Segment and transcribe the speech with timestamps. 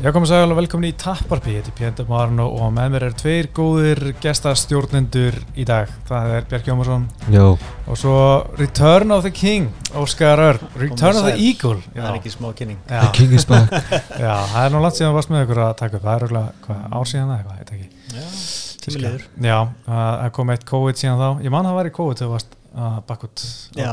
[0.00, 3.16] Já, komið sæl og velkomin í Tapparpi, ég heiti Pétur Marno og með mér er
[3.20, 5.90] tveir góðir gestastjórnendur í dag.
[6.08, 7.04] Það er Björk Jómarsson
[7.34, 7.42] Jó,
[7.84, 8.14] og svo
[8.56, 9.68] Return of the King,
[10.00, 11.36] Óskar Örn, Return of the.
[11.36, 11.82] Eagle.
[11.92, 13.76] Það er ekki smá kynning Já, the king is back
[14.24, 16.24] já, það er nú langt síðan þú varst með ykkur að taka upp, það er
[16.24, 17.88] auðvitað, hvað, ár síðan það eitthvað, eitthvað ekki.
[18.16, 18.28] Já,
[18.86, 19.58] tímilegur Já,
[19.90, 22.38] það það kom eitt COVID síðan þá, ég man það var í COVID þegar þú
[22.38, 22.56] varst
[22.88, 23.50] að bakkut.
[23.76, 23.90] Já.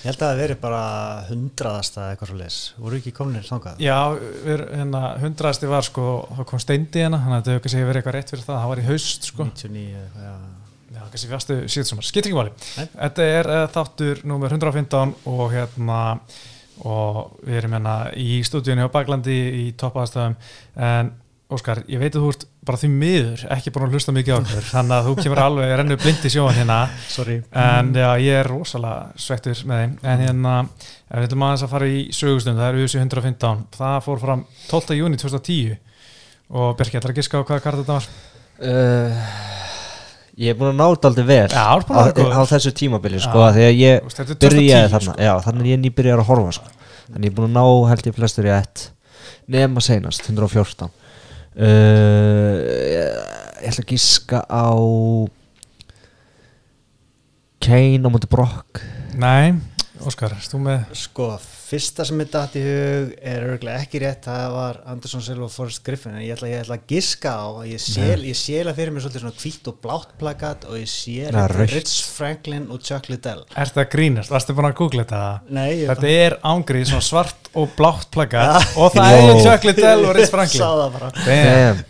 [0.00, 0.84] Ég held að það veri bara
[1.28, 3.82] hundraðasta eða eitthvað svo leis Voru ekki kominir þangað?
[3.84, 3.98] Já,
[4.46, 6.06] við, hérna, hundraðasti var sko,
[6.38, 8.80] þá kom steindi hérna, þannig að þetta hefur verið eitthvað rétt fyrir það, það var
[8.80, 9.46] í haust sko.
[9.50, 10.60] 99 eða eitthvað, já
[10.90, 12.50] Já, kannski fjastu síðan Skiptir ekki máli.
[12.74, 16.00] Þetta er uh, þáttur númer 115 og hérna
[16.80, 20.36] og við erum hérna í stúdíunni á Baklandi í toppaðastöðum
[20.80, 21.12] en
[21.50, 24.40] Óskar, ég veit að þú ert bara því miður ekki búin að hlusta mikið á
[24.42, 26.78] okkur þannig að þú kemur alveg rennu blind í sjóan hérna.
[27.08, 27.36] Sorry.
[27.56, 29.94] En já, ég er rosalega svektur með þeim.
[30.12, 30.56] En hérna,
[31.08, 34.44] ef við ætlum aðeins að fara í sögustund, það er USA 115 það fór fram
[34.68, 34.98] 12.
[35.00, 35.78] júni 2010
[36.50, 38.10] og Björki, ætlar að giska á hvaða kart þetta var?
[38.60, 39.24] uh,
[40.40, 43.74] Ég er búin að náta aldrei vel Já, á, að á þessu tímabili sko, þegar
[43.76, 45.12] ég Þú veist, þetta 2010, byrjaði þarna.
[45.14, 45.26] sko.
[45.26, 46.72] Já, þannig er ég nýbyrjar að horfa sko.
[47.10, 48.84] Þannig ég er búin að ná held ég flestur í ett
[49.50, 51.09] nema seinast, 114 uh,
[51.58, 53.00] Ég
[53.60, 54.70] ég ætla að gíska á
[57.60, 58.78] Kane á múti Brock.
[59.18, 59.58] Nei,
[60.06, 60.84] Óskar, erst þú með?
[60.96, 61.26] Sko,
[61.70, 65.52] fyrsta sem er dætt í hug er örgulega ekki rétt Það var Anderson Silva og
[65.54, 68.90] Forrest Griffin En ég ætla, ég ætla að giska á að Ég ég séla fyrir
[68.96, 70.94] mér svolítið svona hvítt og blátt plakat Og ég
[71.30, 71.70] Ja, rautt.
[71.74, 74.32] Rich Franklin og Chuck Liddell Er þetta grínast?
[74.34, 75.22] Varstu búin að googla þetta?
[75.50, 79.28] Nei, ég Þetta er ángrið, svona svart og blátt plaggat og það Wow.
[79.30, 81.84] er Chuck Liddell og Rich Franklin Sá það bara Damn,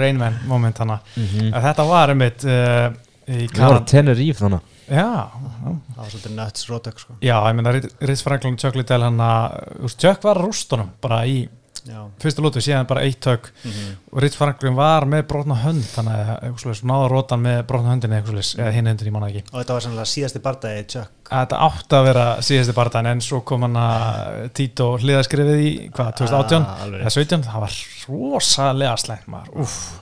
[0.00, 1.50] Rainman moment hana Mhm.
[1.64, 2.88] Þetta var einmitt uh,
[3.26, 7.18] í Það var Kanada Tenerife þannig Já, Það var svolítið nuts rótök sko.
[7.24, 11.44] Já, ég meina Rich Rich Franklin Liddell hann að Chuck var að rústunum bara í
[11.84, 12.00] Já.
[12.16, 13.50] fyrstu lótu, síðan bara eitt tök.
[13.64, 13.96] Mhm.
[14.12, 17.90] og Rich Franklin var með brotna hönd þannig að náða rótan með brotna
[18.24, 19.42] svoleiðis, eða hinn höndinni, ég manna ekki.
[19.52, 21.10] Og þetta var sannlega síðasti bardagi Chuck.
[21.28, 26.14] Þetta átti að vera síðasti barðan en svo kom hann að Tito hliðaskrifið í hvað,
[26.22, 27.76] 2018 Ah, eða 17, það var
[28.08, 30.00] rosalega slæmt maður, uff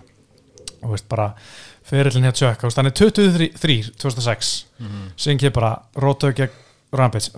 [0.83, 1.33] og veist bara,
[1.93, 5.11] fyrirlin hér tjökk hann er 23, 2006 Mhm.
[5.17, 6.51] sem kemur bara rótöð gegn
[6.93, 7.31] Rampage,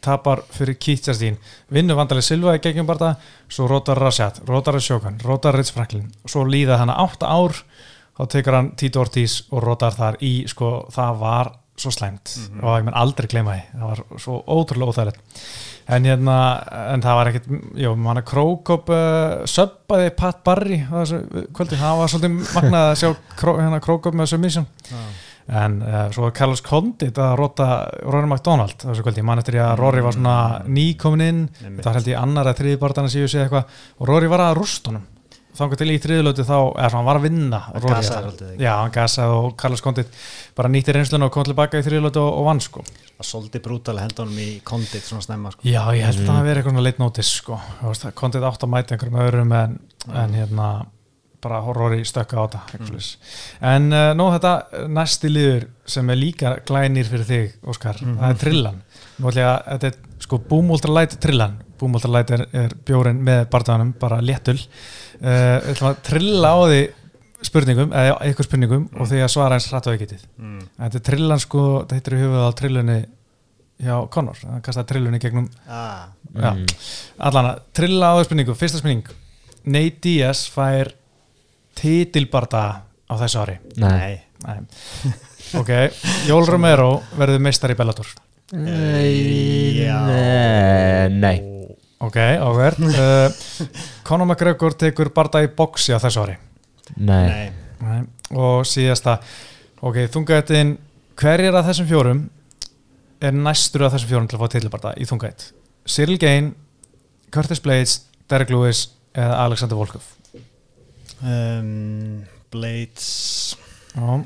[0.00, 1.36] tapar fyrir Keith Justin
[1.70, 3.16] vinnu vandalega Silva í gegn barða
[3.48, 7.52] svo rótar Rashad, rótar Sjókan rótar Rich Franklin, svo líða hann átta ár
[8.18, 12.34] þá tekur hann Tito Ortiz og rótar þar í, sko, það var svo slæmt.
[12.62, 15.20] Og ég menn aldrei gleyma því það var svo ótrúlega óþægilegt
[15.86, 16.36] en hérna,
[16.92, 17.50] en það var ekkit
[17.82, 23.10] jú, manna Krókop uh, söbbaði Pat Barry kvöldi, það var svolítið magnað að sjá
[23.40, 24.68] kró, hérna, Krókop með submission
[25.50, 27.68] en uh, svo var Carlos Condit að rota
[28.06, 30.36] Rory McDonald þessu kvöldi, mann eftir ég að Rory var svona
[30.70, 31.42] nýkomin inn,
[31.82, 33.80] var held ég annar að þriði barðan að síðu sig eitthvað.
[33.98, 35.08] Og Rory var að rústunum
[35.58, 38.50] þangar til í þriðulötu þá, eða svona hann var að vinna Hann gasaði ekki?
[38.62, 40.16] já, hann gasaði og Carlos Condit
[40.56, 42.86] bara nýtti reynslun og kom tilbaka í þriðulötu og, og vann sko.
[43.18, 45.66] Það svolítið brútal að henda honum í kondit svona snemma sko.
[45.68, 47.60] Já, ég held að það hafi verið eitthvað notice sko.
[47.82, 49.78] Það kontið átt að mæta einhverjum öðrum en,
[50.12, 50.72] en hérna
[51.42, 52.98] bara horror í stökka á þetta mm.
[53.72, 58.40] en uh, nú þetta næsti liður sem er líka glænir fyrir þig Óskar, það er
[58.40, 58.80] trillan.
[59.18, 62.44] Nú ætla ég að þetta er sko Boom Ultra Light trillan, Boom Ultra Light er,
[62.54, 64.58] er bjórin með barðanum, bara léttul
[65.22, 66.82] við ætlum að trilla á því
[67.42, 70.62] spurningum, eða eitthvað spurningum og því að svara eins hratt og ekkitið mm.
[70.78, 72.98] þetta er trillan sko, þetta heitir í höfuð á trillunni
[73.82, 76.52] hjá Connor, það kastaði trillunni gegnum ah, Já,
[77.28, 79.12] allan að trilla á þessu spurningu, fyrsta spurning.
[79.68, 80.94] Nate Diaz fær
[81.78, 83.58] titilbarda á þessu ári?
[83.82, 84.22] Nei.
[84.46, 84.58] Nei.
[85.60, 85.72] ok,
[86.30, 88.14] Jól Romero verður meistar í Bellator.
[88.52, 89.88] Nei.
[91.12, 91.51] Nei
[92.06, 93.42] ok, áhverð uh,
[94.06, 96.36] Conor McGregor tekur barda í boxi á þessu ári?
[96.98, 97.26] Nei.
[97.26, 97.50] Nei.
[97.82, 98.00] Nei.
[98.38, 99.18] og síðasta.
[99.82, 100.76] Ok, þungættin
[101.18, 102.22] hverjir af þessum fjórum
[103.22, 105.48] er næstur af þessum fjórum til að fá titilbarda í þungætt
[105.90, 106.52] Cyril Gain,
[107.34, 107.96] Curtis Blades
[108.30, 110.06] Derek Lewis eða Alexander Volkov?
[111.22, 113.56] Um, Blades.
[113.94, 114.22] Já,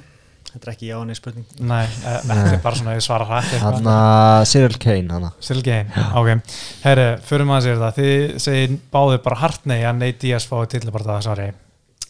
[0.56, 1.44] Þetta er ekki já neði spurning.
[1.68, 3.50] Nei, eh, þetta er bara svona að ég svara hrætt.
[3.60, 3.96] Hanna
[4.48, 6.54] Cyril Kane hanna Still game, ok.
[6.86, 10.62] Herri, fyrir maður sér það, þið segir báðir bara hart nei að Nate Diaz fái
[10.72, 11.48] tillabarta það svari,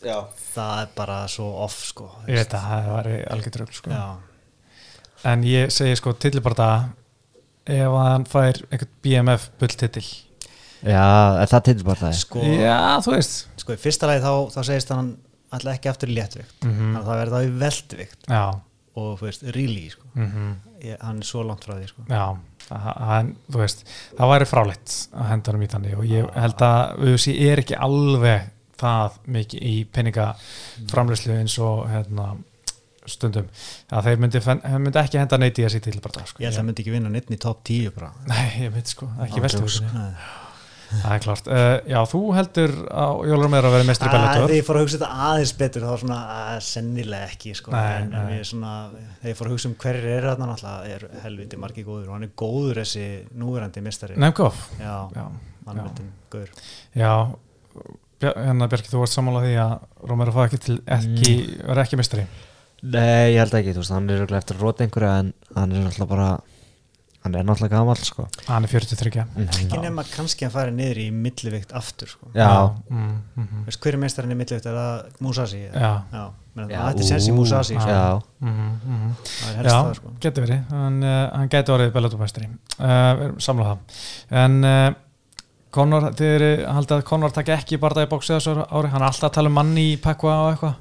[0.07, 0.19] Já.
[0.57, 2.07] Það er bara svo off sko.
[2.31, 3.91] Ég veit að það var algjör drögl sko.
[3.91, 4.07] Já,
[5.33, 6.69] en ég segi sko tillabarta
[7.67, 10.07] ef hann fær einhvern BMF bulltitil.
[10.87, 11.03] Já,
[11.43, 13.39] er það til bara það sko, Já, þú veist.
[13.59, 15.17] Sko í fyrsta lagi þá, þá segist hann
[15.51, 16.57] alltaf ekki aftur í léttvikt.
[16.65, 18.27] Þannig að það verður þá í veldvikt.
[18.31, 18.45] Já,
[18.97, 20.07] og þú veist, really sko.
[20.15, 20.51] Mhm,
[20.83, 22.07] ég, hann er svo langt frá því sko.
[22.09, 22.25] Já.
[22.67, 23.85] Að hann, þú veist,
[24.19, 27.77] það væri fráleitt að henda hann í þannig og ég held að UFC er ekki
[27.79, 28.49] alveg
[28.81, 32.27] það mikið í peningaframlöslu eins og hérna,
[33.07, 33.47] stundum.
[33.95, 34.43] Að þeir myndi,
[34.83, 36.43] myndi ekki henda neitt í þessi til bara sko.
[36.43, 38.11] Ég held að það myndi ekki vinna neitt í top 10 bara.
[38.27, 39.79] Nei, ég veit sko, ekki djóks.
[39.95, 40.11] Nei.
[40.87, 44.45] Það er klart, uh, já, þú heldur á Jólur meira að vera mestri Að Bellator
[44.45, 47.75] Þegar ég fór að hugsa þetta aðeins betur þá var svona að sennilega ekki sko.
[47.75, 48.37] Nei, en, en nei.
[48.37, 48.73] ég svona,
[49.19, 52.17] þegar ég fór að hugsa um hverjir eru þarna náttúrulega er helviti margi góður og
[52.17, 53.07] hann er góður þessi
[53.43, 55.27] núverandi mistari Nemkov, Já, já,
[55.67, 56.53] mannmyndin góður
[56.95, 57.13] já.
[58.23, 62.27] hérna Bjarki, þú varst sammála því að Rómero fá ekki til, ekki, var ekki mestri
[62.87, 65.83] Nei, ég held ekki, þú veist, hann er eftir að róta einhverja en hann er
[65.83, 66.29] náttúrulega bara
[67.27, 68.25] hann er náttúrulega gamall, sko.
[68.47, 72.31] Hann er 43 Ekki nema kannski að fara niður í millivikt aftur sko.
[72.37, 72.49] Já,
[72.89, 73.65] mm, mm, mm.
[73.67, 74.67] Veist, hver er meistarinn í millivikt?
[74.71, 75.63] Er það Musashi?
[75.67, 75.91] Já.
[76.13, 76.23] Já,
[76.57, 77.91] menn, Já, það ætti sens í ú, Musashi sko.
[77.91, 78.53] Já, Mm,
[78.85, 79.13] mm,
[79.49, 80.11] er helst Já, sko.
[80.21, 80.63] getur verið.
[80.71, 84.01] Hann, uh, hann getur orðið Bellator-mestri uh, samla það.
[84.45, 84.89] En uh,
[85.77, 89.03] Conor, þið eru haldið að Conor takki ekki bara það í bóksi þessu ári hann
[89.03, 90.77] er alltaf að tala um manni í Pekva og eitthvað.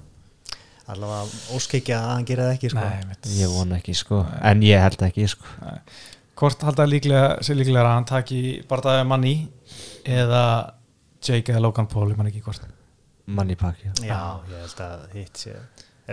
[0.85, 2.83] Allavega óskikja að hann gera það ekki sko.
[2.85, 4.19] Nei, ég vona ekki, sko.
[4.45, 5.45] En ég held ekki, sko
[6.39, 9.35] hvort haldið líklega, sé líklega að hann taki bara það manni
[10.03, 10.43] eða
[11.25, 12.65] Jake eða Logan Paul, ég man ekki hvort.
[13.25, 14.19] Manni pakki Já,
[14.51, 15.55] ég held að hitt sé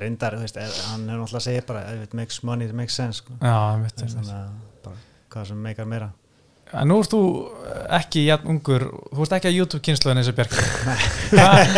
[0.00, 2.96] reyndar, þú veist, er, hann er náttúrulega að segja bara it makes money, it makes
[2.96, 3.36] sense sko.
[3.42, 4.54] Já, mitt, þannig að
[4.86, 5.02] bara
[5.34, 6.08] hvað sem meikar meira
[6.72, 7.20] En nú ert þú
[7.92, 10.54] ekki jafn ungur, þú ert ekki að YouTube-kynsluðin eins og Björk
[11.32, 11.74] Hvað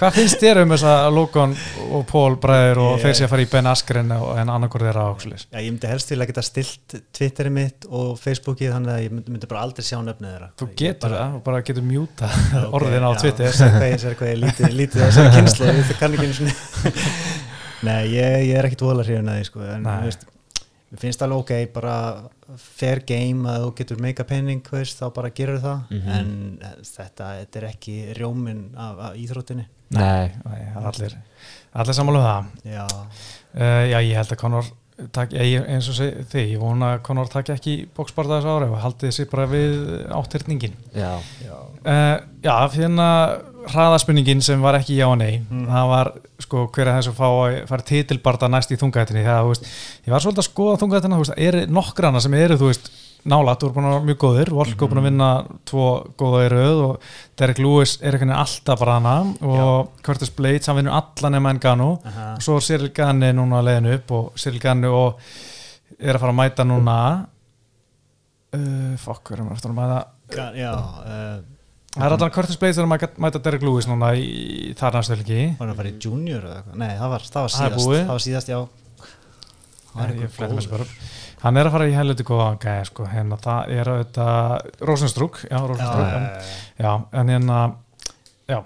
[0.00, 1.54] hva finnst þér um þessa Logan
[1.90, 5.08] og Paul bræður og þeir sé að fara í Ben Askren og en annarkur þeirra
[5.10, 9.04] ákslis Já, ég myndi helst til að geta stilt Twitterið mitt og Facebookið þannig að
[9.04, 10.50] ég myndi, bara aldrei sjá nöfnið þeirra.
[10.62, 13.54] Þú getur það og bara getur mjúta Já, ok, orðin á já, Twitter.
[13.60, 16.58] sér hvað ég, sér hvað ég lítið, lítið þessari kynslu ég kann ekki einu sinni.
[17.88, 19.88] Nei, ég, ég er ekkit vola hrifin að því sko, en
[20.90, 21.96] mér finnst alveg ok bara
[22.58, 25.84] fair game að þú getur meika penning, þá bara gerur það.
[25.90, 26.10] Mhm.
[26.16, 29.66] en þetta, þetta er ekki rjóminn af, af íþróttinni.
[29.90, 31.16] Nei, Nei, það er allir,
[31.74, 32.74] allir sammála um það.
[32.74, 34.70] Já, uh, Já, ég held að Conor
[35.14, 38.68] tak, ég, eins og segi þig, ég vona að Conor takk ekki bóksbarða þessu ári
[38.68, 39.76] og haldið sér bara við
[40.12, 41.12] áttyrningin já.
[41.42, 42.90] Já, uh, Já, fyrir
[43.68, 45.42] hraðaspurningin sem var ekki já og nei.
[45.50, 45.66] Mm.
[45.68, 46.10] það var
[46.40, 49.68] sko hver að þess að fá að fara titilbarda næst í þungættinni þegar þú veist,
[50.06, 52.90] ég var svolítið að skoða þungættina þú veist, er nokkrana sem eru þú veist
[53.30, 55.26] nálat, þú er búin að vera mjög góðir Volko er búin að vinna
[55.68, 55.86] tvo
[56.16, 59.14] góða í röð og Derek Lewis er einhvern veginn alltaf bara hana
[59.44, 62.30] og Curtis Blades, hann vinnur alla nema Engano Aha.
[62.38, 65.20] og svo er Cyril Ganni núna að leiðinu upp og Cyril Ganni og
[66.00, 66.96] er að fara að mæta núna.
[68.56, 69.98] Uh, fokk, erum við aftur að mæta?
[70.32, 71.42] Ga- já uh,
[71.90, 75.66] Það er alltaf Curtis Blades er að mæta- Derek Lewis núna í þar næstöldingi var
[75.66, 76.76] hann að fara í junior eða eitthvað?
[76.78, 77.88] Nei, það var, það var Það síðast.
[77.90, 78.60] það var síðast, já.
[79.90, 80.04] Það
[80.80, 80.86] er.
[81.40, 85.58] Hann er að fara í helviti góða gæði sko, hérna það er auðvitað Rosenstrúk, já,
[85.80, 86.42] já.
[86.78, 87.58] já, en hérna
[88.46, 88.58] já,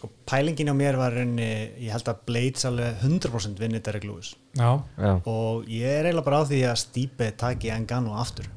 [0.00, 1.46] sko pælingin á mér var raunni,
[1.84, 6.24] ég held að Blades alveg 100% vinni Derek Lewis já, Já, og ég er eiginlega
[6.24, 8.48] bara á því að Stipe taki Engano aftur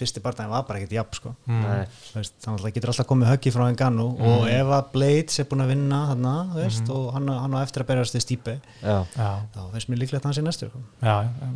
[0.00, 1.34] fyrsti barndaginn var bara ekkert jafn sko.
[1.46, 1.84] mm, Nei.
[2.08, 5.48] Þú veist, þannig að getur alltaf komið höggi frá Engano og ef að Blades er
[5.52, 9.30] búin að vinna þarna, þú veist, og hann, hann á eftir að berjast já já,
[9.54, 10.82] þá finnst mér líklegt að hann sé næstur sko.
[10.98, 11.54] já, já.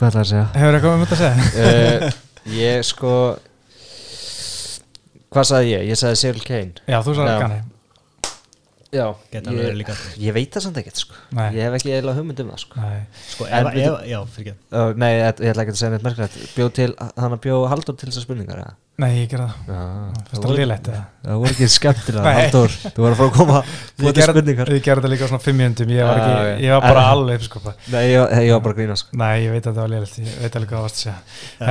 [0.00, 0.48] Hvað ætlar að segja?
[0.56, 2.08] Hefur eitthvað um þetta að segja?
[2.08, 2.26] uh,
[2.64, 3.14] Ég sko
[5.30, 5.84] Hvað sagði ég?
[5.90, 7.36] Ég sagði Cyril Kane Já, þú sagði.
[7.44, 7.60] Ganni
[8.90, 11.14] Já ég, ég veit það samt ekkert sko.
[11.54, 12.86] Ég hef ekki eiginlega hugmynd um það sko
[13.36, 15.92] sko, En ef, ef, já, fyrir ekki uh, Nei, ég, ég ætla ekki að segja
[15.94, 16.88] neitt merkilegt Bjóð til,
[17.22, 18.74] hann bjóð Halldór til þessar spurningar eða?
[19.00, 19.70] Nei, ég gerði það.
[19.70, 21.00] Já, það lélegt eða?
[21.24, 22.36] Það voru ekki skemmtilega Nei.
[22.40, 23.60] Halldór Þú var að fara að koma
[24.00, 24.70] Búið til spurningar.
[24.74, 27.40] ég gerði þetta líka á svona fimm minútum Ég var, ekki, ég var bara alveg
[27.40, 29.18] uppskopa Nei, ég, ég var bara að grína sko.
[29.20, 30.18] Nei, ég veit að það var lélegt.
[30.20, 31.16] Ég veit alveg hvað það varst að segja.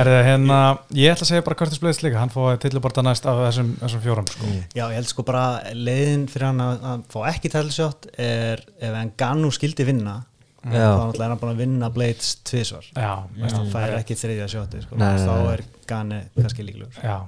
[0.00, 0.58] Herðu, hérna,
[1.00, 2.20] ég ætla að segja bara Curtis Blades líka.
[2.22, 4.50] Hann fóði tilliborta næst af þessum, þessum fjórum sko.
[4.74, 5.44] Já, ég held sko bara
[5.76, 10.18] leiðin fyrir hann að, að fá ekki tælsjótt er ef Engano skildi vinna
[10.60, 11.08] Já.
[11.08, 12.84] þá er hann búin að vinna Blades tvisvar.
[12.92, 14.98] Já, Veist, hann fær ekki þriðja sjóti sko.
[15.00, 17.02] Nei, nei, þá er Gane kannski líklegur.
[17.04, 17.18] Já,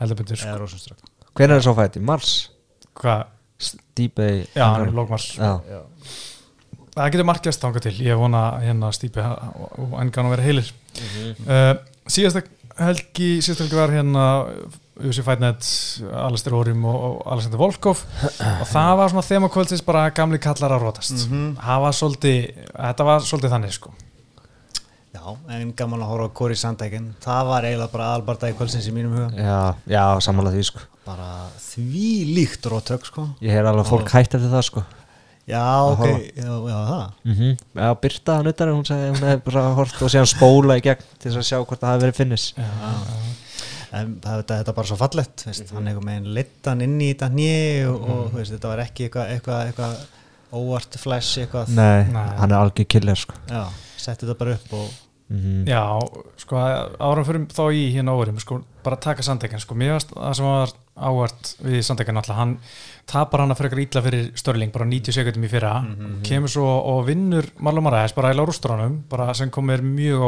[0.00, 0.48] heldur betur sko.
[0.48, 1.06] eða Rosenströck
[1.38, 2.02] Hvenær er svo fætti?
[2.02, 2.34] Mars?
[2.98, 3.28] Hvað,
[3.60, 5.52] Stýpei já, hann er lókmars Já,
[6.90, 7.92] Það getur markjast þangað til.
[8.02, 10.70] Ég vona hérna stípi og engan að vera heilir.
[11.46, 11.76] Uh,
[12.10, 12.42] Síðasta
[12.80, 14.24] helgi Síðasta helgi var hérna
[15.00, 15.64] Jussi Fætnet,
[16.26, 18.02] Alistair Órim og, og Alexander Volkov.
[18.34, 21.24] Og það var svona þema kvöldsins bara gamli kallar að rótast.
[21.30, 22.40] Það var svolítið
[22.74, 23.94] þetta var svolítið þannig sko
[25.20, 27.10] Já, en gaman að horfa á Corey Sandhagen.
[27.20, 29.28] Það var eiginlega bara aðalbardaði kvöldsins í mínum huga.
[29.36, 29.58] Já,
[29.92, 30.84] já sammála því sko.
[31.04, 31.26] Bara
[31.60, 33.26] því líkt rótök sko.
[33.44, 34.84] Ég heyr alveg að fólk hætti eftir það sko.
[35.50, 36.06] Já, Að ok,
[36.38, 37.04] já, já, það.
[37.26, 40.84] Mm Já, Birta hann utar hún sagði hún hefði bara hort og síðan spóla í
[40.84, 42.46] gegn til að sjá hvort það hafi verið finnis.
[42.56, 42.70] Já,
[43.90, 47.08] En það, þetta, þetta er bara svo fallett veist, hann einhver meginn littan inn í
[47.10, 51.72] þetta hnið og, og þú veist, þetta var ekki eitthvað eitthvað, eitthvað óvart flash eitthvað.
[51.74, 52.28] Nei, Nei.
[52.38, 53.34] hann er algjör killer sko.
[53.50, 53.64] Já,
[53.98, 54.92] setti þetta bara upp og
[55.30, 55.82] mm Já,
[56.36, 60.34] sko árum fyrir þá í hérna óverum, sko, bara taka Sandegjan sko, mér varst það
[60.38, 62.56] sem var ávart við Sandegjan alltaf, hann
[63.10, 65.72] tapar hann að frekar illa fyrir Störling, bara 90 sekundum í fyrra.
[66.26, 70.26] Kemur svo og vinnur Marlon Maræs bara eila rústranum, bara sem komir mjög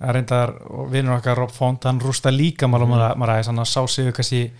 [0.00, 0.54] en reyndar
[0.90, 4.50] vinnur okkar Rob Font, hann rústa líka Marlon Maræs, hann sá sig kannski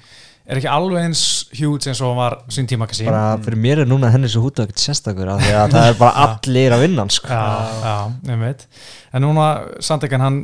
[0.46, 3.08] er ekki alveg eins eins og hann var sín tíma kannski?
[3.08, 6.00] Bara fyrir mér er núna henni svo húta ekkert sérstakur af því að það er
[6.00, 7.28] bara allir að vinna sko.
[7.28, 7.44] Já,
[7.84, 7.96] já,
[8.30, 8.66] nefnveit
[9.12, 9.50] En núna
[9.82, 10.40] Sandegjan hann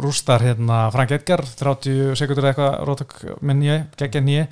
[0.00, 4.46] rústar hérna Frank Edgar 30 sekundur eða eitthvað rótök með nýja, geggja nýja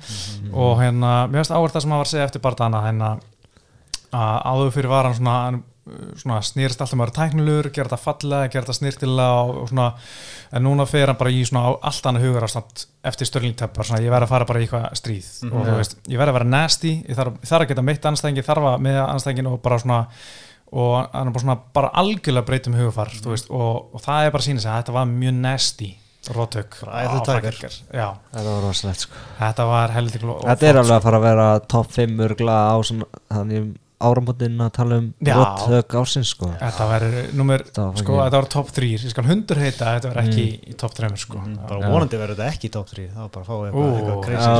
[0.53, 3.09] og hérna, mér finnst áverð það sem hann var að segja eftir barndana hérna
[4.11, 5.57] að áður fyrir var hann svona, hann,
[6.21, 9.87] svona snýrist alltaf maður tæknilegur, gera þetta fallega gera þetta snýrtilega og, og svona
[10.51, 14.33] en núna fer hann bara í allt annað ástand eftir störlingteppar, svona ég verð að
[14.35, 15.31] fara bara í eitthvað stríð.
[15.49, 18.07] Og þú veist, ég verð að vera nasty ég þarf, ég þarf að geta mitt
[18.11, 20.01] anstæðingi, þarf að með anstæðingin og bara svona
[20.71, 24.35] og hann er bara svona bara algjörlega breytum hugafar þú veist, og, og það er
[24.37, 25.89] bara sína sig að þetta var mjög nasty
[26.31, 26.77] rótök
[28.31, 29.21] þetta var rosalegt sko.
[29.39, 33.09] Þetta var heldur þetta er alveg að fara að vera top 5 örgla á svona
[33.33, 33.71] þannig
[34.07, 35.33] áramótin að tala um Já.
[35.37, 36.49] róttök ársins sko.
[36.59, 37.05] Þetta var
[38.01, 41.11] sko, var top 3 ég skal hundur heita, að þetta verður ekki í top 3
[41.21, 41.89] sko, bara Já.
[41.93, 44.51] vonandi verður þetta ekki í top 3 þá bara fáið eitthvað, eitthvað crazy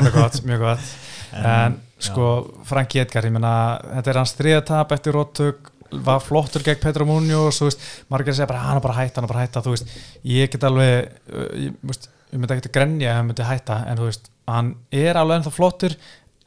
[0.00, 0.92] enda gott, mjög gott.
[1.36, 2.28] En sko,
[2.68, 3.54] Franki Edgar ég meina,
[3.94, 5.72] þetta er hans þriðatap eftir róttök
[6.06, 9.32] var flottur gegn þú veist, margir segja bara hann er bara að hætta, hann er
[9.32, 12.70] bara að hætta þú veist, ég get alveg uh, ég, þú veist, ég myndi ekki
[12.70, 14.72] að grenja ef hann myndi hætta en þú veist, hann
[15.04, 15.96] er alveg ennþá flottur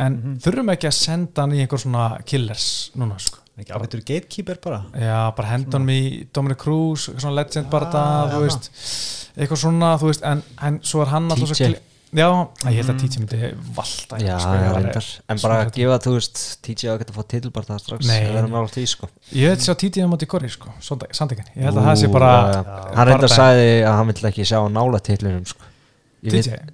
[0.06, 2.68] en þurfum ekki að senda hann í einhver svona killers
[3.00, 3.42] núna sko?
[3.60, 4.78] Ekki ágættur gatekeeper bara?
[4.96, 6.02] Já, bara hendur hann í
[6.34, 8.44] Dominic Cruz, eitthvað svona legend bara það, þú já.
[8.46, 8.72] veist
[9.40, 11.68] eitthvað svona, þú veist, en, en svo er hann alltaf svo TJ.
[11.74, 12.26] kli- Já,
[12.66, 13.40] ég held að TJ myndi
[13.78, 15.10] valda já, sko, já, var- reyndar.
[15.30, 17.82] En bara að gefa þú veist TJ á að geta að fá titil bara það
[17.84, 18.08] strax.
[18.10, 19.10] Það verður nála því sko.
[19.38, 22.32] Ég veit sjá TJ á móti Kori, sko, Sandegin Ég held að það sé bara
[22.96, 25.70] hann reyndar sagði að hann vill ekki sjá nála titlinum sko.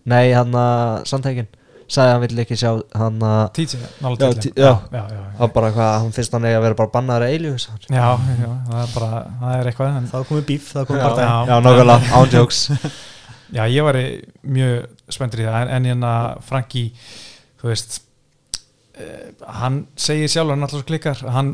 [0.05, 1.47] Nei, hann að samtækin
[1.87, 5.03] sagði að hann vill ekki sjá hann að TJ, nála Já, til T- já, já.
[5.39, 8.07] hann bara hvað, hann finnst hann eiga að vera bara bannaður að eilíu Já,
[8.39, 9.09] já, það er bara,
[9.41, 11.35] það er eitthvað en, þá er komið bíf, þá er komið bara Já.
[11.51, 12.63] já, nákvæmlega, án jokes
[13.59, 13.99] Já, ég var
[14.41, 16.13] mjög spenntur í það en, en hérna
[16.47, 16.87] Franki
[17.61, 17.99] þú veist
[18.97, 19.29] uh,
[19.61, 21.53] hann segir sjálf, hann alltaf svo klikkar hann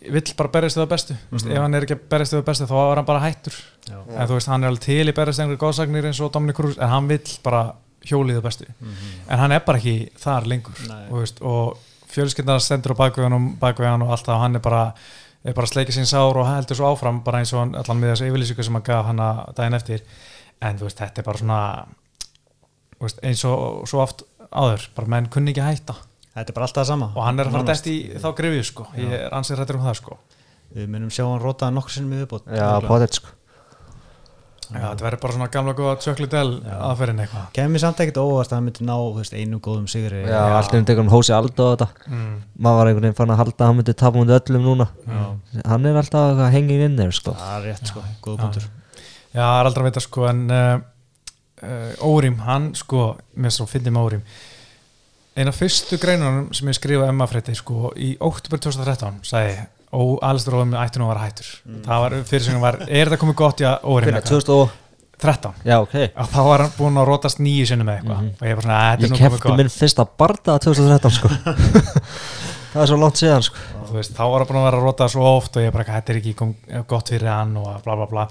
[0.00, 1.50] vill bara berjast við það bestu mm Mhm.
[1.52, 3.56] ef hann er ekki að berjast við það bestu þá er hann bara hættur
[3.90, 3.98] Já.
[4.16, 6.78] en þú veist, hann er alveg til í berjast einhverju góðsagnir eins og Dominic Cruz,
[6.78, 7.64] en hann vill bara
[8.06, 8.66] hjólið það bestu,
[9.28, 11.78] en hann er bara ekki þar lengur, veist og
[12.10, 14.84] fjölskyldar stendur á bakveðanum bakveðan og alltaf, hann er bara
[15.44, 18.00] er bara að sleika sín sár og heldur svo áfram bara eins og hann, allan
[18.00, 20.04] með þessu yfirlýsingu sem hann gaf hann að daginn eftir.
[20.60, 21.60] En þú veist, þetta er bara svona
[22.98, 25.96] þú veist, eins og svo oft áður, bara menn kunni ekki hætta.
[26.34, 27.10] Þetta er bara alltaf það sama.
[27.16, 29.88] Og hann er að fara dæst í þá grifju sko, ég er ansið rættur um
[29.88, 30.20] það sko.
[30.76, 32.52] Við munum sjá hann rótaða nokkur sinnum í viðbót.
[32.52, 33.36] Já, potið sko
[34.70, 36.44] Já, þetta verður bara svona gamla góða tjökludel
[36.76, 37.46] aðferðin eitthvað.
[37.56, 40.20] Kemur samt ekkert óvast að hann myndi ná veist, einu góðum sigri.
[40.26, 41.88] Já, allt um hann hósi Aldo og þetta.
[42.06, 42.36] Mm.
[42.54, 44.86] maður var einhvern veginn fann að halda að hann myndi tapa mútið öllum núna.
[45.64, 47.34] Hann er alltaf að hengið inn þeir sko.
[47.40, 48.70] Það er rétt sko, góð punktur.
[49.30, 50.70] Já, það er aldrei að veita sko en uh,
[51.66, 53.10] uh, Órím, hann sko
[53.42, 54.24] mér svo fyndið með Órím
[55.38, 59.60] eina fyrstu greinunum sem ég skrifaði Emma frétti sko í óttubur 2013 sagði,
[59.92, 61.50] ó, Alistair Órím ætti nú að vera hættur.
[61.86, 63.60] Það var fyrir sem var, er þetta komið gott?
[63.64, 64.76] Já, Órím Hvernig, 2000 og
[65.20, 65.94] 13 já, ok.
[66.16, 68.28] Og þá var hann búinn að rótast nýju sinnum með eitthvað.
[68.40, 69.56] Og ég var svona, "Æ, þetta er ég nú komið kefti gott.
[69.58, 71.28] minn fyrsta barda 2013 sko.
[72.70, 73.56] Það er svo langt síðan sko.
[73.82, 75.84] Og veist, þá var hann búinn að vera að róta svo oft og ég bara,
[75.84, 76.52] þetta er ekki kom,
[76.86, 78.26] gott fyrir hann og bla bla bla.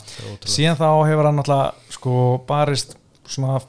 [0.48, 2.14] Síðan þá hefur hann alltaf sko
[2.48, 2.96] barist
[3.28, 3.60] svona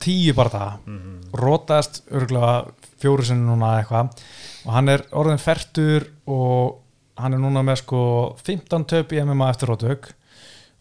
[0.00, 0.96] tíu bara það
[1.36, 2.54] rótaðist örgulega
[2.98, 4.16] fjóru sinni núna eitthvað.
[4.64, 6.79] Og hann er orðin fertur og
[7.22, 8.02] hann er núna með sko
[8.42, 10.10] 15 töp í MMA eftir rótök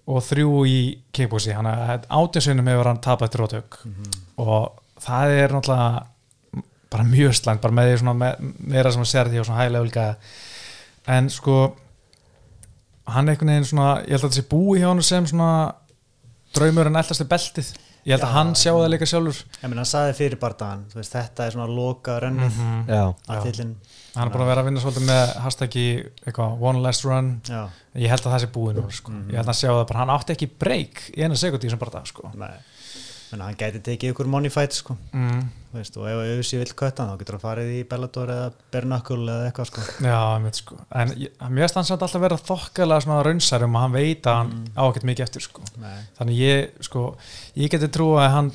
[0.09, 0.79] og þrjú í
[1.13, 1.53] kickboxi.
[1.53, 3.81] Hann er átjönsunum hefur hann tapað eftir rótök
[4.41, 6.05] og það er náttúrulega
[6.89, 8.29] bara mjög slæmt, bara með því svona me
[8.73, 10.05] meira sem að sér því og svona hægilega vilka
[11.15, 11.57] en sko
[13.09, 15.51] hann er einhvern veginn svona, ég held að þetta sé búi hjá hann sem svona
[16.57, 17.69] draumur en eldast er beltið,
[18.05, 19.43] ég held að hann sjá það líka sjálfur.
[19.61, 23.45] Ég menn hann saði fyrir bardagan veist, þetta er svona loka rönnið mm já, að
[23.47, 23.75] þillin
[24.15, 25.85] hann er búin að vera að vinna svolítið með hashtaggi
[26.39, 27.31] one last run.
[27.49, 27.61] Já,
[27.95, 29.15] ég held að það sé búið nú sko.
[29.29, 31.97] ég held að sjá það bara, hann átti ekki break í eina sekundi þessum bara
[31.99, 32.33] dag sko.
[33.29, 34.95] menn hann gæti tekið ykkur money fight sko.
[35.13, 35.43] Mm,
[35.75, 39.49] veist, og ef vill kötta hann, þá getur hann farið í Bellator eða Bernakul eða
[39.49, 39.83] eitthvað sko.
[40.05, 40.79] Já, veit sko.
[40.97, 44.39] En mér finnst hann samt alltaf vera þokkalega svona raunsar um að hann veit að
[44.41, 45.69] hann á ekkert mikið eftir sko.
[46.17, 47.05] Þannig ég, sko,
[47.59, 48.51] ég geti trú að hann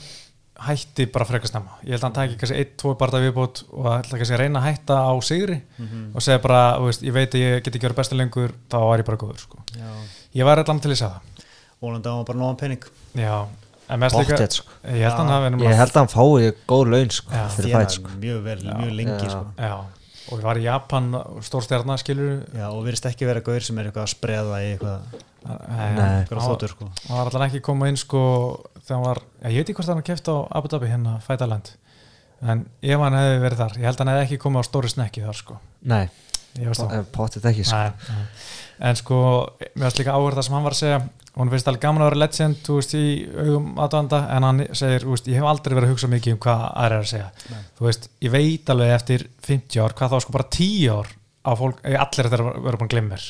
[0.61, 1.79] hætti bara frekar snemma.
[1.83, 4.61] Ég held að hann tæki kannski einn, tvo barða viðbót og ætla kannski að reyna
[4.61, 5.61] að hætta á sigri
[6.15, 8.99] og segja bara, veist, ég veit að ég get ekki verið bestu lengur, þá var
[9.03, 9.59] ég bara góður sko.
[9.75, 9.91] Já,
[10.35, 11.45] Ég var allan til að segja það.
[11.83, 12.39] Vonandi á hann bara
[13.15, 13.47] Já,
[13.91, 14.73] en mest líka Bóttið sko.
[14.89, 17.75] Ég held að hann hafi Ég nefnilega- held að hann fái góð laun sko fyrir
[17.75, 18.09] fæt sko.
[18.19, 19.31] mjög vel, mjög lengi Já.
[19.31, 19.45] sko.
[19.59, 19.75] Já,
[20.31, 21.11] og ég var í Japan
[21.45, 25.17] stórstjarnar skilur Já, og virðist ekki vera gaur sem er eitthvað að spreða í eitthvað,
[25.45, 26.91] eitthvað þóttur sko.
[27.09, 28.23] hann var allan ekki að koma inn sko
[28.85, 31.73] þegar hann var, ég veit ekki hvort hann var keft á Abu Dhabi hérna, Fætaland.
[32.45, 34.93] En ef hann hefði verið þar, ég held að hann hefði ekki komið á stóri
[34.93, 35.59] snekki þar sko.
[35.89, 36.05] Nei,
[36.57, 36.97] það.
[37.15, 37.79] Bóttið ekki sko.
[37.81, 38.25] Nei,
[38.91, 39.21] en sko,
[39.73, 40.99] mér varst líka áhverð það sem hann var að segja
[41.35, 44.61] og hann finnst alveg gaman að vera legend þú veist, í augum aðdanda en hann
[44.71, 47.11] segir, þú veist, ég hef aldrei verið að hugsa mikið um hvað aðra er að
[47.11, 47.57] segja.
[47.79, 51.11] Þú veist, ég veit alveg eftir 50 ár hvað þá sko bara 10 ár
[51.45, 53.27] á fólk, eh, allir þetta verður búin mér.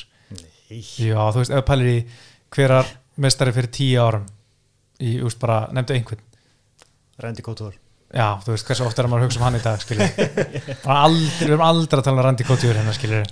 [0.69, 1.97] Já, þú veist, ef pælir í
[2.53, 2.93] hverjar
[3.25, 4.29] mestari fyrir 10 árum
[4.99, 6.21] í, þú veist, bara, nefndu einhvern.
[7.17, 7.84] Randy Couture
[8.15, 10.11] Já, þú veist, hversu ofta er maður að hugsa um hann í dag, skiljið
[11.41, 13.25] við erum aldrei að tala um Randy Couture hérna, skiljið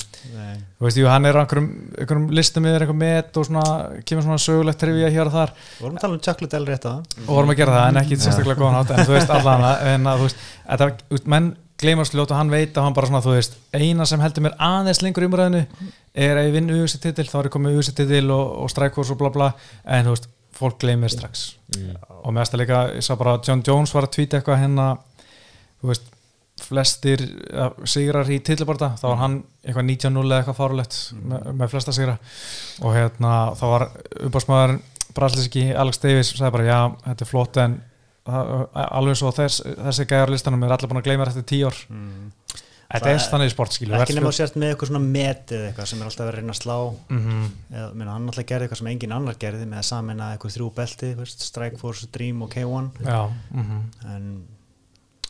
[0.83, 1.69] þú veist, jú, hann er á einhverjum,
[2.03, 3.63] einhverjum listum yfir eitthvað met og svona,
[4.03, 5.53] kemur svona sögulegt trivia hér og þar.
[5.79, 8.19] Vorum að tala um Chocolate L rétt á og vorum að gera það en ekki
[8.19, 10.87] sérstaklega góðan átt en þú veist allan að, en að þú veist, þetta,
[11.31, 11.47] menn
[11.83, 14.59] gleymar sljótt og hann veit að hann bara svona þú veist, eina sem heldur mér
[14.59, 15.63] aðeins lengur í umræðinu
[16.13, 16.67] er að ég vinn
[20.53, 21.55] Fólk gleymir strax.
[22.23, 24.87] Og með þetta líka, ég sá bara að John Jones var að tvíta eitthvað hérna
[25.81, 26.09] þú veist,
[26.63, 31.71] flestir ja, sigrar í titilbarta, þá var hann eitthvað 19-0 eða eitthvað fárulegt með, með
[31.73, 32.17] flesta sigra.
[32.85, 33.87] Og hérna þá var
[34.27, 34.75] umbásmaður
[35.17, 36.77] Brasliski Alex Davis sem sagði bara já,
[37.09, 37.75] þetta er flott en
[38.29, 41.49] það- alveg svo þess, þessi gæjar á listanum er allir búin að gleyma þetta í
[41.51, 41.81] tíu ár
[42.93, 46.01] þetta er þannig í sportskilu Ekki nema að sért með eitthvað svona metið eitthvað sem
[46.01, 46.77] er alltaf verið að reyna að slá.
[47.09, 50.55] Mm eða, minna, hann alltaf gerði eitthvað sem engin annar gerði með að samina eitthvað
[50.57, 53.21] þrjú belti veist, Strike Force, Dream og K1 já,
[53.53, 53.81] mm
[54.13, 54.27] en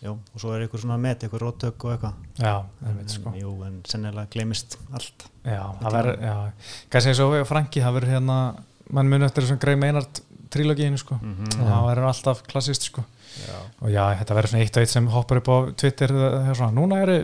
[0.04, 2.15] já, og svo er eitthvað svona met, eitthvað róttök og eitthvað.
[2.43, 3.32] Já, það veit sko.
[3.32, 5.26] en, jú, en sennilega gleymist allt.
[5.47, 6.36] Já, það verður, já,
[6.91, 8.38] kannski eins og Franki, það verður hérna
[8.93, 10.19] mann muni eftir þessum Grey Maynard
[10.54, 11.15] trilogíinu sko.
[11.21, 11.54] Mhm.
[11.56, 13.06] það verður alltaf klassist sko.
[13.82, 16.76] Og já, þetta verður svona eitt og eitt sem hoppar upp á Twitter þegar svona,
[16.76, 17.15] núna eru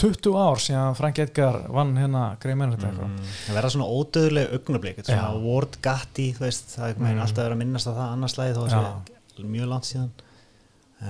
[0.00, 2.54] 20 ár síðan Frank Edgar vann hérna eitthvað
[3.08, 7.20] Mm, það verða svona ódöðuleg augnablík er svona Ward Gatti veist, það er mm.
[7.24, 8.78] alltaf verið að minnast að það annars lagi þó að Já.
[9.34, 10.10] sé mjög langt síðan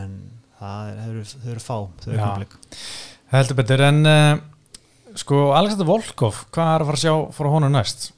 [0.02, 0.16] en
[0.58, 2.58] það er, þau eru fá þau augnablík
[3.34, 4.32] heldur betur en uh,
[5.14, 8.10] sko Alexander Volkov hvað er að fara að sjá frá honum næst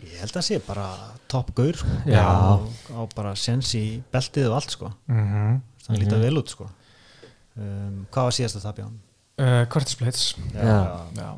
[0.00, 0.90] ég held að sé bara
[1.30, 1.96] topp gaur sko.
[2.10, 4.90] Á, bara sens í beltið og allt sko.
[5.06, 5.60] mm -hmm.
[5.86, 6.68] það líta vel út sko.
[7.60, 10.26] Um, hvað var síðast að það bjá uh, Curtis Blades.
[10.54, 10.80] Já.
[11.16, 11.30] já.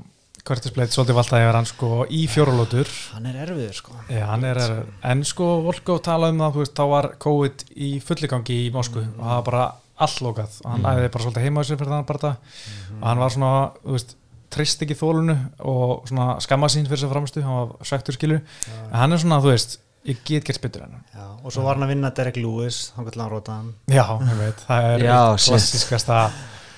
[0.42, 3.98] Curtis Blades svolítið valda yfir hann sko í fjórulótur hann er erfiður sko.
[4.10, 4.80] Hann er, er,
[5.12, 9.20] en sko Volkov tala um það, veist, þá var COVID í fulligangi í Moskvu og
[9.20, 9.68] það var bara
[10.02, 13.34] alllokað og hann æði bara svolítið heima á sér fyrir þannig bara og hann var
[13.36, 13.52] svona,
[13.84, 14.16] þú veist,
[14.52, 15.36] trist ekki þólunu
[15.70, 19.38] og svona skamma sín fyrir sér framstu, hann var svektur skilu en hann er svona,
[19.44, 19.78] þú veist,
[20.08, 21.04] ég get gert betur en hann.
[21.14, 23.70] Já, og svo var hann að vinna Derek Lewis hann gæti hann róta hann.
[23.90, 26.24] Já, ég veit, það er Já, klassiskasta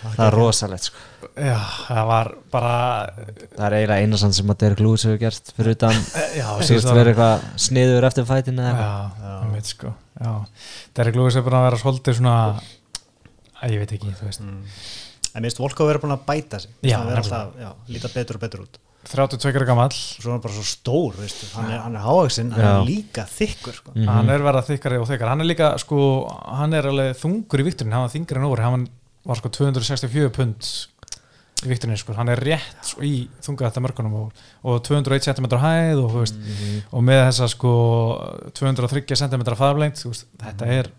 [0.05, 1.03] Það er rosalegt sko.
[1.41, 1.57] Já,
[1.87, 2.73] það var bara
[3.15, 6.01] Það er eiginlega eina sann sem að Derek Lewis hefur gert fyrir utan.
[6.69, 9.25] Síðust verið eitthvað sniður eftir fætin eða eitthvað.
[9.25, 9.95] Já, ég veit sko.
[10.21, 10.33] Já,
[11.01, 12.37] Derek Lewis er bara að vera svolítið svona
[13.65, 14.45] að ég veit ekki, þú veist.
[14.45, 14.81] Mm.
[15.35, 16.77] en minnst Volkov verið búin að bæta sig.
[16.85, 20.35] Já, verið alltaf, já, líta betur og betur út 32 ára gamall og svo er
[20.35, 21.47] hann bara svo stór veistu.
[21.57, 22.73] hann er, hann er hávaksinn, hann Já.
[22.81, 23.93] er líka þykkur sko.
[23.95, 24.09] Mhm.
[24.09, 26.01] hann er verða þykkari og þykkari hann er líka sko,
[26.61, 28.89] hann er alveg þungur í vikturinn hann var þingri en óri, hann
[29.25, 30.73] var sko 264 pund
[31.65, 32.17] í vikturinn sko.
[32.19, 36.43] hann er rétt sko, í þunga þetta mörgunum og, og 201 cm hæð og, veist,
[36.93, 37.73] og með þessa sko
[38.57, 40.91] 230 cm faðablengt þetta er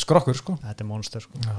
[0.00, 1.38] skrokkur sko þetta er monster sko.
[1.44, 1.56] Já.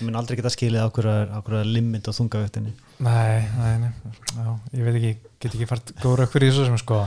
[0.00, 2.72] ég mun aldrei geta skilið á hverju limit og þungavöktinni
[3.04, 3.90] Nei, nei, nei.
[4.38, 7.02] Já, ég veit ekki, get ekki fært góður aukkur í þessu sem sko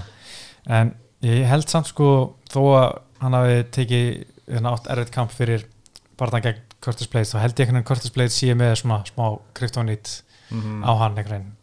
[0.68, 0.94] en
[1.26, 2.10] ég held samt sko
[2.52, 2.88] þó að
[3.24, 4.08] hann hafi tekið
[4.48, 5.66] þennan átt erfitt kamp fyrir
[6.20, 9.26] barðan gegn Curtis Blades þá held ég einhvern veginn Curtis Blades sé með svona smá
[9.58, 10.20] kryptonít
[10.54, 11.54] mm á hann einhvern veginn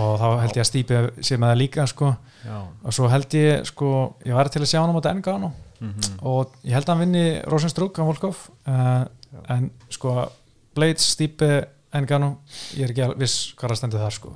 [0.00, 2.08] og þá held ég að Stípi sé með það líka sko
[2.46, 2.56] já.
[2.62, 3.90] og svo held ég sko
[4.26, 7.00] ég væri til að sjá hann á móti Engano Mm og ég held að hann
[7.06, 8.36] vinni Rosenstrug á Volkov
[8.68, 9.04] uh,
[9.48, 10.30] en sko
[10.76, 11.48] Blades, Stípi,
[11.96, 12.40] Engano
[12.76, 14.34] ég er ekki alveg viss hvað það stendur þar sko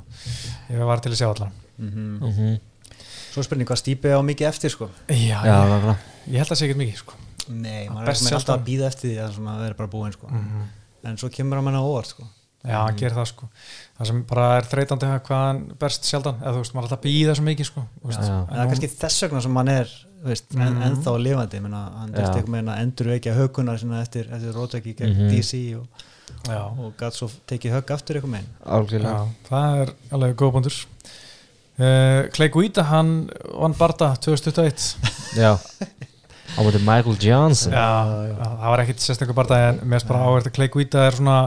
[0.71, 2.23] ég var til að sjá allan Mhm.
[2.23, 2.59] Mhm.
[3.35, 4.89] svo er spurning hvað stípi á mikið eftir sko.
[5.09, 5.97] já, Já, ég,
[6.31, 7.15] ég held að sé ekkert mikið sko
[7.49, 10.27] Nei, maður er alltaf að býða eftir því að svona vera bara búinn sko.
[10.31, 10.63] Mhm.
[11.05, 12.25] en svo kemur hann að óvart sko.
[12.65, 13.49] Já, hann gerir það sko.
[13.99, 16.89] Það sem bara er þreytandi að hvað hann berst sjaldan eða þú veist, maður er
[16.95, 18.25] alltaf býða svo mikið sko þú veist.
[18.25, 18.39] Já.
[18.41, 19.93] en það er kannski þess vegna sem hann er
[20.25, 20.83] þú veist, en, Mhm.
[20.89, 21.61] ennþá lifandi.
[21.61, 22.17] Menna, hann Já.
[22.19, 25.31] þurfti eitthvað meina endur ekki að höguna sinna eftir, eftir rótæki gegn Mhm.
[25.31, 25.87] DC og,
[26.49, 28.31] Já, og gætt svo tekið högg aftur eitthvað
[29.05, 30.87] já, það er alveg góð búndur
[31.79, 34.97] uh, Clay Guida, hann vann Barda 2021
[35.37, 35.59] já.
[36.55, 37.73] Á mútið Michael Johnson.
[37.73, 41.17] Já, já, það var ekkit sérstaklega Barda en er bara áverð að Clay Guida er
[41.19, 41.39] svona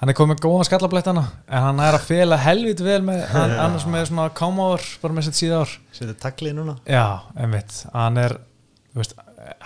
[0.00, 3.54] hann er komið með góðan skallablettana en hann er að fela helvit vel með hann,
[3.66, 6.76] annars með svona kámáður bara með sitt síðar setur taklið núna.
[6.84, 7.06] Já,
[7.38, 8.36] einmitt, hann er
[8.96, 9.16] veist,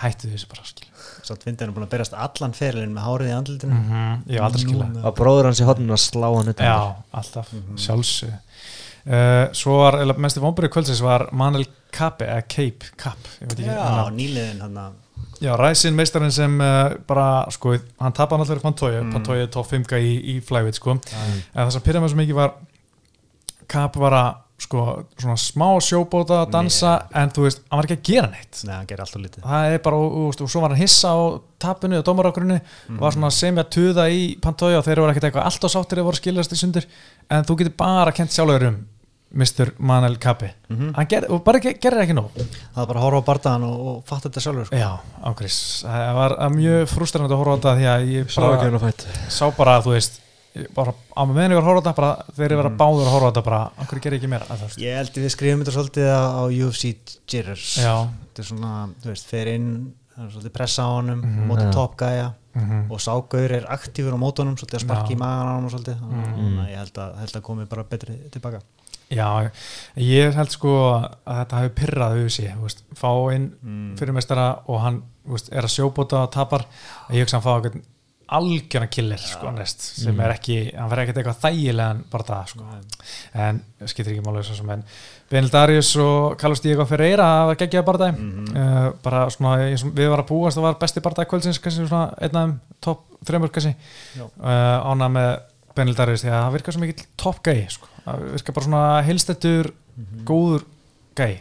[0.01, 0.67] hættu þessu bara
[1.41, 4.47] fyndi hann er búin að berast allan ferilinn með hárið í andlutinu mm Ég hef
[4.47, 5.03] aldrei skilja Núna.
[5.07, 6.79] og bróður hans í hodninu að slá hann utan Já,
[7.21, 7.53] alltaf,
[7.85, 13.53] sjálfsög uh, Svo var, eða mestu vonbyrju kvöldsins var Manel Kappe, eða Cape, Kapp ég
[13.53, 14.99] veit ekki Já, nýliðin hann að
[15.41, 19.15] Já, Ræsin meistarinn sem uh, bara, sko, hann tapar alltaf í Pantoja, mm.
[19.15, 22.37] Pantoja er top 5 í, í flyweight, sko, en það sem pyrra mig svo mikið
[22.37, 22.59] var
[23.71, 24.29] Kapp var að,
[24.61, 28.63] sko, svona smá sjóbóta að dansa, en þú veist, hann var ekki að gera neitt.
[28.67, 29.45] Nei, hann gerir alltaf lítið.
[29.47, 31.19] Það er bara, og, og, og svo var hann hissa á
[31.63, 32.61] tapinu og dómarákurinu,
[33.01, 36.11] var svona sem að tuða í Pantoja og þeir voru ekkert eitthvað alltaf sáttir eða
[36.11, 36.89] voru skiljast í sundur.
[37.31, 38.81] En þú getur bara kent sjálfur um
[39.31, 39.71] Mr.
[39.79, 43.21] Manel Kappi hann ger, og bara ge- gerir ekki nóg Það var bara að horfa
[43.23, 44.77] á bardaðan og, og fatta þetta sjálfur sko.
[44.81, 44.91] já,
[45.31, 48.93] ágrís, það var mjög frustrandi að horfa á þetta því að ég Sá bara
[49.31, 50.19] sá bara að þú veist
[50.75, 52.81] bara á með meðan ég var að horfa á þetta bara þeir eru verið að
[52.83, 54.81] báður að horfa á þetta bara okkur gerir ekki veist.
[54.83, 56.85] Ég held að við skrifum þetta svolítið á á UFC
[57.31, 57.95] Jitters já,
[58.27, 58.73] Þetta er svona,
[59.05, 59.71] þú veist, fer inn
[60.11, 61.47] það er svolítið pressa á honum Mhm.
[61.47, 61.73] mótið Já.
[61.79, 62.27] top gæja
[62.59, 66.03] mhm, og ságaur er aktífur á mótunum svolítið að sparki í magan á honum svolítið
[66.03, 66.27] Mhm.
[66.35, 68.61] þannig að ég held að, held að komi bara betri tilbaka
[69.11, 69.51] já
[69.97, 72.19] ég held sko að þetta hafi pyrrað
[72.63, 73.95] veist, fá inn mm.
[74.01, 76.67] fyrirmestara og hann veist, er að sjóbóta og tapar
[77.11, 77.89] ég hugsa að hann fá eitthvað
[78.31, 80.21] algjörna killer sko, næst, sem Mm.
[80.23, 82.67] er ekki hann verður ekkert eitthvað þægilegan bara það sko.
[83.35, 83.59] en
[83.91, 84.85] skiptir ekki málega svo sem en
[85.31, 88.57] Benil Darius og Carlos Diego Ferreira hafa geggjaði barndæg Mhm.
[88.57, 91.89] uh, bara svona, eins og við varum að búast það var besti barndæg kvöldsins, kannski
[91.89, 93.75] svona einn af þeim topp þreymur kannski
[94.23, 95.41] uh, ána með
[95.77, 97.87] Benil Darius því að það virkar svo mikill topp gæi sko.
[98.07, 100.25] það virkar bara svona heilstættur Mhm.
[100.25, 100.63] góður
[101.19, 101.41] gæi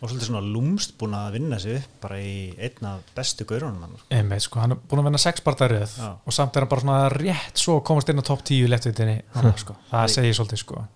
[0.00, 3.82] og svolítið svona lúmst búin að vinna sig upp bara í einn af bestu gaurunum
[3.84, 6.08] hann Einmitt, sko, hann er búin að vinna sex barndærið Já.
[6.26, 9.22] og samt er hann bara svona rétt svo komast inn á topp 10 í leftvitinni
[9.62, 9.76] sko.
[9.92, 10.86] það segir svolítið sko.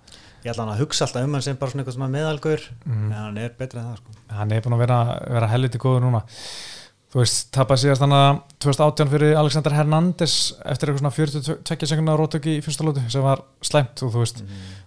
[0.45, 3.05] ég ætla hann að hugsa alltaf um hann sem bara svona eitthvað svona meðalgaur mm.
[3.07, 4.17] en hann er betri en það sko.
[4.41, 4.99] hann er búin að vera,
[5.37, 6.23] vera helviti góður núna
[7.15, 10.33] þú veist, tapað síðast hann að 2018 fyrir Alexander Hernández
[10.67, 14.41] eftir eitthvað svona 42 sekundar rótöki í fyrsta lótu sem var slæmt og þú veist.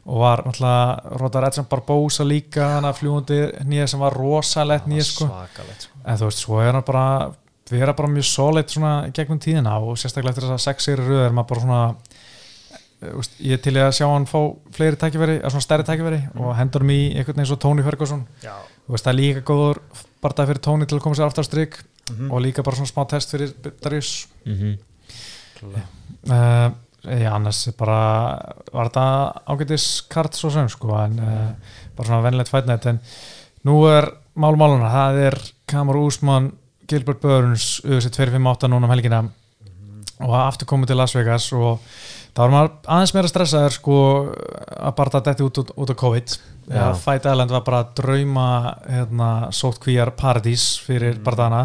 [0.07, 3.39] Og var náttúrulega Rótar Edson Barbosa líka hann að fljúandi
[3.71, 5.29] nýja sem var rosalegt nýja sko.
[5.29, 6.03] svakalegt sko.
[6.03, 7.07] en þú veist, svo er hann bara
[7.71, 11.25] vera bara mjög solid svona gegnum tíðina og sérstaklega eftir þess að sex sigri röð
[11.29, 14.39] er maður bara svona eh, þú veist, ég er til að sjá hann fá
[14.75, 18.23] fleiri tækifæri, eða svona stærri tækifæri og hendur hann í einhvern veginn svo Tony Ferguson.
[18.43, 18.55] Já.
[18.87, 19.83] þú veist, það er líka góður
[20.23, 21.51] bara það fyrir Tony til að koma sér aftur á
[22.07, 22.31] strik Mhm.
[22.31, 24.77] og líka bara svona smá test fyrir Darius Mhm.
[26.29, 26.71] uh,
[27.03, 29.05] já, annars bara var þetta
[29.47, 31.49] ágætis kart svo sem sko, en uh,
[31.95, 32.99] bara svona venlegt fætnætt en
[33.65, 36.51] nú er málmáluna, það er Kamar Úsmann
[36.87, 39.23] Gilbert Burns, auðvitað 258 núna um helgina
[40.23, 41.79] og aftur komið til Las Vegas og
[42.33, 43.97] það var maður aðeins meira stressaður sko
[44.77, 46.93] að bara það detti út, út, út á COVID Já.
[46.99, 48.47] Fight Island var bara drauma
[48.89, 51.23] hérna, sótt kvíjar paradís fyrir mm.
[51.23, 51.61] barðana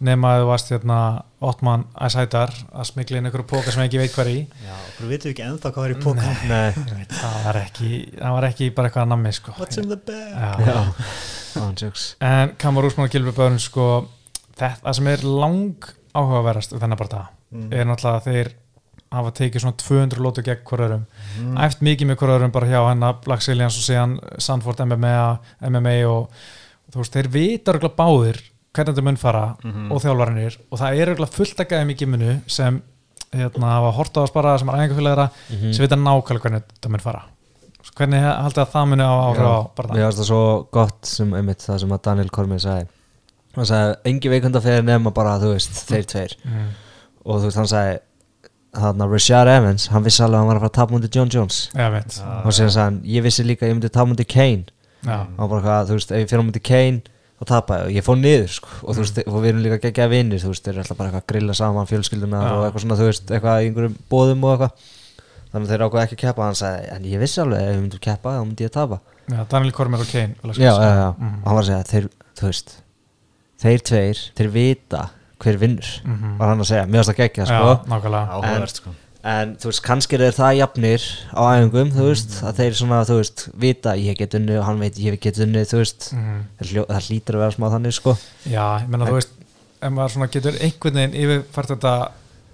[0.00, 0.98] nema að þú varst hérna,
[1.44, 5.10] Ottman Æsætar að smikla inn einhverju póka sem ég ekki veit hver í Já, okkur
[5.10, 8.70] vitum við ekki ennþá hvað er í póka Nei, það var ekki, það var ekki
[8.76, 9.54] bara eitthvað að nammi sko.
[9.58, 10.64] What's in the bag?
[10.64, 10.78] Já.
[11.60, 13.86] Ánsjóks en Kamar Úsmann og Gilbert Burns sko,
[14.56, 17.72] þetta það sem er lang áhugaverðast við þennan bara Mm.
[17.74, 18.48] er náttúrulega að þeir
[19.10, 21.00] hafa tekið svona 200 lótu gegn hverjarum
[21.40, 21.56] Mm.
[21.58, 26.30] æft mikið með hverjarum bara hjá hennar Black Sillians og síðan Sandford MMA, MMA og
[26.92, 28.38] þú veist, þeir vita örgulega báðir
[28.74, 29.90] hvernig þetta mun fara Mhm.
[29.92, 32.82] og þjálfarinir og það er örgulega fullt að gæðum í giminu sem
[33.32, 35.72] hérna hafa hort á að spara sem er æfingafélagra Mhm.
[35.74, 37.22] sem vita nákvæmlega hvernig þetta mun fara.
[37.96, 41.32] Hvernig haldið að það muni á áhrif á bara Mér varst það svo gott sem
[41.34, 42.86] einmitt það sem að Daniel Cormier sagði.
[43.56, 46.36] Hann sagði, engi veikunda fyrir nema bara þú veist, þeir tveir.
[46.44, 46.68] Mm.
[47.26, 47.98] og þú veist, hann sagði
[48.74, 51.10] hann að Rashad Evans, hann vissi alveg að hann var að fara að tapa mútið
[51.16, 51.70] John Jones.
[51.74, 51.86] Já.
[52.44, 54.64] og síðan sagði hann, ég vissi líka að ég myndi tapa mútið Kane.
[55.04, 57.02] Já, og bara hvað, þú veist, ef ég fyrir mútið Kane
[57.48, 58.68] tapa ég og ég fór niður sko.
[58.84, 61.08] Og þú veist, og við erum líka geggjaði vinnir þú veist, þeir eru alltaf bara
[61.10, 62.52] eitthvað að grilla saman fjölskyldunar Já.
[62.52, 64.72] og eitthvað svona, þú veist, eitthvað í einhverjum bóðum og eitthvað.
[65.50, 67.80] Þannig að þeir ákveða ekki að keppa hann sagði, en ég vissi alveg ef ég
[67.80, 69.00] myndi keppa þá myndi ég tapa.
[69.30, 71.40] Já Daniel Cormier og Kane já, já, já, Mhm.
[71.42, 72.74] og hann var að segja þeir, þú veist
[73.60, 75.90] þeir tveir, þeir vita hver vinnur.
[76.04, 76.36] Mhm.
[76.38, 77.54] var hann að segja, mér varst að gegja sko.
[77.54, 78.28] Já, nákvæmlega.
[78.30, 78.90] Áhugavert sko
[79.24, 81.02] en þú veist, kannski er það jafnir
[81.36, 84.78] á æfingum, þú veist, að þeir svona þú veist, vita, ég get unni og hann
[84.80, 86.38] veit ég get unni, þú veist, Mhm.
[86.60, 89.28] það, hlýtur að vera smá þannig, sko Já, ég menna þú veist
[89.82, 91.92] ef maður svona getur einhvern veginn yfirfært þetta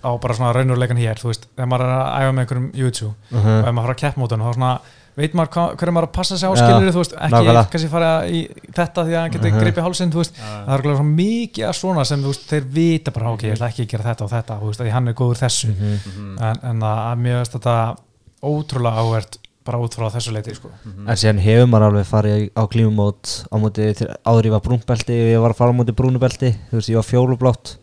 [0.06, 3.14] á bara svona raunurleikan hér þú veist, ef maður er að æfa með einhverjum YouTube
[3.30, 3.46] Mhm.
[3.62, 4.80] og ef maður fara að keppmótun þá svona
[5.16, 7.70] veit maður hva, hverju maður að passa sig á Já, skilur þú veist, ekki nákvæmlega.
[7.72, 8.40] kannski fara í
[8.76, 9.60] þetta því að hann getur Mhm.
[9.64, 13.10] gripið hálsinn þú veist, það er alveg mikið að svona sem þú veist, þeir vita
[13.16, 15.14] bara, ok, ég ætla ekki að gera þetta og þetta, þú veist, því hann er
[15.14, 15.68] góður þessu.
[15.72, 16.38] Mhm.
[16.40, 17.96] en, en að, að mér veist þetta
[18.42, 20.68] ótrúlega áhvert bara út frá þessu leiti, sko.
[21.08, 25.16] En síðan hefur maður alveg farið á klímumót á móti, til- áður ég var brúnbelti
[25.16, 27.76] og ég var að fara á móti brúnubelti þú veist, ég var fjólublátt.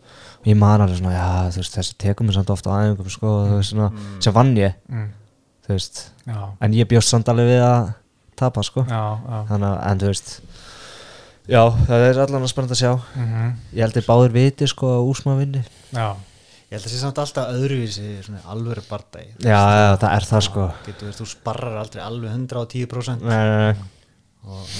[0.44, 3.26] Og ég man alveg svona, já, þú veist, þessi tekum mér samt ofta æfingum, sko,
[3.48, 5.08] þú veist, svona sem vann ég, mm.
[5.64, 7.94] Þú veist Já, en ég bjóst samt alveg við að
[8.38, 8.84] tapa, sko.
[8.88, 9.40] Já, já.
[9.50, 10.30] Þannig að, en þú veist
[11.44, 12.92] já, það er allan að spennast að sjá.
[13.14, 15.64] Mm ég held að báður viti, sko, að úsma vinni.
[15.94, 16.06] Já,
[16.68, 19.34] ég held að sé samt alltaf öðruvísi svona alvöru bardagi.
[19.38, 20.68] Já, já, það er það, sko.
[20.86, 23.90] Getur veist, þú sparrar aldrei alveg 110% nei, nei, nei.
[24.44, 24.72] Og,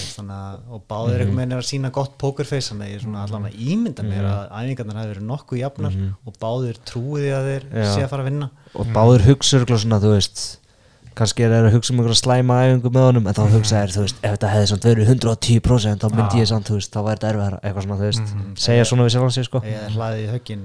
[0.76, 3.46] og báðir einhvern veginn er að sína gott pokerface þannig að ég er svona allan
[3.48, 8.02] að ímynda mér að æfingarnar hafi verið nokkuð jafnar og báðir trúið að þeir sé
[8.02, 8.50] að fara að vinna.
[8.76, 10.44] Og báður hugsa örugglega svona, þú veist
[11.18, 13.92] kannski er það að hugsa um einhverja slæma æfingu með honum en þá hugsa þér,
[13.94, 17.00] þú veist, ef þetta hefði samt verið 110% þá myndi ég samt, þú veist, þá
[17.06, 18.26] væri þetta erfiðara eitthvað svona, þú veist,
[18.64, 19.62] segja svona við sjálfan sig, sko.
[19.70, 20.64] Eða hlaðið í höggin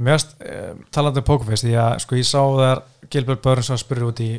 [0.00, 2.78] mér veist eh, talandi um Pokerface, því að sko ég sá þar
[3.12, 4.30] Gilbert Burns að spyrja út í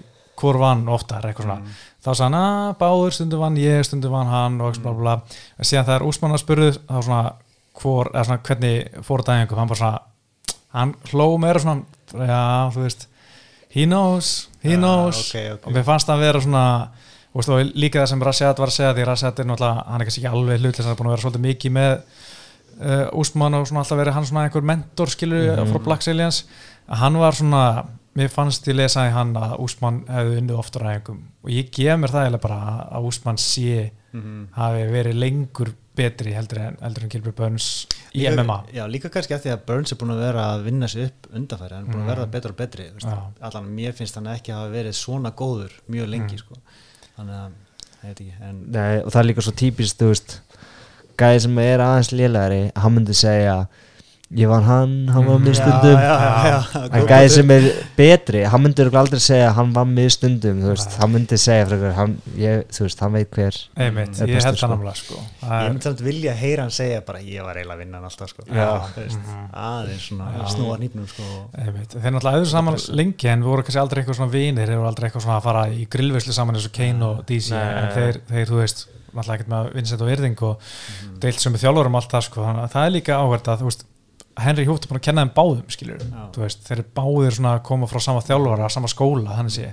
[0.41, 1.75] hvor vann oftar, eitthvað svona.
[2.01, 5.04] Þá sagði hann að báður stundum vann ég, stundum vann hann og eitthvað bla bla
[5.06, 5.15] bla.
[5.60, 6.69] En síðan þegar Úsmann að spurðu
[13.74, 15.68] he knows, he Já, knows ok, ok.
[15.68, 16.66] og mér fannst það að vera svona
[17.34, 20.22] veist, líka það sem Rashad var að segja því Rashad er náttúrulega, hann er kannski
[20.26, 21.94] ekki alveg hlutlega hann er búin að vera svolítið mikið með
[22.82, 25.72] uh, Úsmann og svona alltaf verið hann svona einhver mentor skilur Mhm.
[25.72, 26.44] frá Black Aliens
[26.90, 27.64] að hann var svona,
[28.18, 31.98] mér fannst ég lesa í hann að Úsmann hefði unnið oftar aðeingum og ég gef
[32.00, 34.48] mér það eiginlega bara að Úsmann sé Mhm.
[34.58, 39.34] hafi verið lengur betri heldur en, en Gilbert Burns í Líka- MMA Já, líka kannski
[39.36, 41.93] af því að Burns er búin að vera að vinna sig upp undanfæri, hann er
[41.93, 42.88] búin að verða betur og betri
[43.41, 46.56] allan mér finnst hann ekki hafa verið svona góður mjög lengi sko.
[47.17, 47.52] þannig að,
[48.02, 50.39] ég veit ekki en, Nei, og það er líka svo típist, þú veist
[51.21, 53.67] gæði sem er aðeins lélegari hann myndi segja
[54.32, 55.98] ég var hann, hann var með stundum.
[56.00, 57.65] já, já, já, en gæði sem er
[57.98, 61.65] betri hann myndi örugglega aldrei segja hann var með stundum þú veist, hann myndi segja
[61.67, 64.70] frekar hann, ég, þú veist, hann veit hver einmitt, er ég held sko.
[64.70, 65.26] það náttúrulega sko.
[65.41, 68.08] Það ég myndi samt vilja heyra hann segja bara ég var eiginlega að vinna hann
[68.08, 68.48] alltaf sko.
[68.96, 69.28] Veist,
[69.65, 71.28] aðeins svona snúa nýpnum sko.
[71.58, 74.91] Þeir náttúrulega auðvitað saman lengi en við voru kannski aldrei eitthvað svona vinir, þeir voru
[74.94, 77.62] aldrei eitthvað svona að fara í grillvislu saman eins og Kane og DC Nei.
[77.82, 80.67] en þeir, þeir, þú veist, náttúrulega ekkert með vinsett og virðing og
[81.24, 83.67] deilt sem við þjálfurum allt það sko, þannig að það er líka áverð að, þú
[83.67, 83.84] veist,
[84.45, 86.21] Henry Hútt er búin að kenna þeim báðum, skilur Já.
[86.36, 89.71] þú veist, þeir eru báðir svona að koma frá sama þjálfara, sama skóla, þannig sé.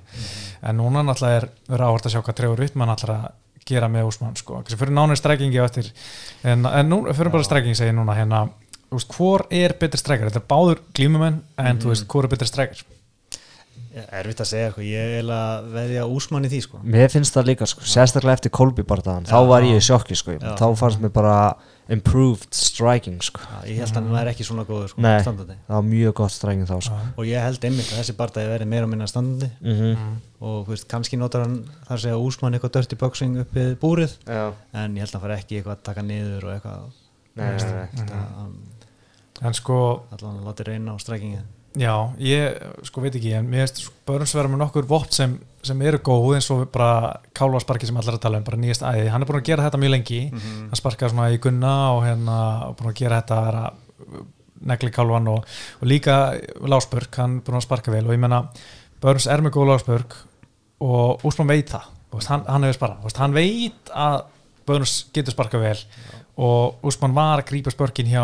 [0.63, 4.09] En núna náttúrulega er verið áhvert að sjá hvað Trevor Wittmann náttúrulega að gera með
[4.09, 5.91] Úsmann, sko, kannski fyrir nánir strekkingi á eftir,
[6.49, 8.47] en, en nú, fyrir bara strekking segi ég núna, hérna,
[8.89, 12.33] þú veist, hvor er betri strekkar, þetta er báður glímumenn en þú veist, hvor er
[12.33, 12.87] betri strekkar
[14.13, 14.85] erfitt að segja, sko.
[14.85, 16.81] ég er að veðja úsmann í því sko.
[16.85, 20.37] mér finnst það líka, sko, sérstaklega eftir Kolby barðaðan, þá var ég í sjokki, sko.
[20.37, 20.53] Já.
[20.59, 21.37] þá fannst mér bara
[21.89, 23.41] improved striking, sko.
[23.41, 25.19] Já, ég held að hann væri ekki svona góður sko, Nei.
[25.25, 25.57] standandi.
[25.67, 27.01] það var mjög gott striking þá, sko.
[27.17, 29.51] Og ég held einmitt að þessi barndagi verið meira og minna standandi.
[29.65, 30.17] Mm.
[30.39, 34.19] Og þú veist, kannski notar hann þar segja úsmann eitthvað dirty boxing upp við búrið.
[34.29, 36.99] Já, en ég held að hann fari ekki eitthvað að taka niður og eitthvað.
[37.39, 38.05] Nei, nei, nei.
[38.05, 38.35] mm.
[38.39, 38.59] hann
[39.47, 39.79] en sko,
[40.15, 41.41] allan að láta reyna á strækingi
[41.79, 45.83] já, ég sko veit ekki, en mér veist Börns vera með nokkur vopn sem, sem
[45.87, 49.25] eru góð eins og bara Kálvarsparki sem allar að tala um bara nýjast æði, hann
[49.25, 50.23] er búin að gera þetta mjög lengi.
[50.71, 52.39] Hann sparkaði svona í gunna og hérna
[52.79, 54.25] búin að gera þetta að vera
[54.73, 56.17] negli Kálvan og, og líka
[56.67, 58.07] Lásbörg, hann er búin að sparka vel.
[58.09, 58.43] Og ég menna,
[59.03, 60.19] Börns er með góð Lásbörg
[60.83, 61.95] og Úsmann veit það.
[62.09, 64.23] Veist, hann, hann hefur sparað, veist, hann veit að
[64.69, 65.81] Börns getur sparkað vel
[66.39, 68.23] og Úsmann var að grípa spörkin hjá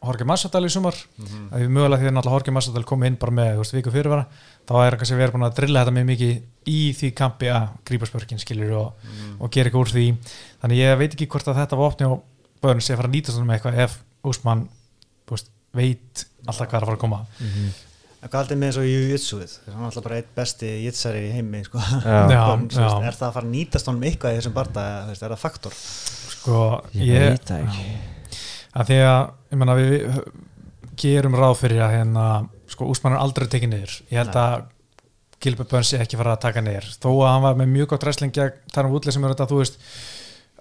[0.00, 1.48] Jorge Massadal í sumar Mhm.
[1.52, 4.26] að við mögulega því að náttúrulega Jorge Massadal kom inn bara með veist, viku fyrirvara
[4.66, 6.32] þá er hann kannski verið búin að drilla þetta mjög mikið
[6.72, 8.92] í því kampi að grípa spörkin skilur og,
[9.40, 10.06] og gera eitthvað úr því
[10.62, 12.22] þannig ég veit ekki hvort að þetta vopni og
[12.62, 14.68] börn sé að fara að nýta svona með eitthvað ef Úsmann
[15.74, 17.20] veit alltaf hvað er að fara að koma
[18.20, 19.52] En hvað haldið með eins og Jiu-Jitsuið?
[19.70, 21.80] Hann er alltaf bara eitt besti jitsari í heimi sko.
[21.80, 22.18] Já.
[22.34, 23.06] Já, Burns, þú veist, já.
[23.08, 25.78] Er það að fara að nýtast honum eitthvað í þessum barnda er það faktor?
[26.34, 26.58] sko,
[27.00, 27.86] ég veit það ekki
[28.76, 30.20] að því að ég menna við
[31.00, 32.26] gerum ráð fyrir að hérna
[32.70, 33.94] sko Úsmann er aldrei tekið niður.
[34.12, 34.62] Ég held að
[35.40, 36.86] Gilbert Burns sé ekki fara að taka niður.
[37.00, 39.60] Þó að hann var með mjög gott wrestling gegn Tarum Woodley sem er þetta þú
[39.62, 39.78] veist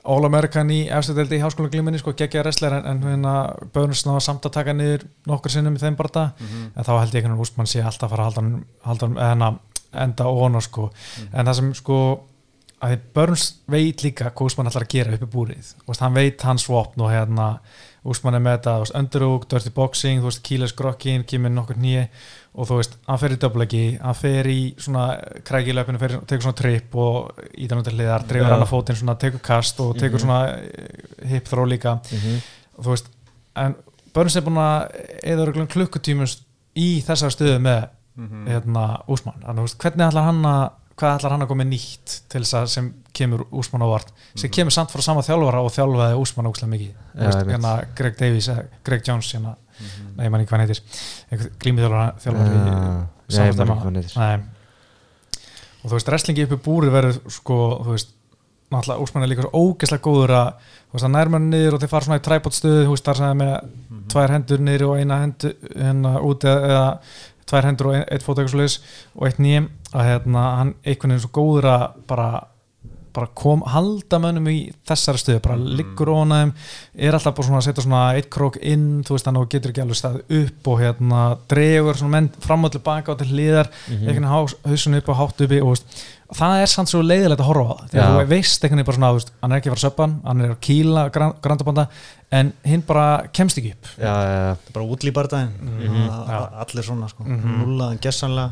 [0.10, 3.34] All-American í efstu deldi í háskóla glíminni sko, geggja wrestler en, en hérna
[3.76, 6.70] Börns náða samt að taka niður nokkur sinnum í þeim barða Mhm.
[6.76, 9.50] en þá held ég ekki að Úsmann sé alltaf að fara að halda hann- hérna,
[10.06, 10.90] enda óna sko.
[11.34, 12.00] En það sem sko
[12.82, 15.74] að því Börns veit líka hvað Úsmann ætlar að gera uppi búrið.
[15.84, 17.60] Þú veist, hann veit hans vopn og hérna
[18.10, 21.78] Úsmann er með þetta, þú veist, underhook, dirty boxing þú veist, kíles grokkin, kemur nokkur
[21.80, 22.08] nýje
[22.56, 25.04] og þú veist, hann fer í döblegi hann fer í svona
[25.46, 28.54] krækilöpinu tekur svona tripp og ítan út til hliðar dreifur Já.
[28.56, 30.26] hann að fótinn, svona tekur kast og tekur Mhm.
[30.26, 32.42] svona eh, hip throw líka Mhm.
[32.78, 33.08] og þú veist,
[33.56, 33.76] en
[34.14, 34.92] Börns er búin að
[35.24, 36.40] eða örgulega klukkutímus
[36.76, 38.48] í þessar stöðu með Mhm.
[38.48, 42.16] hérna, Úsmann, þannig þú veist, hvernig ætlar hann að hvað ætlar hann að koma nýtt
[42.30, 46.20] til þess að sem kemur Úsmann ávart sem kemur samt frá sama þjálfara og þjálfaði
[46.20, 46.94] Úsmann ógslag mikið,
[47.54, 50.08] hérna Greg Davies, eða Greg Jones hérna, Mhm.
[50.18, 50.64] nei, ég man ekki hvað
[51.64, 54.18] glými þjálfara, þjálfari heitir.
[54.20, 54.40] Nei.
[55.84, 58.10] og þú veist, wrestlingi uppi búri verður sko, þú veist
[58.70, 61.80] náttúrulega Úsmann er líka svo ógeðslega góður að þú veist, hann nær mann niður og
[61.82, 63.54] þeir fara svona í tripod stöðu þú veist, sem er með
[64.12, 67.00] tvær hendur niður og eina hendur hérna út eða, eða
[67.50, 71.34] tvær hendur og ein, eitt fót og eitt nýjum að hérna, hann einhvern veginn svo
[71.40, 72.30] góður að bara
[73.10, 74.58] bara kom, halda mönnum í
[74.88, 76.52] þessari stöðu, bara liggur ónaðum
[76.94, 79.52] er alltaf bara svona að setja svona eitt krók inn, þú veist, þannig að þú
[79.56, 83.32] getur ekki alveg stað upp og hérna dregur svona menn fram og tilbaka og til
[83.34, 84.08] hliðar Mhm.
[84.08, 86.06] einhvern veginn hausun upp og hátt uppi og veist,
[86.38, 88.98] það er samt svo leiðilegt að horfa á það þegar þú veist einhvern veginn bara
[89.00, 91.04] svona, þú veist, hann er ekki að fara að söppa hann, hann er að kýla
[91.42, 91.86] grandabanda
[92.40, 93.88] en hinn bara kemst ekki upp.
[93.98, 96.04] Já, já, já, er bara útlýbardaginn Mhm.
[96.30, 96.40] Já.
[96.66, 97.24] allir svona sko.
[97.24, 97.56] Mhm.
[97.64, 98.52] nullaðan gessanlega.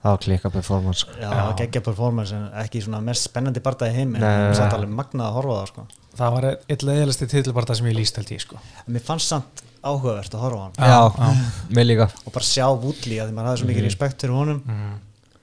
[0.00, 1.10] Það var klikka performance sko.
[1.20, 5.26] já, geggja performance en ekki svona mest spennandi bardagi heim en það er alveg magnað
[5.26, 5.86] að horfa á það sko.
[6.16, 8.56] Það var eitt leiðilegsti titilbarta sem ég líst held ég sko.
[8.88, 10.72] En mér fannst samt áhugavert að horfa á hann.
[10.76, 11.36] Já, já.
[11.70, 12.10] mér líka.
[12.26, 14.62] Og bara sjá Woodley að því maður hafði svo mikið respekt fyrir honum.
[14.66, 14.98] Mm.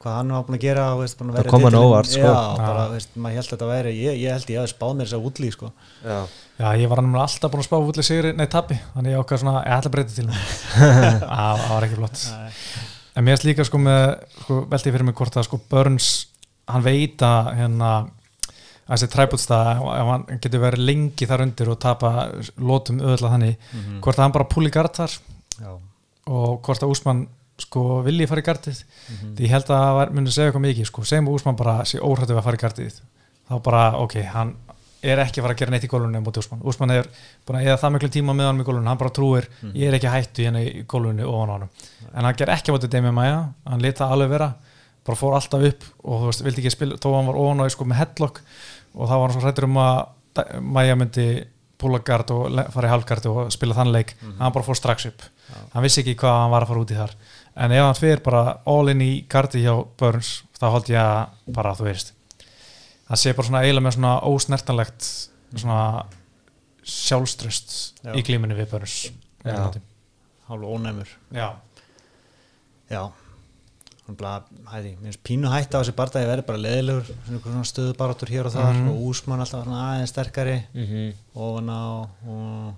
[0.08, 2.34] Hvað hann var búin að gera veist, búin að Það kom hann óvart, sko.
[3.20, 5.54] maður held að þetta væri ég, ég held ég hafi spáð mér þess að Woodley
[5.56, 5.72] sko.
[6.06, 6.20] Já,
[6.58, 9.42] Já, ég var annars alltaf búin að spá vulli sigri, nei tappi, þannig ég ákvað
[9.44, 10.48] svona, ég ætla að breyta til hann.
[11.28, 12.24] Það var ekki flott.
[13.18, 14.06] En mér erst líka sko með,
[14.44, 16.08] sko, veldi fyrir mig hvort að sko Burns,
[16.72, 17.92] hann veit að hérna,
[18.88, 22.14] að þessi træbútstað, ef hann getur verið lengi þar undir og tapa
[22.58, 23.70] lótum öðla þannig,
[24.02, 25.14] hvort að hann bara púli gard þar
[25.62, 25.72] já,
[26.34, 27.26] og hvort að Úsmann
[27.58, 28.84] sko vilji fara í gardið.
[29.36, 32.00] Því ég held að það var- muni segja eitthvað mikið sko, segjum Úsmann bara sé
[32.00, 33.02] óhrættu við að fara í gardið.
[33.50, 34.56] Þá bara, ok, hann
[35.04, 37.08] er ekki að fara að gera neitt í gólunni mútið Úsmann Úsmann er
[37.48, 39.94] búin að eða það miklu tíma með hann í gólunni hann bara trúir, ég er
[40.00, 41.70] ekki hættu hérna í gólunni ofan á hann,
[42.14, 44.50] en hann ger ekki mútið Demi Maja, hann leta alveg vera
[45.06, 47.70] bara fór alltaf upp og þú veist, vildi ekki spila þó hann var ofan á
[47.72, 48.42] sko með headlock
[48.98, 50.08] og þá var hann svo hrættur um að
[50.62, 51.28] Maja myndi
[51.78, 55.22] púla gard og fara í halvgard og spila þann leik, hann bara fór strax upp.
[55.74, 57.14] Hann vissi ekki hvað hann var að fara út í þar
[57.58, 61.54] en ef hann fyrir bara all in í gardi hjá Burns, þá held ég að
[61.58, 62.14] bara þú veist
[63.08, 65.08] það sé bara svona eiginlega með svona ósnertanlegt
[65.58, 65.82] svona
[66.88, 68.14] sjálfströst Já.
[68.16, 68.98] í glímunni við Burns
[69.44, 69.72] Já.
[70.48, 71.50] hálf ónæmur já,
[72.92, 73.02] já
[74.08, 78.74] mér finnst pínu hætt á þessi bardagi verið bara leðilegur svona, stöðubarátur hér og þar
[78.78, 78.90] Mhm.
[78.94, 81.14] og úsmann alltaf aðeins sterkari Mhm.
[81.36, 82.74] ofan á og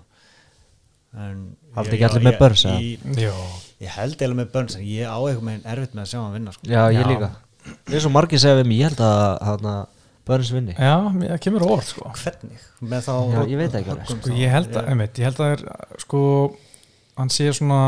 [1.10, 2.74] Haldi ekki allir með eða?
[3.18, 5.06] ég, held eða með Burns en ég.
[5.10, 6.68] Á eitthvað með erfitt með að sjá hann vinna sko.
[6.70, 7.30] Já, ég líka.
[7.66, 9.80] Það er svo margir segja við mig, ég held að
[10.30, 10.74] Burns vinni.
[10.76, 12.10] Já, það kemur óvart sko.
[12.22, 12.66] Hvernig?
[12.92, 14.10] Með þá Já, ég veit ekki alveg.
[14.10, 15.64] Sko, ég held að, einmitt, ég held að er,
[16.04, 16.20] sko,
[17.20, 17.80] hann sé svona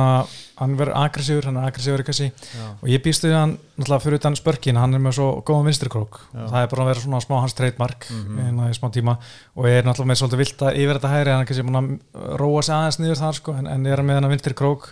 [0.60, 2.66] hann verður aggressífur, hann er aggressífur kannski Já.
[2.82, 6.20] og ég býst við hann náttúrulega fyrir utan spörkin, hann er með svo góðan vinstrikrók
[6.36, 8.38] það er bara að vera svona smá hans trademark Mhm.
[8.44, 9.16] hérna í smá tíma
[9.56, 11.80] og ég er náttúrulega með svolítið vilt að yfir þetta hægri hann er kannski búin
[11.82, 14.88] að róa sig aðeins niður þar sko, en, en ég er með hann vinstrikrók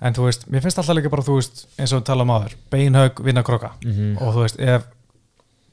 [0.00, 2.30] en þú veist, mér finnst alltaf líka bara þú veist, eins og við tala um
[2.34, 4.16] aður, beinhaug vinna króka Mhm.
[4.20, 4.82] og þú veist, ef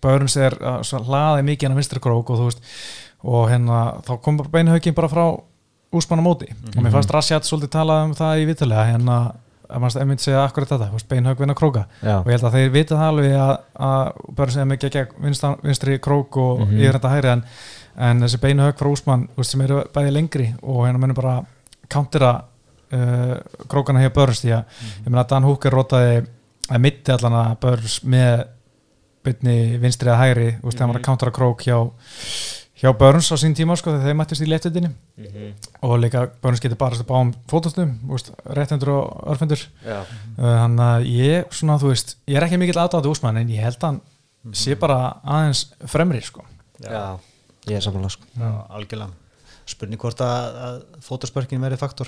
[0.04, 2.64] Börns er uh, svo hlaði mikið hann að vinstri krók og þú veist,
[3.24, 5.26] og hérna þá kom beinhaugin bara frá
[5.94, 6.48] úsmann á móti.
[6.76, 9.18] Og mér fannst Rasjad svolítið talað um það í vitulega hérna,
[9.70, 11.86] ef maður einmitt segja akkurat þetta, þú veist, beinhaug vinna króka.
[12.04, 13.54] Já, og ég held að þeir vita það alveg að,
[13.88, 16.78] að Börns er mikið gegn vinstri, vinstri krók og Mhm.
[16.82, 17.44] yfir þetta hægri en,
[18.10, 21.36] en þessi beinhaug frá úsmann sem eru bæði lengri og hérna munum bara
[21.90, 22.34] countera
[22.94, 23.36] uh,
[23.70, 24.64] krókana hér Börns því að
[25.06, 26.26] ég meina að Dan Hooker rotaði
[26.70, 28.46] að mitti allan að Börns með
[29.24, 31.78] byrni vinstri að hægri þegar hann var að countera krók hjá
[32.84, 35.54] hjá Börns á sín tíma sko þegar þeir mættist í leftundinni Mhm.
[35.82, 37.94] og líka Börns getur bara að báum fótastum,
[38.46, 39.62] réttendur og örfendur.
[39.86, 40.04] Já.
[40.38, 43.78] þannig að ég svona þú veist, ég er ekki mikill aðdáðið úsmann en ég held
[43.80, 44.02] að hann
[44.54, 46.44] sé bara aðeins fremri sko.
[46.82, 47.18] Já.
[47.66, 48.26] Ég er samanlega sko.
[48.38, 49.12] Já, algjörlega.
[49.66, 52.08] Spurning hvort að, að fótaspörkin verði faktor.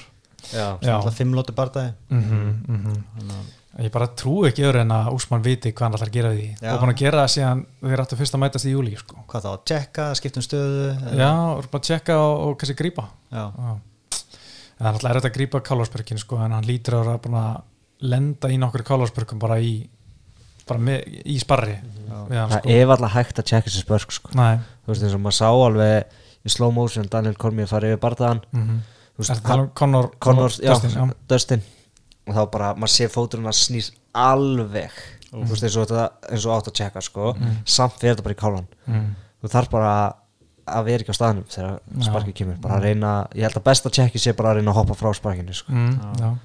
[0.52, 0.98] Já, Já.
[1.00, 1.94] alltaf fimm lótu bardagi.
[2.12, 3.54] Mm -hmm, Þannig að-
[3.84, 6.38] ég bara trú ekki öðru en að Úsmann viti hvað hann ætlar að gera við
[6.40, 6.70] því Já.
[6.72, 9.18] og búin að gera það síðan þeir áttu fyrst að mætast í júli sko.
[9.32, 10.86] hvað þá, tjekka, skiptum stöðu
[11.20, 11.32] já,
[11.74, 13.44] bara tjekka og, og kannski grípa já.
[13.52, 13.74] Já.
[14.76, 18.08] Það er alltaf erfitt að grípa Kálvarsbergin sko, en hann lítur að vera búin að
[18.16, 19.76] lenda í nokkur Kálvarsbergum bara í
[20.66, 22.74] bara með, í sparri við hann, það sko.
[22.80, 24.34] er alltaf hægt að tjekka sér spörk sko.
[24.40, 28.04] Nei, þú veist eins og maður sá alveg í slow motion Daniel Cormier farið yfir
[28.08, 28.84] bardaðan mm
[29.16, 31.06] þú veist, það um Conor, Connor, já, Dustin, já.
[31.32, 31.62] Dustin
[32.28, 34.92] og þá bara, maður sé fóturinn að snýst alveg
[35.32, 37.34] þú veist eins og, þetta, eins og átt að tjekka sko.
[37.66, 39.16] samt fyrir þetta bara í kálan Mm.
[39.44, 39.94] þú þarf bara
[40.66, 42.04] að vera ekki á staðnum þegar Já.
[42.10, 44.78] sparkið kemur bara að reyna, ég held að besta tjekki sé bara að reyna að
[44.80, 45.72] hoppa frá sparkinu sko.
[45.72, 46.40] Mm,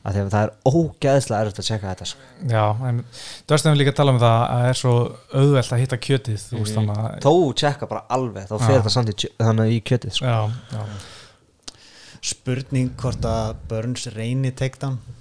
[0.00, 2.20] að því að það er ógeðslega erfitt að tjekka þetta sko.
[2.48, 3.04] já, en
[3.46, 4.94] Dustin vil líka tala um það að það er svo
[5.34, 8.80] auðvelt að hitta kjötið þú veist þannig að þó tjekka bara alveg, þá fer Já.
[8.80, 10.24] þetta samt í, í kjötið sko.
[10.26, 10.40] já,
[10.72, 10.82] já,
[12.20, 15.06] spurning hvort að Burns reyni takedown Veist, Já.
[15.06, 15.19] já,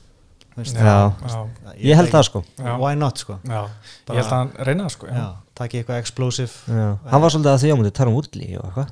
[1.79, 2.73] ég held það sko Já.
[2.79, 3.61] why not sko já.
[4.09, 5.11] ég held að hann reyna það sko
[5.59, 6.85] taki eitthvað explosive Já.
[7.11, 8.17] hann var svolítið að því á mútið Tarum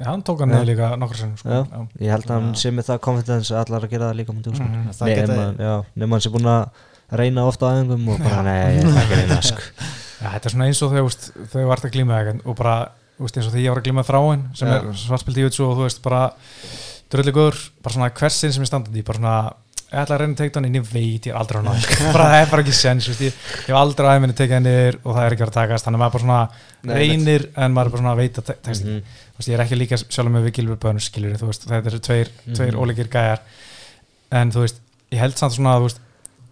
[0.01, 1.61] Já, hann tók hann niður líka nokkur sem sko.
[2.01, 4.68] Ég held að hann sé með það confidence allar að gera það líka sko.
[4.68, 4.89] Mhm.
[4.97, 6.70] Það geta- nema, já, nema hann sé búin að
[7.22, 9.61] reyna ofta á aðeingum og bara nei, ég ætla ekki reyna sko.
[10.18, 11.11] Já, þetta er svona eins og þegar
[11.53, 12.15] þú ert að glíma
[12.49, 12.76] og bara
[13.38, 14.78] eins og þegar ég var að glíma þráin sem Já.
[14.80, 16.22] er svartspilt í og þú veist bara
[17.13, 19.36] dröldi góður, bara svona hversin sem er standandi bara svona,
[19.88, 22.25] ég ætla að reyna að tekta hann en ég veit ég er aldrei hann bara
[22.27, 25.13] það er bara ekki sens, ég, ég hef aldrei aðeins minni tekið hann niður og
[25.15, 26.41] það er ekki verið að takast þannig að maður bara svona
[26.88, 29.15] Nei, reynir en maður bara svona að veita te textin Mhm.
[29.31, 32.73] þú veist, ég er ekki líka sjálf með við þú veist, þetta eru tveir, tveir
[32.73, 32.81] Mhm.
[32.83, 33.39] ólíkir gæjar
[34.31, 34.81] en þú veist,
[35.11, 35.99] ég held samt svona að þú veist,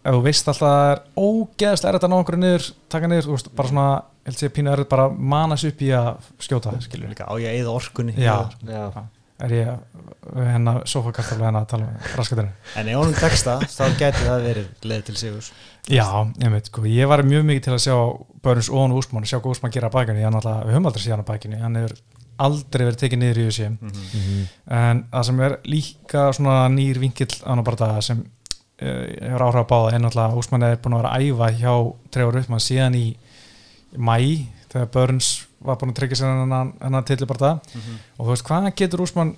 [0.05, 3.25] ef þú veist alltaf að það er ógeðslega erfitt að ná okkur niður, taka niður,
[3.25, 3.87] þú veist, bara svona
[4.25, 7.33] held sé pínu erfitt bara að mana sig upp í að skjóta, skilur líka á
[7.35, 8.49] ég að eyða orkunni Já.
[8.65, 9.05] já.
[9.43, 9.67] Er ég
[10.35, 14.85] hennar sofakartaflega hennar að tala um raskatinu en honum tekst það, þá gæti það verið
[14.87, 15.49] leið til sigurs.
[15.91, 16.05] Já,
[16.41, 17.97] ég veit, sko, ég var mjög mikið til að sjá
[18.45, 20.87] Börns og hann Úsmann, sjá hvað Úsmann gera að bækinu, ég hann alltaf, við höfum
[20.89, 21.97] aldrei séð hann að bækinu hann hefur
[22.45, 24.47] aldrei verið tekið niður í þessi Mhm.
[24.67, 28.23] en það sem er líka svona nýr vinkill á hann bara sem
[28.81, 31.93] uh, hefur áhrif að báða náttúrulega að Úsmann er búin að vera að æfa hjá
[32.11, 33.05] Trevor Uppmann síðan í
[33.95, 34.17] mæ
[34.71, 37.81] þegar Burns var búin að tryggja sér hennan, hennan tilli bara það
[38.17, 39.35] og þú veist hvað getur Úsmann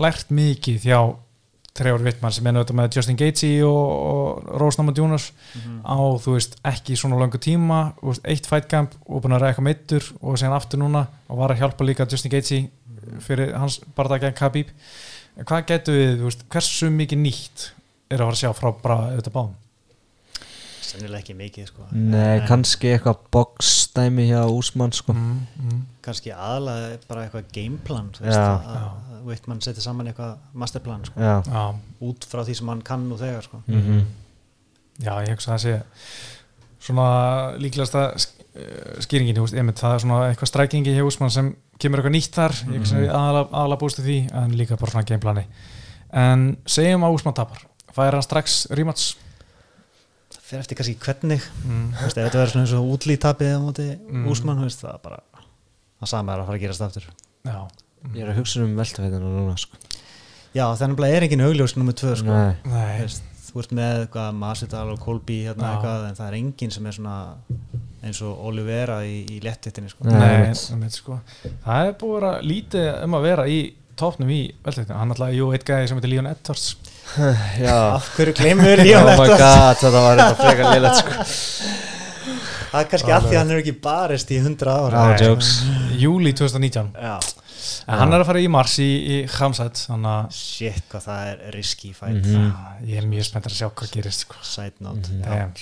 [0.00, 1.00] lært mikið hjá
[1.76, 5.28] Trevor Wittmann sem er náttúrulega með Justin Gaethje og, og Rose Namond Jonas
[5.86, 9.68] á þú veist ekki svona langu tíma veist, eitt fight camp og búin að eitthvað
[9.68, 12.64] meittur og síðan aftur núna og var að hjálpa líka Justin Gaethje
[13.24, 14.70] fyrir hans bara gegn Khabib.
[15.46, 17.66] Hvað getur við, veist, hversu mikið nýtt
[18.10, 19.58] er að fara að sjá frá bara auðvitað báðum
[20.90, 21.86] sennilega ekki mikið sko.
[21.92, 25.12] Nei, En kannski eitthvað boxdæmi hjá Úsmann sko.
[25.14, 25.80] mm, mm.
[26.04, 31.20] kannski aðalega bara eitthvað gameplan þú veist, að, að Wittmann setja saman eitthvað masterplan sko,
[31.20, 31.64] Já, Já,
[32.10, 33.62] út frá því sem hann kann nú þegar sko.
[33.68, 34.04] mhm.
[35.00, 35.74] Já, ég hugsa að það sé
[36.80, 37.06] svona
[37.60, 42.00] líklegasta sk- eh, skýringin, veist, einmitt, það er svona eitthvað strækingi hjá Úsmann sem kemur
[42.02, 42.52] eitthvað nýtt þar.
[42.72, 45.46] Ég hugsa að aðalega, aðalega bústu því en líka bara svona gameplani
[46.12, 47.62] en segjum að Úsmann tapar.
[47.94, 49.14] Fær hann strax rematch
[50.50, 51.86] fer eftir kannski hvernig mm.
[51.96, 54.26] Þú veist, ef þetta verður svona eins og útlítapið á móti Mm.
[54.32, 55.20] Úsmann, veist, það er bara
[56.00, 57.08] það sama er að fara að gerast aftur
[57.46, 57.58] Já,
[58.14, 59.76] Ég er að hugsa um veltafeitina núna sko.
[60.56, 62.32] já, þannig að er engin augljós nummer tvö sko.
[62.32, 66.30] Nei, Þú nei, veist, þú ert með eitthvað Masvidal og Kolby hérna eitthvað, en það
[66.30, 67.16] er engin sem er svona
[68.00, 70.06] eins og Olivera í, í lettittinni sko.
[70.08, 70.54] Nei.
[70.94, 71.18] sko.
[71.66, 73.58] það er búið að vera lítið um að vera í
[74.00, 76.70] topnum í veltektinu, hann alltaf, jú, eitt gæði sem heitir Leon Edwards
[77.96, 81.12] af hverju gleymur Oh Leon my god, þetta var eitthvað frekar liðlegt sko.
[82.70, 85.50] það er kannski af því að hann er ekki barist í 100 ára Já, jokes
[85.98, 87.16] júli 2019 já.
[87.90, 89.82] en hann er að fara í mars í, í Hamsat
[90.34, 92.52] shit hvað það er risky fight Mhm.
[92.54, 94.36] ah, ég er mjög spennt að sjá hvað gerist sko.
[94.42, 95.24] side note Mhm.
[95.24, 95.30] já.
[95.34, 95.52] Damn.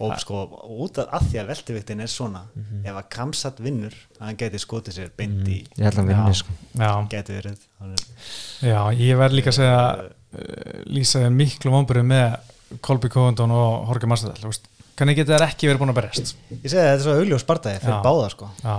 [0.00, 0.44] og sko
[0.78, 2.84] út af, því að veltiviktin er svona Mhm.
[2.86, 6.16] ef að Kamsat vinnur hann geti skotið sér beint í Ég held að hann Já.
[6.22, 6.52] vinni sko.
[7.34, 7.56] er,
[8.62, 12.36] já, ég verð líka að segja uh, lýsa þér miklu vonbyrðu með
[12.84, 14.68] Kolby Covendon og Jorge Masvidal þú veist,
[14.98, 16.36] hvernig getur þær ekki verið búin að berjast?
[16.52, 18.02] Ég segi að þetta er svo augljós spartaði fyrir Já.
[18.04, 18.50] báða sko.
[18.60, 18.76] Já,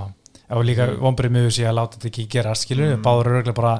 [0.59, 1.01] og líka mm.
[1.07, 3.03] vonbyrðu með þessi að láta þetta ekki gera skilur, mm.
[3.05, 3.73] báður eru örugglega bara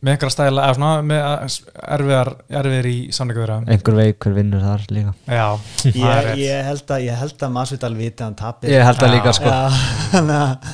[0.00, 1.56] með einhverja stæla, eða svona með
[1.96, 2.30] erfiðar,
[2.60, 5.10] erfiðar í samningaður Einhver veik hver vinnur þar líka.
[5.28, 5.46] Já,
[5.92, 8.72] ég, ég held að, ég held að Masvidal viti að hann tapir.
[8.72, 9.14] Ég held að Já.
[9.18, 9.52] líka sko.
[9.52, 9.82] Já,
[10.14, 10.70] þannig að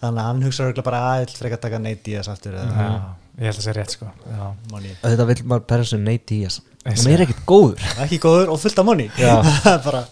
[0.00, 2.96] þannig að hann hugsa örugglega bara að vil frekar taka Nate Diaz aftur eða já,
[3.36, 4.08] ég held að það sé rétt sko.
[4.30, 4.96] Já, money.
[5.02, 7.86] Þetta vil maður perra sem Nate Diaz Ég Hann er ekkert góður.
[8.04, 9.08] Ekki góður og fullt af money.
[9.18, 9.32] Já.
[9.86, 10.04] bara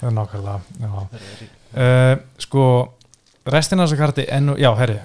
[0.00, 0.92] það er nákvæmlega já.
[1.70, 2.64] Uh, sko
[3.50, 4.98] restina af þessu karti enn og, já, herri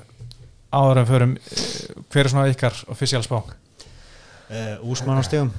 [0.76, 5.52] áður en förum uh, hver er svona ykkar official spá uh, Úsmann á stegum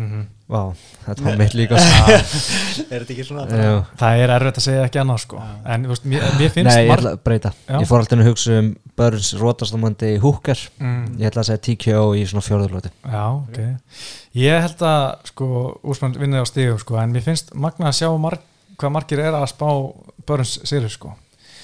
[0.00, 0.20] Mhm.
[0.50, 0.62] Vá,
[1.04, 1.78] þetta var mitt líka.
[2.90, 3.44] Er þetta ekki svona
[4.00, 5.42] það er erfitt að segja ekki annað sko.
[5.70, 7.52] En veist, mér, mér finnst Nei, ég ætla að breyta.
[7.68, 7.76] Já.
[7.76, 12.02] Ég fór alltaf að hugsa um Burns rótastamandi Hooker mm, Ég ætla að segja TKO
[12.18, 13.60] í svona fjórðurlóti já, ok.
[14.40, 15.50] Ég held að sko
[15.92, 18.42] úrsmann vinnið á stígu sko en mér finnst magna að sjá marg,
[18.80, 19.68] hvað margir er að spá
[20.28, 21.14] börns sérir sko.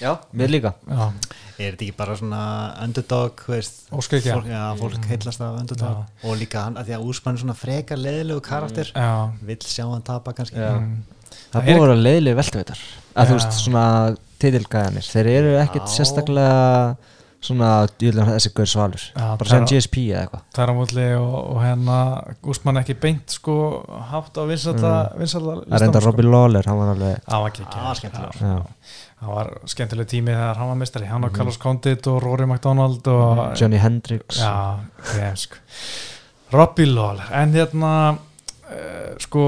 [0.01, 0.75] Já, mér líka.
[0.87, 1.11] Já,
[1.59, 2.41] er þetta ekki bara svona
[2.85, 4.37] underdog þú veist, Óskhyggja.
[4.37, 7.57] fólk, já, fólk heillast af underdog og líka hann, að því að úrsmann er svona
[7.57, 9.11] frekar leðilegu karakter já,
[9.49, 10.73] vill sjá hann tapa kannski Já.
[10.77, 10.97] mm,
[11.53, 12.81] Það er búið að vera leiðileg veltuveitar
[13.17, 13.29] að Já.
[13.31, 13.85] þú veist svona
[14.43, 15.95] titilgæðanir þeir eru ekkert Já.
[15.97, 16.97] sérstaklega
[17.47, 20.75] svona djúlega þessi gaur svalur Já, bara sem er- GSP eða eitthvað það er á
[20.77, 21.97] múli og, og hérna
[22.53, 23.57] úrsmann ekki beint sko
[24.11, 25.19] hátt á vinsalla mm.
[25.21, 28.41] vinsalla Það er enda Robbie Lawler, hann var alveg Það var ekki Það var skemmtilegur.
[28.41, 28.57] Já.
[29.17, 33.07] Það var skemmtileg tími þegar hann var mistari Hann og Carlos Condit og Rory McDonald
[33.09, 34.43] og Johnny Hendricks.
[34.43, 34.77] Já,
[35.09, 35.57] kremsk
[36.53, 37.25] Robbie Lawler.
[37.35, 39.47] En hérna uh, sko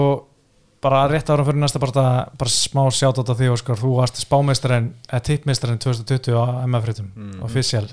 [0.82, 2.06] bara rétt ára fyrir næsta bara,
[2.38, 7.42] bara smá sjátt á því Óskar, þú varst spámeistarinn eða tippmeistarinn 2020 á MF-fritum Mhm.
[7.44, 7.88] official.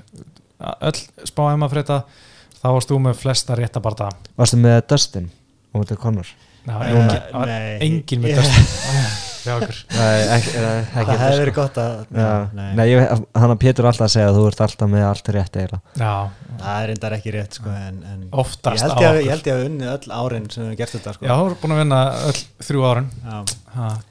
[0.80, 2.00] Öll spá MF-frita
[2.62, 4.08] þá varst þú með flesta rétta bara
[4.38, 5.30] Varstu með Dustin?
[5.74, 7.78] Og Eh, það var nei.
[7.84, 9.22] engin með Ég-
[9.96, 11.40] það hefði sko.
[11.40, 11.94] verið gott að
[12.56, 16.12] nei, hann að Pétur alltaf segja að þú ert alltaf með allt rétt Já,
[16.60, 19.26] það er reyndar ekki rétt sko, en, en Oftast ég held á ég, að, okkur.
[19.26, 21.26] ég held ég að unnið öll árin sem við hefum gert þetta sko.
[21.28, 23.38] já, þú er búin að vinna öll þrjú árun Já.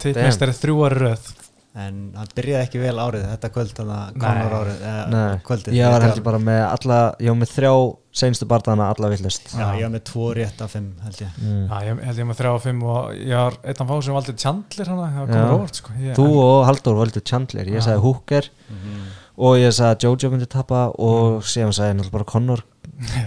[0.05, 1.33] tippmeistari þrjú ári röð
[1.75, 3.79] en það byrjaði ekki vel árið þetta kvöld
[5.11, 7.71] Nei, kvöldið ég var heldur bara með alla ég var með þrjá
[8.15, 11.65] seinstu barndana alla villist já, ég var með tvo rétt af fimm held ég mm.
[11.67, 14.15] Já, ég held ég með þrjá og fimm og ég var einn af fá sem
[14.15, 15.97] valdi Chandler hana, sko.
[15.99, 17.85] ég, Þú og Halldór völdu Chandler ég Já.
[17.89, 18.49] sagði Hooker
[19.35, 22.63] og ég sagði Jojo myndi tappa og síðan sagði ég náttúrulega bara Connor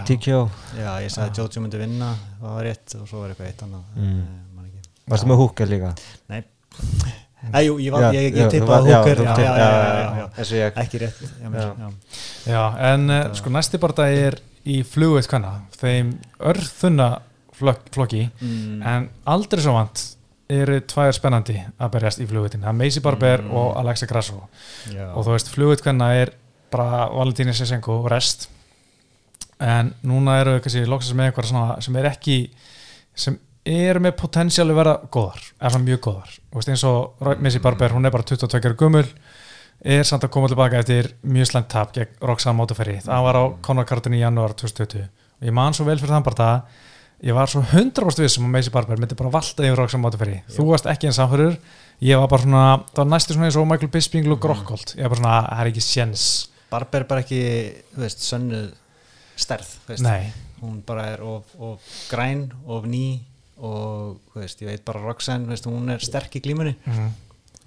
[0.09, 0.41] TKO
[0.81, 3.85] já, ég sagði Jojo myndi vinna það var rétt og svo var eitthvað eitt annað
[3.99, 4.21] Mm.
[4.25, 4.89] Eh, man ekki.
[5.13, 5.93] Varstu með Hooker líka?
[6.33, 6.47] nei
[7.55, 9.69] Æ, jú, ég, var, Já, ég, já, ég þú tippaði já, húkur já, já, já,
[10.19, 11.67] já, já, ég ekki rétt já, Já.
[11.79, 11.91] já.
[12.53, 12.63] já,
[12.93, 16.11] en uh, sko næsti bara er í flugveit hvenna þeim
[16.51, 17.09] örþunna
[17.59, 18.83] flok, flokki Mm.
[18.83, 20.03] en aldrei svo vant
[20.51, 23.51] eru tvær spennandi að berjast í flugveitin það er Macy Barber Mm.
[23.55, 24.43] og Alexa Grasso
[24.91, 25.13] Já.
[25.15, 26.31] og þú veist, flugveit hvenna er
[26.71, 28.49] bara Valentíni Sesenko og rest
[29.61, 32.37] en núna eru kannski loksast með eitthvað svona sem er ekki
[33.19, 36.35] sem er með potensiáli vera góðar er það mjög góðar.
[36.55, 39.07] Veist, eins og Macy Barber, hún er bara 22 ára gummul
[39.79, 43.45] er samt að koma tilbaka eftir mjög slæmt tap gegn Roxanne Mótaferi það var á
[43.63, 47.37] Conor Carton í janúar 2020 og ég man svo vel fyrir þann bara það ég
[47.37, 50.91] var svo 100% vissum að Macy Barber myndi bara valta yfir Roxanne Mótaferi þú varst
[50.91, 51.61] ekki einn samfyrir
[52.03, 55.07] ég var bara svona, það var næstu svona eins og Michael Bisping og Grokkholt, ég
[55.07, 56.27] var bara svona, það er ekki séns.
[56.69, 57.41] Barber er bara ekki
[57.95, 58.69] þú veist, sönnuð
[59.39, 60.07] stærð þú veist.
[60.07, 63.07] nei, hún bara er of, of græn, of ný
[63.59, 67.09] og þú veist, ég veit bara Roxanne veist, hún er sterk í glímunni mm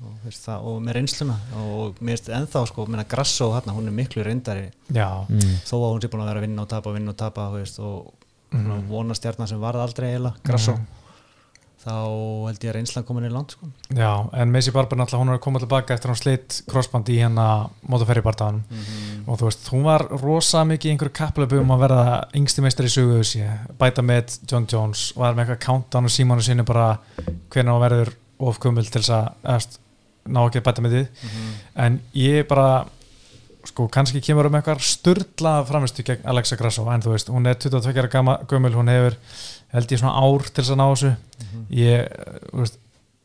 [0.01, 3.85] og, veist, það, og með reynsluna og mér veist ennþá sko, minna Grasso hérna, hún
[3.85, 5.59] er miklu reyndari já, mm.
[5.67, 7.59] þó að hún sé búin að vera að vinna og tapa, vinna og tapa þú
[7.59, 8.13] veist, og
[8.51, 8.87] mm Mhm.
[8.89, 10.85] vonastjarnar sem varð aldrei Grasso Mhm.
[11.81, 11.93] Þá
[12.45, 13.67] held ég að reynslan komin í land sko.
[13.97, 17.09] já, en Macy Barber náttúrulega hún er að koma tilbaka eftir að hún sleitt crossband
[17.09, 17.45] í hérna
[17.89, 18.59] Mótaferi bardaðan
[19.25, 22.05] og þú veist, hún var rosa mikið í einhverju kapplöpu um að verða
[22.37, 23.19] yngsti meistari í sögu
[23.81, 26.91] bæta með John Jones og var með eitthvað countdown og símanu sinni bara
[27.49, 29.13] hvernig hún verður ofkumul til þess
[29.43, 29.77] að
[30.31, 31.05] ná ekki að bæta með því
[31.81, 32.85] en ég bara
[33.65, 37.57] sko kannski kemur um eitthvað sturla framistu gegn Alexa Grasso en þú veist, hún er
[37.61, 39.17] 22 ára gama- gömul hún hefur
[39.73, 41.11] held ég svona ár til þess að ná þessu
[41.71, 42.07] ég,
[42.51, 42.79] þú veist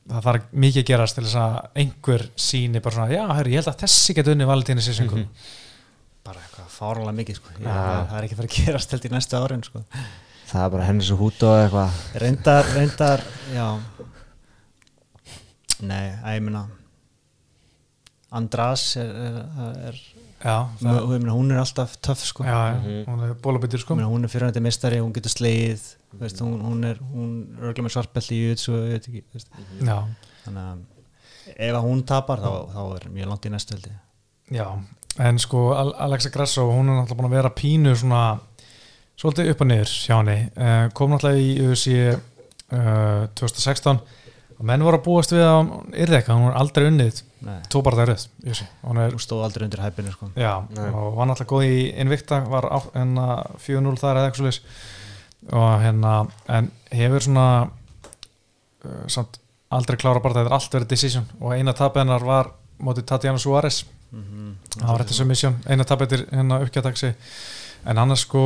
[0.06, 3.62] það þarf mikið að gerast til þess að einhver síni bara svona, já, herri, ég
[3.64, 5.48] held að þessi geti unni valentíni sísingum Mhm.
[6.26, 7.48] bara eitthvað fárlega mikið sko.
[7.58, 9.82] ég, það er ekki fara að gerast held í næsta árin sko.
[10.46, 11.90] Það er bara henni svo hút og eitthvað
[12.22, 13.22] reyndar, reyndar
[13.54, 13.66] já
[15.82, 16.62] nei, að ég meina
[18.32, 19.98] András er, er, er
[20.42, 22.44] já, Mö, það, ég meina, hún er alltaf töff sko.
[22.44, 23.04] já, Mhm.
[23.06, 26.96] hún er bólabyttir sko hún er fyrirhandi mistari, hún getur slegið veist, hún, hún er,
[27.12, 29.48] hún er örugglega með svartbelti í jutsu, ég veit ekki veist.
[29.80, 29.98] já,
[30.44, 30.78] þannig að
[31.56, 34.68] ef að hún tapar þá, þá er mjög langt í næstu held ég já,
[35.18, 38.40] en sko Al- Alexa Grasso, hún er náttúrulega búin að vera pínu svona,
[39.16, 41.86] svolítið upp og niður hjá henni, uh, kom náttúrulega í UFC
[42.72, 44.00] uh, 2016
[44.56, 47.56] og menn voru að búast við að hún yrði eitthvað, hún er aldrei unnið Nei,
[47.70, 48.26] tó bara það röð,
[48.82, 50.28] hún er hún stóð aldrei undir hæpinu sko.
[50.40, 53.26] Já, og var náttúrulega góð í Invicta, var hérna
[53.62, 54.60] 4-0 þar eða eitthvað
[55.56, 56.14] og hérna,
[56.50, 59.38] en hefur svona uh, samt
[59.76, 61.28] aldrei klára bara það er allt verið decision.
[61.38, 62.50] Og eina tapið hennar var
[62.82, 63.84] mótið Tatjana Suárez.
[64.10, 67.12] Mm það var þetta submission, eina tapið til hérna uppgæðdagssi
[67.86, 68.42] en hann er sko,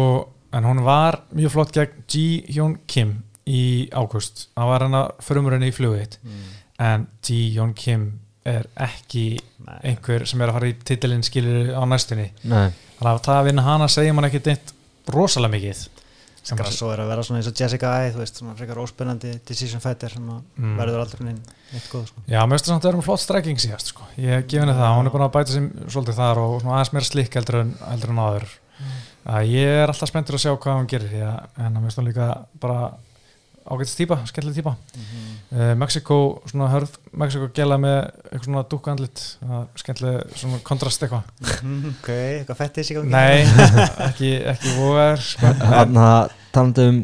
[0.54, 3.16] en hún var mjög flott gegn Ji Hyun Kim
[3.46, 6.42] í ágúst hann var hann að frumurinn í flugveit Mm.
[6.78, 9.78] en Ji Young Kim er ekki Nei.
[9.92, 13.44] einhver sem er að fara í titilinn skilur á næstunni Nei, þannig að það að
[13.50, 14.72] vinna hana segja mann ekki neitt
[15.08, 15.88] rosalega mikið
[16.42, 18.78] Sem bara- Grasso er að vera svona eins og Jessica Ai þú veist, svona frekar
[18.80, 20.76] óspennandi decision fighter sem Mm.
[20.78, 21.34] verður aldrei
[21.74, 22.22] eitt góð sko.
[22.26, 24.02] Já, mér finnst það að vera með flott strekking síðast sko.
[24.16, 26.92] ég gef henni það, hún er búin að bæta sem svolítið þar og svona aðeins
[26.92, 28.48] meira slikk heldur en, en áður
[29.26, 31.12] að ég er alltaf spenntur að sjá hvað hún gerir
[31.58, 32.94] en mér finnst hún líka bara
[33.70, 34.74] ágætist típa, skemmtileg típa.
[35.50, 36.18] Uh, Mexiko,
[36.50, 37.96] svona hörð Mexiko gela með
[38.30, 41.30] eitthvað svona dúkka andlit uh, skemmtileg svona kontrast eitthvað.
[41.92, 43.14] Ok, eitthvað fettis í gangi?
[43.14, 43.70] Nei,
[44.08, 45.54] ekki, ekki vogar sko.
[45.72, 47.00] hann að talandi um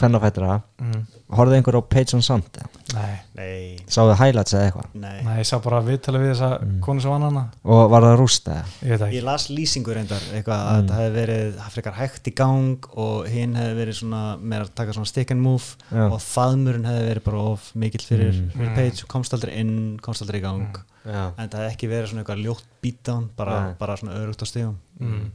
[0.00, 2.58] hvernafættura mm, Horfðu einhver á Page and Sand
[2.90, 5.20] Nei, nei, Sáðu highlights eða eitthvað nei.
[5.22, 6.80] nei, ég sá bara viðtalið við þessa Mm.
[6.82, 8.64] konu sem vann hana Og var það rúst eða?
[8.82, 10.88] Ég veit það ég ekki las lýsingur reyndar eitthvað að Mm.
[10.88, 14.92] það hefði verið frekar hægt í gang og hinn hefði verið svona með að taka
[14.92, 16.10] svona stick and move Já.
[16.10, 18.50] og faðmurinn hefði verið bara of mikill fyrir, Mm.
[18.50, 18.74] fyrir Mm.
[18.74, 20.66] page, komst aldrei inn komst aldrei í gang
[21.06, 21.32] Já.
[21.38, 24.74] en það hefði ekki verið svona eitthvað ljótt beatdown bara, bara svona örugt á stíðum
[25.00, 25.30] mm.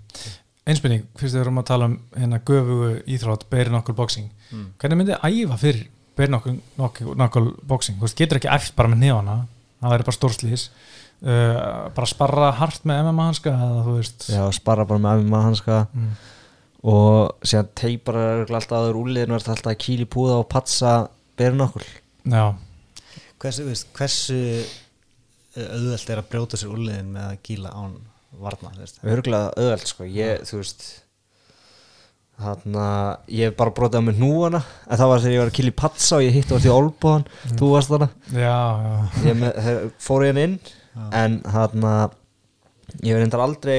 [0.65, 4.67] Einspinning, fyrst við erum að tala um hérna göfugu íþrótt, beiri nokkur boxing mm.
[4.81, 5.83] hvernig myndi æfa fyrir
[6.17, 9.35] beiri nokkur, nokkur, nokkur boxing þú veist, getur ekki æft bara með nefana
[9.81, 11.59] það væri bara stórslýs uh,
[11.97, 15.83] bara sparra hart með MMA hanska eða þú veist Já, sparra bara með MMA hanska
[15.91, 16.15] mm.
[16.93, 20.97] og síðan teipar alltaf aður úliðin og er alltaf að kýli púða og patsa
[21.37, 21.85] berin okkur
[22.25, 22.33] Mm.
[22.33, 22.57] já,
[23.37, 24.35] hversu, þú veist, hversu
[24.65, 27.91] eh, auðvelt er að brjóta sér úrliðin með að gíla án
[28.41, 28.71] varna?
[29.03, 30.07] Örgulega auðveld sko.
[30.09, 30.85] Ég, þú veist
[32.35, 35.55] Þannig að ég bara brotið á mig núana en það var þegar ég var að
[35.55, 37.23] kýli patsa og ég hitt og var því olbúan,
[37.55, 38.07] þú varst þarna.
[38.35, 38.95] Já, já.
[39.23, 39.59] ég með,
[40.03, 40.57] fór hann inn.
[41.15, 42.17] En hann að
[43.05, 43.77] ég hef reyndar aldrei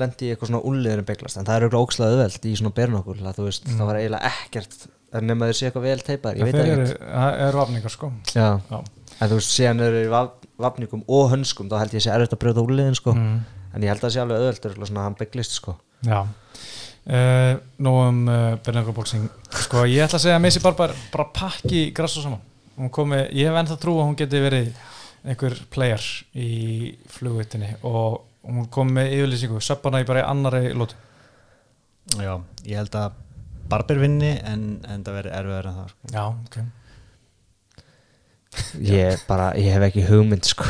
[0.00, 3.16] lendi í eitthvað svona úliðinu beiglast en það er auðvitað ókslega auðveld í svona bernokul
[3.20, 4.76] að þú veist, það var eiginlega ekkert
[5.26, 8.10] nema þau sé eitthvað vel teipar, ég veit það það er, það er vafningar sko.
[8.30, 8.78] Já, já.
[9.16, 12.36] en þú veist, síðan eru í vaf, vafningum og hönskum, þá held ég sé erfitt
[12.36, 13.40] að brjóta úliðin sko, Mm.
[13.74, 15.76] En ég held að það sé alveg örugglega svona að hann beiglist sko.
[16.06, 16.20] Já.
[17.10, 19.24] Uh, Nú um uh, Bernardo-boxing
[19.64, 22.42] Sko ég ætla að segja að Messi Barbar bara pakki grass og saman
[22.76, 24.68] hún komi, Ég hef ennþá trú að hún geti verið
[25.24, 26.04] einhver player
[26.36, 26.50] í
[27.12, 30.96] flugvitinni og hún kom með yfirlýsingu söppana í bara í annari lótu
[32.20, 32.34] já,
[32.68, 33.18] ég held að
[33.70, 36.08] Barber vinni en, en það verið erfiðar en það sko.
[36.10, 36.56] Já, ok.
[38.82, 40.66] Ég bara, ég hef ekki hugmynd sko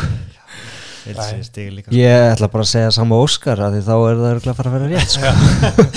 [1.09, 1.95] Ég sko.
[1.97, 4.71] ég ætla bara að segja sama Óskar að því þá er það örugglega að fara
[4.71, 5.31] að vera rétt sko.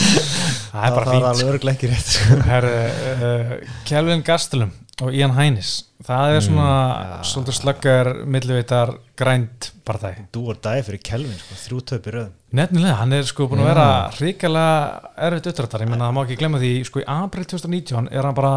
[0.74, 1.26] Það er bara það er fínt.
[1.30, 2.38] alveg örglega ekki rétt sko.
[2.47, 2.78] Herri,
[3.14, 3.51] uh,
[3.86, 4.72] Kelvin Gastelum
[5.04, 5.74] og Ian Hænis
[6.04, 7.18] það er svona ja.
[7.28, 12.58] svolítið slöggar milliveitar grænt partæ Dú og dæði fyrir Kelvin, sko, þrjú töp í röðum
[12.60, 13.88] Nefnilega, hann er sko búin að vera
[14.18, 18.28] hrikalega erfitt uppdrættar, ég menna það má ekki glemma því sko í april 2019 er
[18.30, 18.56] hann bara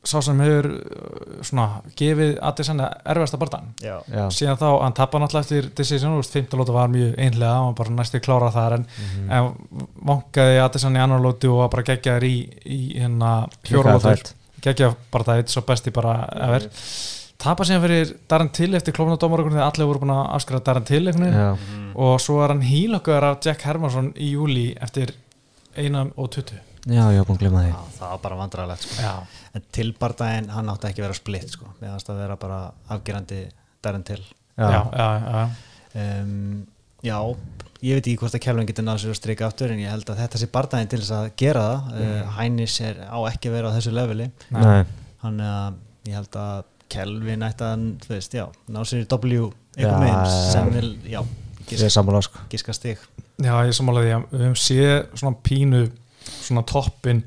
[0.00, 2.88] sá sem hefur uh, svona gefið Adesanya
[3.84, 7.14] Já, Já, síðan þá, hann tapar náttúrulega eftir decision, þú veist, 15 lóta var mjög
[7.20, 8.86] einlega hann var bara næstu klára þar en,
[9.28, 9.50] en
[10.08, 12.34] vankaði Adesanya í annar lóti og var bara geggjaður í,
[12.64, 13.32] í hérna
[13.68, 14.32] fjóra lótur,
[14.64, 16.16] geggjað bara það eitt svo besti bara
[16.48, 16.70] ever.
[17.40, 21.04] Tapar síðan fyrir Darren Till eftir klófnadómar þegar allir voru búin að afskrifa Darren Till
[21.08, 21.28] veginn.
[21.32, 21.52] Já,
[22.00, 25.14] og svo er hann hílokkaður af Jack Hermansson í júli eftir
[25.76, 27.70] einam og 20 já, ég hef búin að glemma því.
[27.74, 28.98] Já, það var bara vandræðalegt sko.
[29.02, 29.14] já,
[29.54, 31.70] En til bardaginn, hann átti ekki að vera splitt sko.
[31.80, 33.40] Mér fannst að vera bara afgerandi
[33.82, 34.20] dærin til.
[34.60, 35.48] Já, já, já,
[36.22, 36.66] um,
[37.00, 37.16] Já,
[37.80, 40.10] ég veit ekki hvort að Kelvin getur náðu sér að strika aftur en ég held
[40.12, 41.94] að þetta sé bardaginn til þess að gera það.
[41.96, 42.34] Mm.
[42.36, 44.26] Hænis er á ekki að vera á þessu leveli.
[45.22, 45.78] Hann að
[46.10, 46.60] ég held að
[46.90, 50.30] Kelvin ætti að, þú veist, já, ná sér í W eitthvað já.
[50.52, 51.20] sem vil, já,
[51.70, 52.40] giska, sammála sko.
[52.50, 53.02] giska stig.
[53.40, 55.82] Já, ég samála því að við höfum séð svona pínu
[56.28, 57.22] svona toppin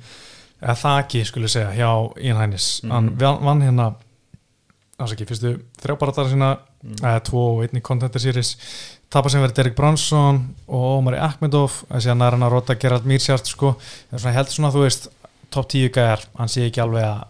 [0.63, 1.89] eða þaki skulle segja hjá
[2.23, 3.93] Ian Hænis hann vann, hérna
[5.01, 6.53] ásaki, fyrstu þrjábaratar sína
[6.99, 8.53] eða tvo og einn í Contender Series.
[9.13, 13.07] Tapar sem verið Derek Bronson og Omari Akhmedov að síðan er hann að rota Gerald
[13.09, 13.75] Mírsjárt sko,
[14.11, 15.09] er svona held svona þú veist
[15.53, 17.25] topp 10 gæjar, hann sé ekki alveg að,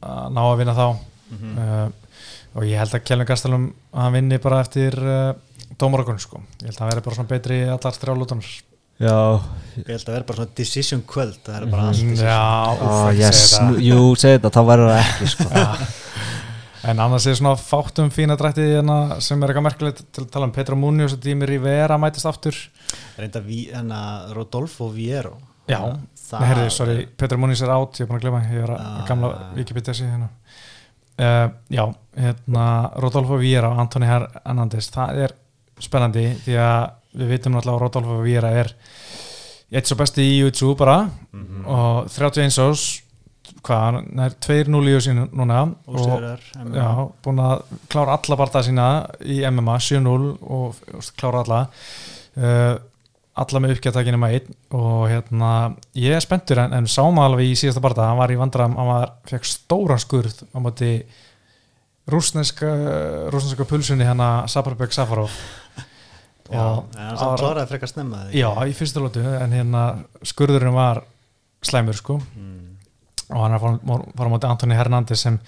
[0.00, 0.86] að ná að vinna þá.
[1.28, 2.14] Uh,
[2.56, 5.34] og ég held að Kjellin Gastelum hann vinni bara eftir uh,
[5.78, 8.52] dómarokun sko, ég held að hann verði bara svona betri í allar þrjálútunar
[8.98, 9.14] Já,
[9.78, 12.28] Ég held að vera bara svona decision kvöld það er bara allt Mm, decision.
[12.28, 13.82] Já, ekki yes, þetta.
[13.86, 15.48] jú, segi þetta, þá verður það ekki sko.
[16.88, 20.46] En annars er svona fátum fína drætti hérna sem er eitthvað merkilegt til að tala
[20.48, 22.54] um Petra Munoz og Dími Rivera mætist aftur.
[23.18, 24.00] Reynda vi, enna
[24.34, 25.36] Rodolfo Viero.
[25.68, 25.78] Já,
[26.16, 28.70] það Nei, herri, sorry, Petra Munoz er átt, ég er búin að glemma ég er
[28.74, 29.04] að Ah.
[29.06, 30.28] gamla Wikipedia síðan hérna.
[31.18, 31.84] uh, Já,
[32.16, 35.32] hérna Rodolfo Vieira og Antoni Hernandez það er
[35.80, 38.72] spennandi því að við vitum náttúrulega að Rodolfo Vieira er
[39.68, 41.10] eitt svo besti í YouTube bara.
[41.32, 41.66] Mhm.
[41.66, 43.02] og 31 ás
[43.64, 45.74] hvað, hann er 2-0 í sín núna.
[45.86, 46.40] Og Ósigrar,
[46.74, 46.88] já,
[47.24, 48.88] búin að klára alla barða sína
[49.24, 51.62] í MMA 7-0 og, og klára alla.
[52.36, 52.76] Uh,
[53.38, 54.58] alla með uppgættakinu með einn.
[54.76, 55.52] Og hérna,
[55.98, 58.90] ég er spenntur en, en sáum alveg í síðasta barða, hann var í vandram hann
[58.90, 60.92] var, fekk stóran skurð á móti
[62.08, 62.68] rúsneska
[63.32, 65.34] rúsneska pulsunni hérna Sabarbek Safarov
[66.56, 68.38] en hann samt kláraði frekar snemma eða ekki?
[68.40, 69.82] Já, í fyrstu lótu, en hérna
[70.24, 71.02] skurðurinn var
[71.62, 72.76] slæmur sko Mm.
[73.30, 75.38] og hann er fara á móti Antoni Hernández sem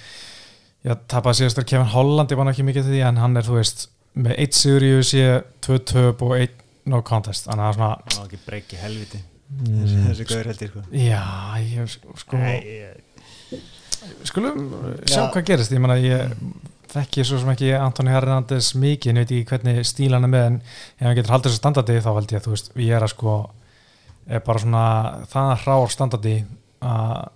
[0.84, 3.56] já, tapaði síðastur Kevin Holland, ég var ekki mikið til því en hann er, þú
[3.60, 6.50] veist, með 1 sigur í UFC 2 töp og 1
[6.86, 9.20] no contest þannig að svona, Það var ekki breyki helviti
[9.50, 10.06] Mm.
[10.06, 10.80] þessi, gauður heldur sko.
[10.92, 11.22] já,
[11.58, 13.60] ég sko Nei, ég-
[14.24, 14.70] skulum
[15.04, 15.30] sjá Já.
[15.32, 16.34] hvað gerist, ég menna ég
[16.90, 20.46] þekki svo sem ekki Antoni Hernández mikið, en veit ekki hvernig stíl hann er með
[20.50, 23.06] en ef hann getur haldið þessu standardi þá held ég að þú veist, ég er
[23.06, 23.34] að sko
[24.30, 24.84] er bara svona
[25.32, 26.34] það hrár standardi
[26.80, 27.28] að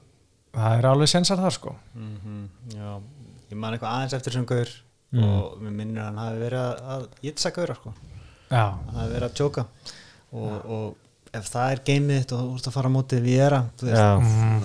[0.55, 1.75] það er alveg sensar þar sko.
[1.99, 2.43] Mhm,
[2.75, 2.91] Já,
[3.51, 4.75] ég man eitthvað aðeins eftir þessum gaur
[5.15, 5.23] Mm.
[5.31, 7.93] og mér minnir að hann hafi verið að, að jitsa gaurar sko.
[8.51, 9.63] Já, hann hafi verið að tjóka.
[10.35, 13.43] Og, og ef það er geimið þitt og þú ert að fara á mótið við
[13.45, 14.65] era þú veist, mm,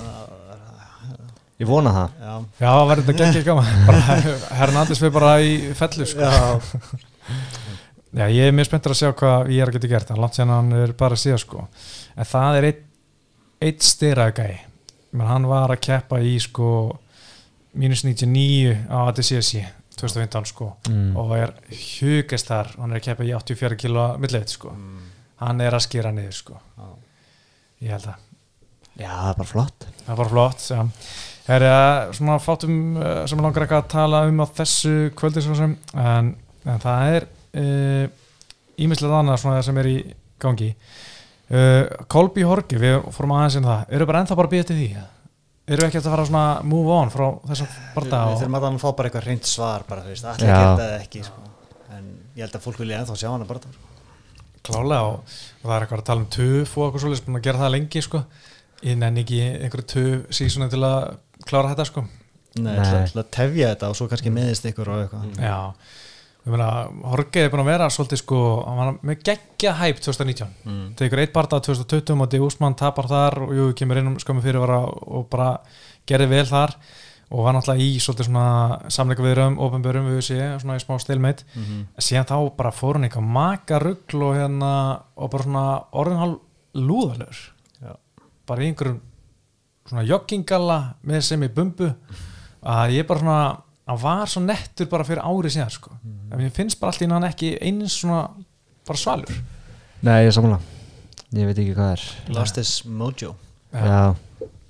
[1.60, 2.18] ég vona það.
[2.24, 2.34] Já,
[2.64, 3.72] já verður þetta geggir gaman.
[3.90, 4.20] Bara
[4.62, 6.30] Hernández fyrir bara í fellu sko.
[6.30, 7.00] Já,
[8.10, 10.34] Já, ég er mjög spenntur að sjá hvað ég er að geta gert en langt
[10.38, 11.66] sér hann er bara að síða sko.
[12.18, 12.80] En það er eitt,
[13.62, 13.86] eitt
[15.12, 16.70] menn hann var að keppa í sko
[17.80, 19.62] mínus 99 á ADCSI
[20.00, 20.72] 2015 sko.
[20.90, 21.12] Mm.
[21.18, 24.74] og er hugast þar hann er að keppa í 84 kilo millið sko.
[24.74, 25.08] Mm,
[25.44, 26.60] hann er að skýra niður sko.
[26.78, 26.90] Já.
[27.86, 28.26] ég held að
[29.00, 29.86] Já, það er bara flott.
[30.06, 30.80] Það var flott já.
[31.56, 35.58] Er það svona fátum uh, sem langar eitthvað að tala um á þessu kvöldi svo
[35.58, 36.34] sem en,
[36.66, 37.30] en það er
[38.80, 39.96] ímislega uh, annað svona sem er í
[40.40, 40.74] gangi.
[41.50, 43.88] Uh, Kolby Horgi, við fórum aðeins inn það.
[43.98, 44.90] Eru bara ennþá bara að býja til því
[45.70, 48.80] eru ekki eftir að fara svona move on frá þessum barða við þurfum að hann
[48.82, 51.44] fá bara eitthvað reynd svar bara þú veist, allir geta það ekki sko.
[51.94, 53.74] en ég held að fólk vilja ennþá sjá hann að bara
[54.66, 57.46] klálega og, og það er eitthvað að tala um töf og eitthvað svolítið búin að
[57.48, 58.22] gera það lengi sko.
[58.80, 60.98] Ég nenni ekki einhverju töf sísona til að
[61.50, 62.06] klára þetta sko.
[62.60, 65.26] Nei, að tefja þetta og svo kannski meðist ykkur og eitthvað.
[65.38, 65.58] Já,
[66.46, 66.70] ég meina
[67.12, 70.88] Horge er búin að vera svolítið sko hann var með geggja hæp 2019 mm.
[70.98, 74.82] tekur eitt barða 2020 og Úsmann tapar þar og jú, kemur inn um skömmu fyrirvara
[74.90, 75.52] og bara
[76.10, 76.76] gerði vel þar.
[77.30, 81.44] Og var náttúrulega í svolítið svona samleika viðröðum, ofinbörum við sé, svona í smá stilmeitt
[81.54, 81.84] Mm -hmm.
[82.02, 86.40] síðan þá bara fór hann eitthvað maka rugl og hérna og bara svona orðinhál
[86.74, 87.38] lúðalur
[87.82, 87.94] Já.
[88.48, 89.02] bara í einhverjum
[89.90, 90.80] svona joggingalla
[91.10, 91.90] með sem í bumbu
[92.62, 93.40] að ég bara svona
[93.90, 95.92] hann var svo nettur bara fyrir ári síðan sko.
[96.04, 96.34] Mhm.
[96.34, 98.30] en mér finnst bara allt í hann ekki eins svona
[98.86, 99.42] bara svalur.
[100.02, 100.60] Nei, ég samla
[101.30, 102.04] Ég veit ekki hvað er.
[102.34, 103.36] Lost his mojo.
[103.72, 104.16] Já,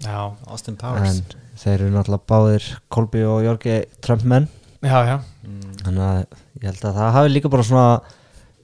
[0.03, 1.21] já, Austin Powers.
[1.21, 4.47] En þeir eru náttúrulega báðir Kolby og Jorgi Trump menn
[4.83, 5.75] já, já, mm.
[5.83, 6.19] Þannig að
[6.59, 7.85] ég held að það hafi líka bara svona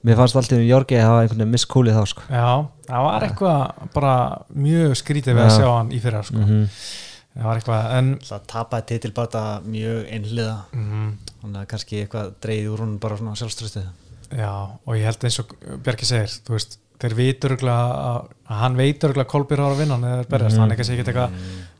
[0.06, 2.45] Mér fannst alltaf um Jorgi að hafa einhvern veginn misskúlið þá sko já
[2.86, 4.14] það var eitthvað bara
[4.53, 5.58] mjög skrítið við að Já.
[5.58, 6.38] sjá hann í fyrra sko.
[6.43, 6.64] Mhm.
[7.36, 11.10] það var eitthvað en Það tapaði titilbarta mjög einhliða mm,
[11.41, 13.88] þannig að kannski eitthvað dreigði úr hún bara svona sjálfströstið
[14.36, 14.51] Já,
[14.86, 15.51] og ég held eins og
[15.86, 17.91] Bjarki segir, þú veist, þeir vitur að,
[18.49, 20.62] að hann veitur að Kolbjörn har að vinna hann eða berjast, Mhm.
[20.64, 21.32] hann er kannski ekkert eitthvað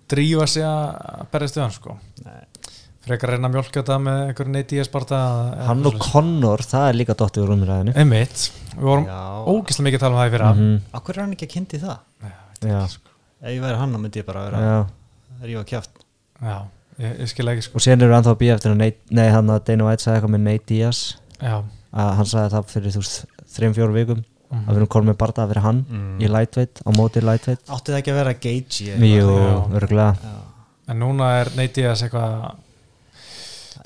[0.10, 2.44] drífa sig að berjast við hann sko Nei.
[3.06, 5.20] Frekar reyna að mjölka þetta með einhverjum neitt í esparta
[5.68, 8.46] Hann og Connor, það er líka dottið úr umræðinu Einmitt,
[8.76, 9.20] við vorum Já,
[9.52, 10.50] ógeðslega mikið að tala um það í fyrra.
[10.56, 10.76] Mhm.
[11.00, 11.98] Akkur er hann ekki að kynnti það?
[12.66, 12.80] Já,
[13.46, 14.78] Ef ég væri hann þá myndi ég bara vera já.
[15.42, 16.04] að rífa kjátt
[16.42, 16.58] Já,
[17.00, 17.76] ég, ég skil ekki sko.
[17.78, 20.34] Og síðan eru ennþá að býja eftir að Nei, hann að Dana White sagði eitthvað
[20.36, 21.02] með Nate Diaz.
[21.42, 21.56] Já,
[21.94, 23.26] að hann sagði það fyrir þú veist
[23.56, 24.24] þreim fjóru vikum.
[24.46, 24.66] Mhm.
[24.70, 26.20] að við erum komið með barða fyrir hann Mm.
[26.22, 27.62] í lightweight, á móti lightweight.
[27.68, 29.30] Átti það ekki að vera gauge Jú,
[29.74, 30.16] örgulega
[30.88, 32.56] en núna er Nate Diaz eitthvað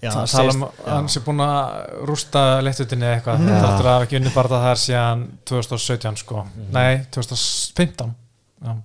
[0.03, 0.69] já að það tala um já.
[0.93, 3.57] hann sé búin að rústa leittutinni eitthvað, Já.
[3.63, 6.71] þáttur að hafa ekki unni barða þar síðan 2017 sko Mhm.
[6.71, 8.15] nei, 2015
[8.63, 8.75] já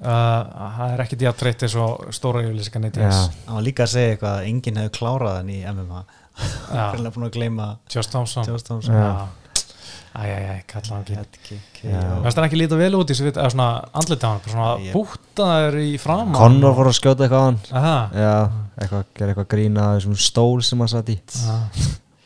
[0.00, 3.34] Uh, það er ekki díat treytt eins og stóra yfirlýsingar Diaz Já.
[3.46, 5.98] Hann var líka að segja eitthvað að enginn hefur klárað hann í MMA.
[6.40, 9.26] Fyrir búin að gleyma Josh Thompson Josh Thompson Já.
[10.10, 11.56] Æjæjæj, kalla hann ekki.
[11.84, 14.40] Mér finnst hann ekki líta vel út í þessu vit- eða svona andlita á hann,
[14.42, 17.60] bara svona bútaður í fram Connor fór að skjóta eitthvað á hann.
[17.78, 18.34] Aha, Já,
[18.82, 21.16] eitthvað, gera eitthvað grína að þessum stól sem hann satt í.
[21.46, 21.60] Aha.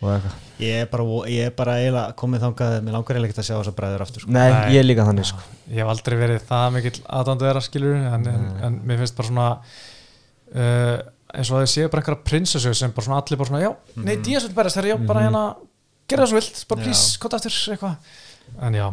[0.01, 0.41] og eitthvað.
[0.64, 3.57] Ég er bara, ég er bara eiginlega komið þangað Mér langar eiginlega ekki að sjá
[3.59, 4.30] þessa bræður aftur sko.
[4.30, 4.72] Nei, Nei.
[4.74, 5.41] ég er líka þannig sko.
[5.68, 9.28] Ég hef aldrei verið það mikill aðdándu þeirra skilur en, en, en mér finnst bara
[9.28, 9.49] svona
[10.55, 10.99] uh,
[11.35, 13.72] eins og það séu bara eitthvað prinsessu sem bara svona allir bara svona já,
[14.07, 15.26] nei, Díaz vil berast, þegar já, bara Mhm.
[15.28, 15.45] hérna
[16.09, 18.15] gera það svo vilt, bara please, kóta aftur eitthvað.
[18.69, 18.87] En já,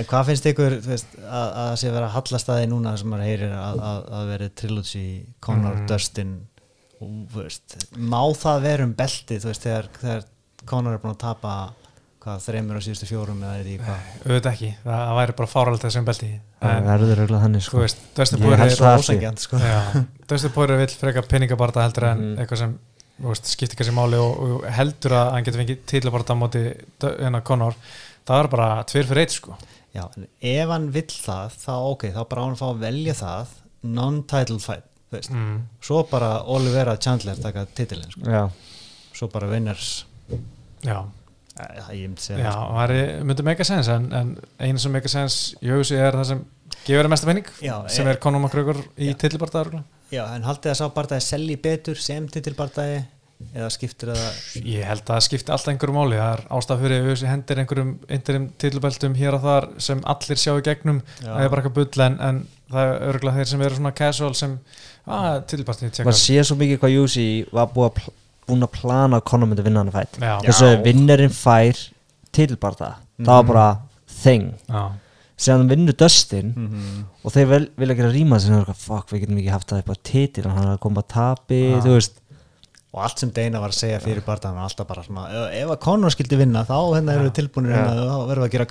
[0.00, 3.26] En hvað finnst ykkur þú veist, að, að það sé vera hallastæði núna sem maður
[3.28, 5.02] heyrir að, að, að veri trilogy,
[5.44, 5.86] Conor, Mm.
[5.90, 6.30] Dustin?
[7.04, 10.24] Og veist, má það vera um belti þú veist, þegar, þegar
[10.66, 11.52] Conor er búin að tapa
[12.24, 15.52] hvað, þreymur á síðustu fjórum eða er því hvað auðvitað ekki, það, það væri bara
[15.52, 16.30] fáralt þessum belti
[16.64, 17.70] það verður auðvitað þannig sko.
[17.76, 17.84] sko.
[17.84, 19.60] veist, Dustin Poirier er ósengjant sko.
[20.32, 22.38] Dustin Poirier vill freka peningabarta heldur en Mhm.
[22.42, 22.78] eitthvað sem
[23.48, 26.62] skiptir kannski máli og, og heldur að hann getur fengið titlabarta á móti
[27.00, 27.76] hérna Conor
[28.28, 29.56] það er bara tveir fyrir eitt sko
[29.96, 32.82] Já, en ef hann vill það þá ok, þá bara á hann að fá að
[32.84, 33.54] velja það
[33.96, 35.30] non-title fight þú veist.
[35.32, 35.60] mm.
[35.88, 38.26] svo bara Olivera Chandler taka titilin sko.
[38.28, 38.42] já,
[39.16, 40.04] svo bara winners
[40.84, 40.98] Já,
[41.56, 44.82] það ég myndi segja já, það, það er, myndi make a sense en, en einu
[44.82, 46.44] sem make a sense í hugsi er það sem
[46.84, 47.48] gefur þér mesta penning
[47.88, 49.16] sem e- er Conor McGregor í Já.
[50.12, 53.04] Já, en haldið að sá barndagi selji betur sem titilbarndagi
[53.52, 56.18] eða skiptir það Ég held að það skipti alltaf einhverju máli.
[56.20, 60.52] Það er ástæð fyrir að hendir einhverjum interim titlabeltum hér og þar sem allir sjá
[60.54, 61.02] í gegnum.
[61.20, 61.32] Já.
[61.32, 62.38] það er bara eitthvað bull en, en
[62.72, 64.54] það er örgulega þeir sem eru svona casual sem
[65.06, 68.14] að titlbartin maður sé svo mikið hvað Júsi var búið að pl
[68.46, 71.80] búin að plana að Conor myndi vinna hann að fætt þess að vinnerinn fær
[72.34, 73.66] titilbarta það var bara
[74.22, 74.82] thing Já,
[75.36, 77.00] sem hann vinnur Dustin Mhm.
[77.24, 79.82] og þeir vel, vilja gera rýma sem er eitthvað, fuck, við getum ekki haft það
[79.82, 82.22] upp á titil hann er að koma að tapi, veist.
[82.96, 85.68] Og allt sem Deina var að segja fyrir barndagi var alltaf bara svona, ef, ef
[85.74, 87.76] að Conor skildi vinna þá hérna erum við tilbúinir Já.
[87.76, 88.66] hérna, þá verðum við að gera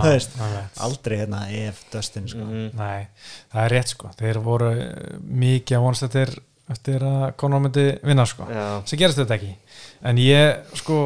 [0.02, 2.46] þú veist, það veit aldrei hérna ef Dustin sko.
[2.80, 3.06] Nei,
[3.52, 4.10] það er rétt sko.
[4.18, 6.34] Þeir voru eh, mikið að vonast eftir,
[6.74, 8.48] eftir að Conor myndi vinna sko.
[8.90, 9.54] Sem gerist þetta ekki.
[10.02, 10.98] En ég sko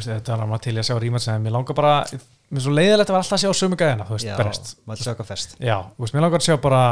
[0.00, 1.98] þetta var maður til að sjá rímans en mér langar bara,
[2.50, 4.76] mér er svo leiðilegt að vera alltaf að sjá sömu gæðina, þú veist, Já, berest
[4.86, 6.82] maður sjá hvað fest Já, þú veist, mér langar að sjá bara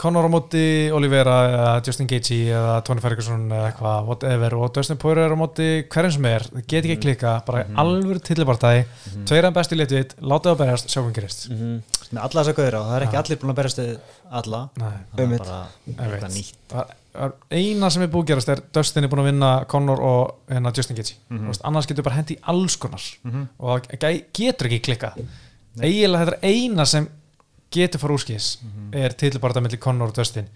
[0.00, 0.62] Conor á móti
[0.96, 5.66] Olivera eða Justin Gaethje eða Tony Ferguson eða eitthvað, whatever og Dustin Poirier á móti
[5.92, 7.76] hverjum sem er, það get ekki að klika bara Mhm.
[7.82, 9.26] alvöru tillibartæði mm -hmm.
[9.28, 11.50] tveir að bestu litvit, láta það berjast, sjá hvað gerist.
[11.50, 13.98] Með alla þess að gauðra og það er ekki allir búin að berast við
[14.30, 14.68] alla.
[14.76, 15.66] Nei, það er bara
[16.08, 16.56] eitthvað nýtt
[17.50, 20.72] eina sem er búið að gerast er Dustin er búin að vinna Conor og hérna
[20.76, 21.16] Justin Gaethje.
[21.28, 21.40] Mhm.
[21.42, 23.02] Þú veist, annars getur bara hendi í alls konar.
[23.58, 25.14] Og það getur ekki klikka
[25.80, 27.08] eiginlega þetta er eina sem
[27.72, 28.94] getur fara úrskis Mhm.
[28.94, 30.46] er tilbarða mellir Conor og Dustin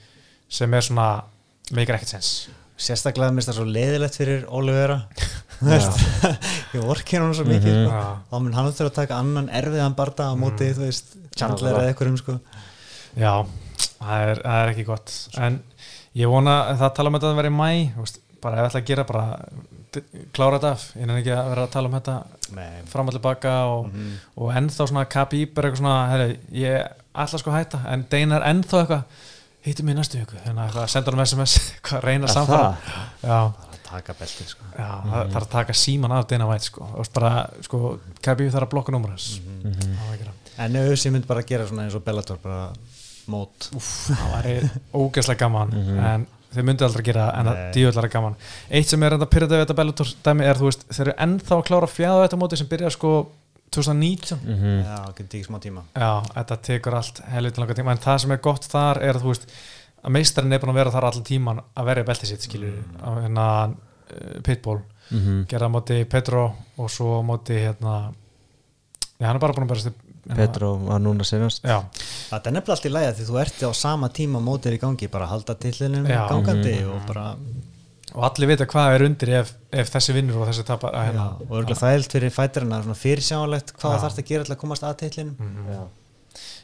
[0.48, 1.24] sem er svona
[1.72, 2.48] meikar ekkert sens.
[2.76, 5.06] Sérstaklega minnst það svo leiðilegt fyrir Olivera
[5.60, 5.98] Þú veist,
[6.74, 7.90] ég vorkir hann svo mikið sko.
[7.94, 8.18] Já.
[8.30, 11.92] þá mun hann þurfa að taka annan erfiðan barda á móti, þú veist, Chandler eða
[11.94, 12.34] eitthvað um sko.
[13.16, 13.46] Já,
[14.00, 15.14] það er, það er ekki gott.
[15.38, 15.60] En
[16.14, 17.70] ég vona að það tala um þetta að vera í mæ
[18.44, 19.24] bara ef ég ætla að gera bara
[20.34, 22.14] klára þetta af, ég er ekki að vera að tala um þetta
[22.56, 22.80] Nei.
[22.90, 23.92] fram og tilbaka og,
[24.36, 26.88] og ennþá svona Khabib er eitthvað svona herri, ég
[27.24, 27.80] ætla sko að hætta.
[27.94, 29.22] En Deina er ennþá eitthvað
[29.64, 30.36] hittum í næstu viku.
[30.44, 31.54] Þannig að senda hann SMS
[31.86, 32.72] hvað reyna samfara
[33.22, 33.38] já,
[33.86, 34.66] taka beltið sko.
[34.76, 37.32] já það þarf að taka síman af Deina White sko, og bara,
[37.64, 37.80] sko,
[38.20, 39.78] Khabib þarf að blokka númur hans Mhm.
[39.78, 40.40] það var ekki það.
[40.66, 42.68] En ef þessi mynd bara að gera svona eins og Bellator bara
[43.28, 43.68] mót.
[43.74, 47.70] Það væri ógeðslega gaman en þau myndi aldrei gera það, en það Nei.
[47.74, 48.36] dývöldlega gaman.
[48.70, 51.56] Eitt sem er enda pyrrðið við þetta Bellator dæmi er þú veist, þeir eru ennþá
[51.58, 53.12] að klára fjæða þetta móti sem byrjar sko
[53.74, 54.84] 2019 Mhm.
[54.86, 55.82] já, getur ekki smá tíma.
[55.98, 59.32] Já, þetta tekur allt helviti langa tíma en það sem er gott þar er þú
[59.32, 59.46] veist
[60.04, 63.08] að meistarinn er búin að vera þar allan tíman að verja beltið sitt skilur á
[63.18, 65.46] hérna uh, Pitbull, Mhm.
[65.48, 68.12] gera á móti Petro og svo móti hérna
[69.18, 71.78] já, hann er bara búin að berast hérna, Petro var núna senast já,
[72.30, 75.08] það er nefnilega allt í lægi því þú ert á sama tíma mótið í gangi,
[75.12, 76.22] bara halda tillinum Já.
[76.30, 77.26] gangandi og bara
[78.14, 81.10] og allir vita hvað er undir ef, ef þessi vinnur og þessi tapar að já,
[81.10, 83.94] hérna og örgulega þægilt fyrir fæturina svona fyrirsjánlegt hvað Já.
[83.96, 85.90] það þarf að gera til að komast að tillinum Mhm.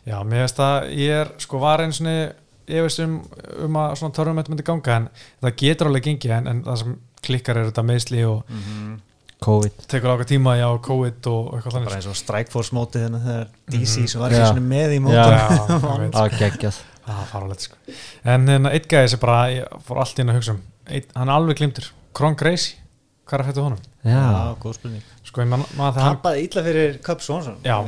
[0.06, 2.14] Já, mér veist að ég er sko var einu svona
[2.70, 3.18] ég veist um,
[3.66, 5.08] um að svona törnum þetta myndi ganga en
[5.42, 6.96] það getur alveg gengið en, en það sem
[7.26, 8.42] klikkar er þetta meðsli og
[9.40, 9.76] COVID.
[9.88, 13.46] Tekur ákveð tíma já, COVID og eitthvað bara þannig eins og Strikeforce mótið þannig þegar
[13.72, 14.08] DC Mhm.
[14.12, 16.80] sem var ekki svona með í mótið að geggjað.
[17.64, 17.76] Sko.
[18.24, 19.38] En hérna, eitt gæði sem bara,
[19.86, 20.60] fór allt inn að hugsa um
[20.90, 22.76] eitt, hann er alveg glimtur, Kron Gracie
[23.26, 23.80] hvað er að fættu honum?
[24.04, 24.20] Já,
[24.60, 25.02] góð spurning.
[25.24, 25.44] Sko,
[25.96, 27.56] Tapaði illa fyrir Cup Swanson.
[27.64, 27.78] Já,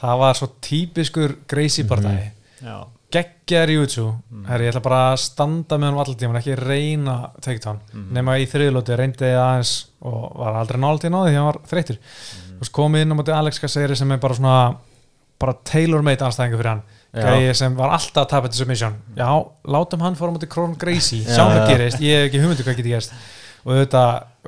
[0.00, 2.30] það var svo típiskur Gracie bardagi
[2.62, 2.76] Já.
[3.12, 7.16] Geggjar í YouTube herri, ég ætla bara að standa með hann allir tíman ekki reyna
[7.44, 7.82] takedown
[8.14, 11.60] nema í þriðlóti reyndi ég aðeins og var aldrei nált í náði því hann var
[11.70, 12.56] þreytur mm.
[12.58, 14.56] og komið inn á móti Alex Caceres sem er bara svona
[15.42, 16.82] bara tailor-made anstæðingu fyrir hann.
[17.12, 19.28] Gæði sem var alltaf að tapa þetta submission já,
[19.68, 21.26] látum hann fóra á móti Kron Gracie.
[21.26, 21.66] Já, sjá hvað já.
[21.68, 23.12] gerist, ég hef ekki hugmyndu hvað geti gerist
[23.66, 24.04] og þetta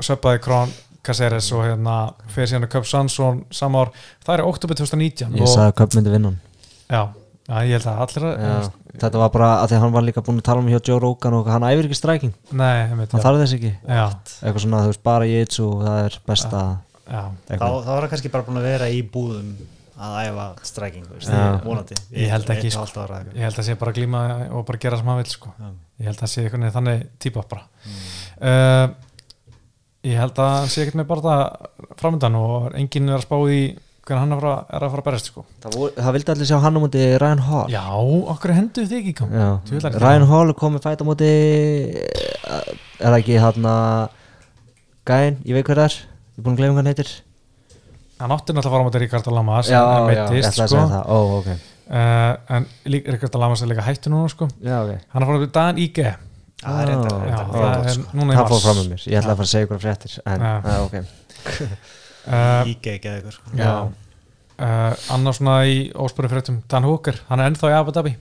[0.08, 0.72] söppaði Kron
[1.04, 1.96] Caceres og hérna
[2.32, 3.92] fyrir síðan að Cup Sansson samár,
[4.24, 6.40] það er oktober 2019 ég og, sagði að Cup myndi vinna hann.
[6.88, 7.02] Já,
[7.48, 10.04] já, ég held að allir að Já, Þetta var bara að því að hann var
[10.06, 12.92] líka búin að tala um hjá Joe Rogan og hann æfir ekki stræking Nei, ég
[13.00, 14.04] veit, hann þarf þess ekki Já,
[14.44, 16.60] eitthvað svona þú veist bara jitsu og það er besta
[17.10, 19.48] já, Þá, þá var hann kannski bara búin að vera í búðum
[20.04, 21.42] að æfa striking þú veist, Já.
[21.64, 22.84] vonandi Ég held ekki, Eitt og sko.
[22.84, 23.36] hálft ára eitthvað.
[23.38, 24.22] ég held að sé bara að glíma
[24.58, 25.52] og bara gera sem hann vil sko.
[25.58, 25.68] Já.
[26.02, 28.00] ég held að sé einhvern veginn þannig típa bara Mm.
[28.48, 28.86] uh,
[30.04, 33.36] ég held að hann sé ekkert með bara það framöndan og enginn er að spá
[33.54, 33.60] í
[34.04, 35.44] hvernig hann er að fara, er að fara að berjast sko.
[35.64, 37.68] Það, það vildi allir sjá hann á móti Ryan Hall.
[37.72, 37.84] Já,
[38.34, 39.98] okkur hendur þig ekki er það.
[40.04, 41.30] Ryan Hall er komið fæta á móti
[42.44, 42.74] er
[43.04, 44.18] það ekki hann að
[45.08, 45.96] gæinn, ég veit hver það er.
[46.34, 47.14] Ég er búin að glemja hvað hann heitir.
[48.20, 50.64] Hann átti náttúrulega að fara á móti Ríkard Lamas já, en já, ég meiddist, ætla
[50.64, 50.76] að sko.
[50.76, 51.04] segja það.
[51.08, 51.48] Ó, ok,
[51.88, 52.68] uh, en
[53.16, 54.48] Ríkard Lamas er líka hættu núna sko.
[54.62, 54.94] já, ok.
[55.10, 56.14] Hann er að fara á móti Dan Ige.
[56.64, 56.92] Já, það er
[58.40, 60.52] er fór fram með mér, ég ætla að fara að segja ykkur fréttir en, Já.
[60.64, 60.94] já, ok
[62.26, 63.72] uh, Íge ekki eða ykkur já.
[64.54, 68.12] Uh, annars svona í óspörum fréttum Dan Hooker, hann er ennþá í Abu Dhabi.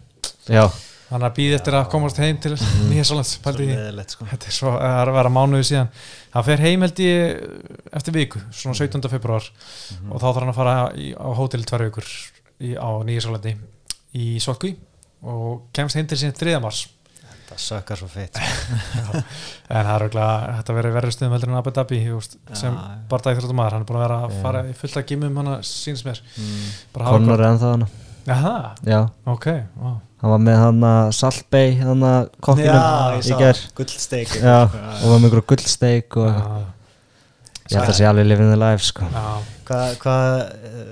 [0.50, 0.64] Já,
[1.12, 2.56] hann er að býða eftir að komast heim til
[2.90, 3.76] nýja Sálands Svo pældi í því.
[3.78, 4.26] leðilegt sko.
[4.32, 5.92] Þetta er svo það að vera mánuði síðan.
[6.34, 7.44] Hann fer heim held ég
[8.00, 9.06] eftir viku svona 17.
[9.14, 9.46] februar
[10.10, 13.54] og þá þarf hann að fara í, á hótel tvær vikur í, á Nýjasálandi
[14.18, 14.74] í Sotkví
[15.24, 16.58] og kemst heim til síðan 3.
[16.66, 16.88] mars
[17.54, 18.38] Það sökkar svo feitt.
[19.04, 19.20] Sko.
[19.70, 22.00] en það er auðvitað þetta verið verið stuðum heldur en Abu Dhabi
[22.58, 22.78] sem
[23.12, 25.52] bara dægþróttum maður hann er búin að vera að fara í fullt að gimum hann
[25.68, 26.24] síns mér.
[26.96, 27.86] Bara hafa Conor er ennþá hann
[28.88, 29.98] já, ok, wow.
[30.22, 33.60] hann var með hann að Salt Bay hann að kokkinum í gær.
[33.78, 34.38] gullsteik.
[34.40, 36.32] Og var með einhverju gullsteik og
[37.64, 39.06] Já, ég held að sé alveg living the life sko.
[39.12, 39.28] Já.
[39.68, 40.16] Hvað hva,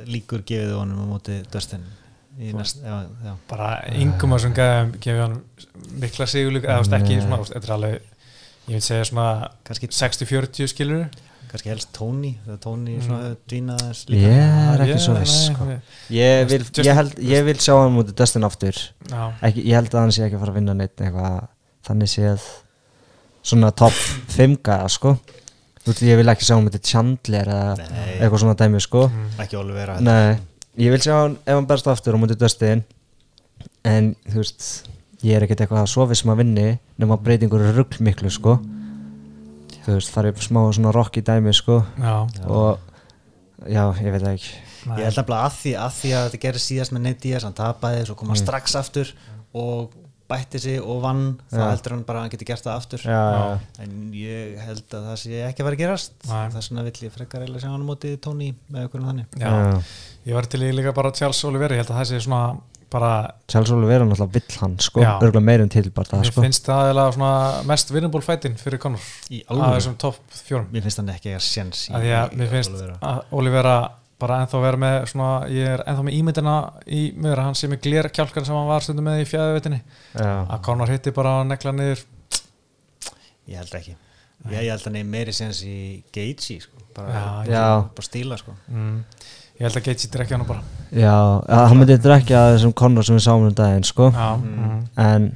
[0.07, 1.83] líkur gefið honum á móti Dustin?
[1.83, 2.00] í
[2.57, 3.33] næst, já, já.
[3.49, 5.35] bara yngum að sem gefið hann
[6.01, 7.99] mikla sigurlík eða veist, ekki svona, þetta er alveg
[8.71, 9.27] ég vil segja svona
[9.67, 11.05] Kannski, 60-40 skilur
[11.51, 12.29] kannski helst Tony
[12.63, 13.01] Tony Mm.
[13.03, 15.65] svona aðeins ég er ekki svo viss sko.
[16.09, 18.77] ég, vil, ég, held, ég vil sjá hann mútið Dustin aftur.
[19.43, 21.41] Ekki, ég held að hann sé ekki að fara að vinna neitt eitthvað
[21.89, 22.45] þannig séð
[23.43, 23.91] svona top
[24.37, 25.15] 5 gæða sko.
[26.05, 28.15] Ég vil ekki sjá hann mútið Chandler eða Nei.
[28.21, 29.07] eitthvað svona dæmi sko.
[29.09, 30.37] Mm, ekki Olivera Nei,
[30.81, 32.83] ég vil sjá hann ef hann berst aftur og mútið Dustin
[33.87, 34.67] en þú veist
[35.21, 36.67] ég er ekkert eitthvað að sofi sem að vinni
[37.01, 38.55] nema breytingur rugl miklu sko.
[39.81, 41.79] Þú veist, farið upp smá svona rocky dæmi sko.
[41.97, 42.15] Já,
[42.45, 42.79] og
[43.69, 44.51] já, ég veit það ekki.
[44.97, 47.57] Ég held nefnilega að því að, því að þetta gerði síðast með Nate Diaz, hann
[47.57, 48.45] tapaði, svo kom hann Mm.
[48.45, 49.11] strax aftur
[49.53, 49.91] og
[50.31, 53.01] bætti sig og vann þá heldur hann bara að hann geti gert það aftur.
[53.05, 56.13] Já, já, en ég held að það sé ekki að vera að gerast.
[56.29, 56.49] Nei.
[56.55, 59.37] þess vegna vill ég frekar eiginlega sjá hann á móti Tony með okkur um þannig.
[59.37, 59.51] Já.
[60.27, 62.41] Ég var til í líka bara Charles Oliveira ég held að það sé svona
[62.91, 63.11] bara
[63.47, 66.41] Charles Oliveira náttúrulega vill hann sko, örgulega meirinn til bara það mér sko.
[66.43, 69.05] finnst það eiginlega svona mest winnable fightin fyrir Conor.
[69.31, 70.67] Í alveg, þessum topp fjórum.
[70.73, 73.75] Mér finnst hann ekki að sjens í, að því að í mér finnst að Olivera
[74.21, 76.55] bara ennþá vera með svona, ég er ennþá með ímyndina
[76.85, 80.27] í mér að hann sé með glerkjálkan sem hann var stundum með í fjæðuvetinni já,
[80.45, 82.03] að Conor hitti bara að negla niður.
[83.49, 83.95] Ég held ekki.
[84.51, 85.75] Ég, ég held að nefn meiri sjens í
[86.13, 86.77] Gaethje sko.
[86.95, 87.65] bara, Já, já.
[87.95, 88.53] bara stíla sko.
[88.67, 88.95] mm,
[89.61, 90.63] ég held að Gaethje drekja hann bara.
[90.91, 91.13] Já,
[91.45, 94.09] að hann myndi drekja þessum Conor sem við sáum um daginn sko.
[94.15, 94.83] Já, Mm.
[94.97, 95.27] en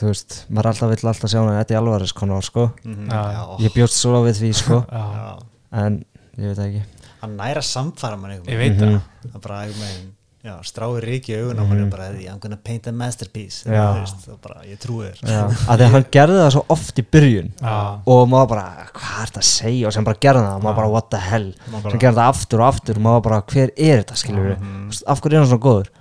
[0.00, 2.70] þú veist, maður alltaf vill alltaf sjá hann Eddie Alvarez Conor sko.
[2.84, 3.58] Mm Já.
[3.60, 4.80] ég bjóst svo við því sko.
[4.90, 5.38] Já,
[5.72, 6.04] en
[6.38, 6.82] ég veit það ekki.
[7.20, 8.78] Hann næra samfara mann einhvern ég veginn.
[8.78, 9.00] veit Mhm.
[9.22, 10.12] það það bara einhvern veginn
[10.46, 13.66] já, stráir ríki í augun á mann bara því I'm gonna paint a masterpiece.
[13.66, 13.98] Mhm.
[13.98, 15.20] Veist, og bara, ég trúi þér.
[15.26, 17.52] Já, að því að hann gerði það svo oft í byrjun.
[17.60, 17.76] Já,
[18.14, 19.90] og maður bara, hvað er þetta að segja?
[19.90, 21.52] Og sem bara gerði það, og maður bara what the hell?
[21.74, 24.66] Bara- sem gerði það aftur og aftur og maður bara, hver er þetta skilur við,
[25.06, 25.94] af hverju er hann svona góður?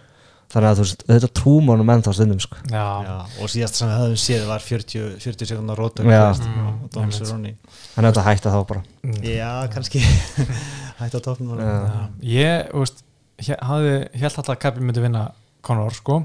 [0.55, 2.57] Þannig að þú veist, þetta trúma honum ennþá stundum sko.
[2.69, 6.21] já, Já, og síðast sem við höfum séð var 40, 40 sekundar Já.
[6.37, 7.17] Mm, og einmitt.
[7.17, 7.55] Cerrone.
[7.95, 8.83] Hann er þetta að hætta þá bara.
[9.03, 9.17] Mm.
[9.25, 10.03] Já, kannski.
[11.01, 11.33] Hætti á.
[11.59, 13.03] Já, ég, þú veist,
[13.43, 15.31] hafði held alltaf að Kabi myndi vinna
[15.65, 16.19] Conor, sko,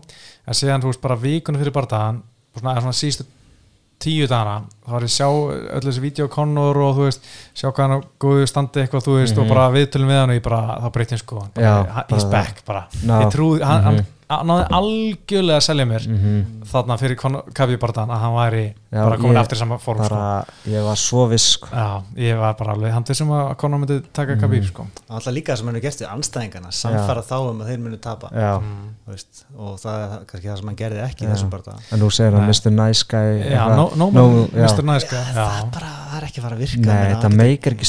[0.46, 2.22] en síðan, þú veist, bara vikunum fyrir bardaðan,
[2.58, 3.24] svona, eða svona síðustu
[4.00, 5.28] tíu dagana, þá var ég að sjá
[5.76, 7.24] öll þessi vídeo Conor og þú veist
[7.56, 9.42] sjá hvað hann á góðu standi eitthvað, þú veist Mhm.
[9.42, 12.30] og bara viðtölum við hann og ég bara, þá breytti hann sko bara, he's bara-
[12.30, 13.20] back bara, Ná.
[13.24, 13.84] ég trúi, hann, Mhm.
[13.84, 18.60] hann, hann náði algjörlega að selja mér mm þarna fyrir Kabi bardaðan að hann væri
[18.94, 21.66] Já, bara komin ég- aftur í sama form, sko bara, ég var svo viss sko.
[21.72, 24.68] Já, ég var bara alveg handið sem að Conor myndi taka Kabi, Mhm.
[24.70, 27.78] sko Alltaf líka það sem hann er gert við anstæðingana samfara þá um að þeir
[27.82, 28.86] munu tapa já, mm.
[29.06, 31.34] Þú veist, og það er kannski það sem hann gerði ekki í Já.
[31.34, 32.48] þessum barða en nú segir hann.
[32.48, 32.70] Mr.
[32.70, 34.62] Nice Guy Já, no, no, No, já.
[34.68, 34.84] Mr.
[34.84, 37.86] Nice Guy það Já, bara, það er ekki fara að virka Nei, hann meikar ekki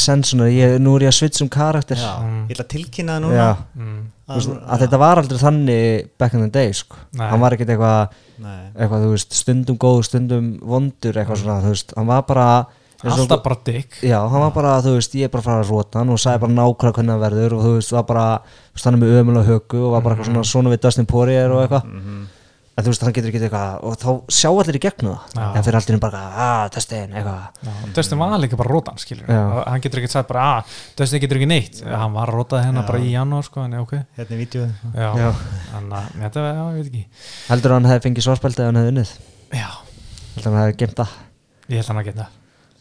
[0.57, 2.47] ég, nú er ég að svitsa um karakter Já, Mm.
[2.49, 3.57] ég ætla að tilkynna það núna Já.
[3.77, 4.01] mm,
[4.35, 6.95] veist, að þetta var aldrei þannig back in the day sko.
[7.17, 7.29] Nei.
[7.29, 8.09] hann var ekkert eitthvað
[8.41, 8.59] Nei.
[8.77, 12.47] eitthvað, þú veist, stundum góð, stundum vondur eitthvað svona, þú veist, hann var bara
[13.03, 15.45] eins og- alltaf bara dick Já, hann var bara, þú veist, ég er bara að
[15.49, 18.03] fara að róta hann og sagði bara nákvæmlega hvernig hann verður og þú veist, var
[18.03, 18.27] bara,
[18.71, 21.05] þú veist, hann er með ömulega höku og var bara eitthvað svona svona við Dustin
[21.05, 22.27] Poirier og eitthvað Mhm.
[22.81, 25.35] En þú veist, hann getur ekki eitthvað og þá sjá allir í gegnum það.
[25.37, 25.45] Já.
[25.59, 27.61] en fyrir allir bara, að, testin, eitthvað.
[27.67, 29.41] Já, Dustin var líka bara rótan skilur Já.
[29.67, 31.81] hann getur ekki sagt bara að Dustin getur ekki neitt.
[31.85, 32.87] Hann var rótað hérna Já.
[32.89, 33.95] bara í janúar sko en ok.
[34.17, 35.29] Hérna í vídeo já, Já.
[35.71, 37.05] þannig að þetta, já, ég veit ekki.
[37.51, 39.15] Heldur hann hefði fengið svarspeldi ef hann hefði unnið?
[39.51, 39.71] Já,
[40.35, 41.17] heldur hann hefði gemt það.
[41.71, 42.29] Ég held hann að geta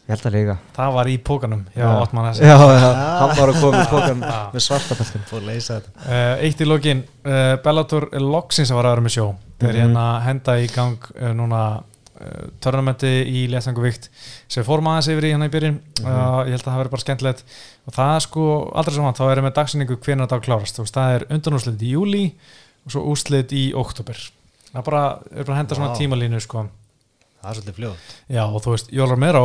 [0.01, 0.55] ég held það líka.
[0.75, 2.33] Það var í pókanum já, Já.
[2.41, 2.87] Já, já,
[3.21, 4.39] hann var að koma í pókan Já.
[4.51, 5.93] með að leysa þetta.
[6.03, 7.03] Uh, eitt í lokin.
[7.23, 9.27] Uh, Bellator er loksins að vara að vera með sjó
[9.61, 9.81] þeir Mhm.
[9.85, 11.61] hérna henda í gang uh, núna
[12.21, 14.09] uh, törnamenti í léttanguvikt
[14.47, 15.79] sem við fórum aðeins yfir í hérna í byrjun.
[16.01, 17.43] Uh, ég held að það veri bara skemmtilegt.
[17.87, 18.45] Og það er sko
[18.75, 21.81] aldrei svo vant, þá erum við dagsinningu þetta á klárast, þú veist, það er undanúrslit
[21.81, 22.25] í júli
[22.85, 24.17] og svo úrslit í oktober
[24.71, 25.01] það er bara,
[25.35, 25.97] er bara að henda svona Vá.
[25.99, 26.61] tímalínu sko,
[27.41, 27.95] það er svolítið fljóð
[28.37, 29.43] já og þú veist Jólar Meró,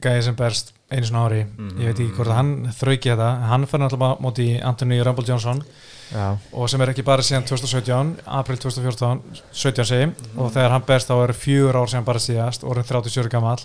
[0.00, 1.78] gæði sem berst einu svona ári, Mhm.
[1.80, 5.24] ég veit ekki hvort að hann þrauki þetta, hann fer náttúrulega á móti Anthony Rumble
[5.26, 5.62] Johnson.
[6.10, 9.20] Já, og sem er ekki bara síðan 2017 april 2014,
[9.52, 10.12] 17 segi.
[10.36, 13.58] Og þegar hann berst þá er fjör ár sem bara síðast orðin 37 gammal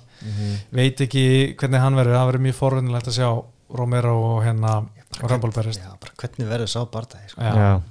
[0.72, 3.44] veit ekki hvernig hann verður, það verður mjög forvunilegt að sjá
[3.76, 4.86] Romero og hérna
[5.24, 7.82] og Rumble berist já, bara hvernig verður sá barndagi sko.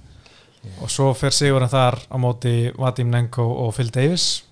[0.82, 4.42] Og svo fer Sigurinn þar á móti Vadim Nenko og Phil Davis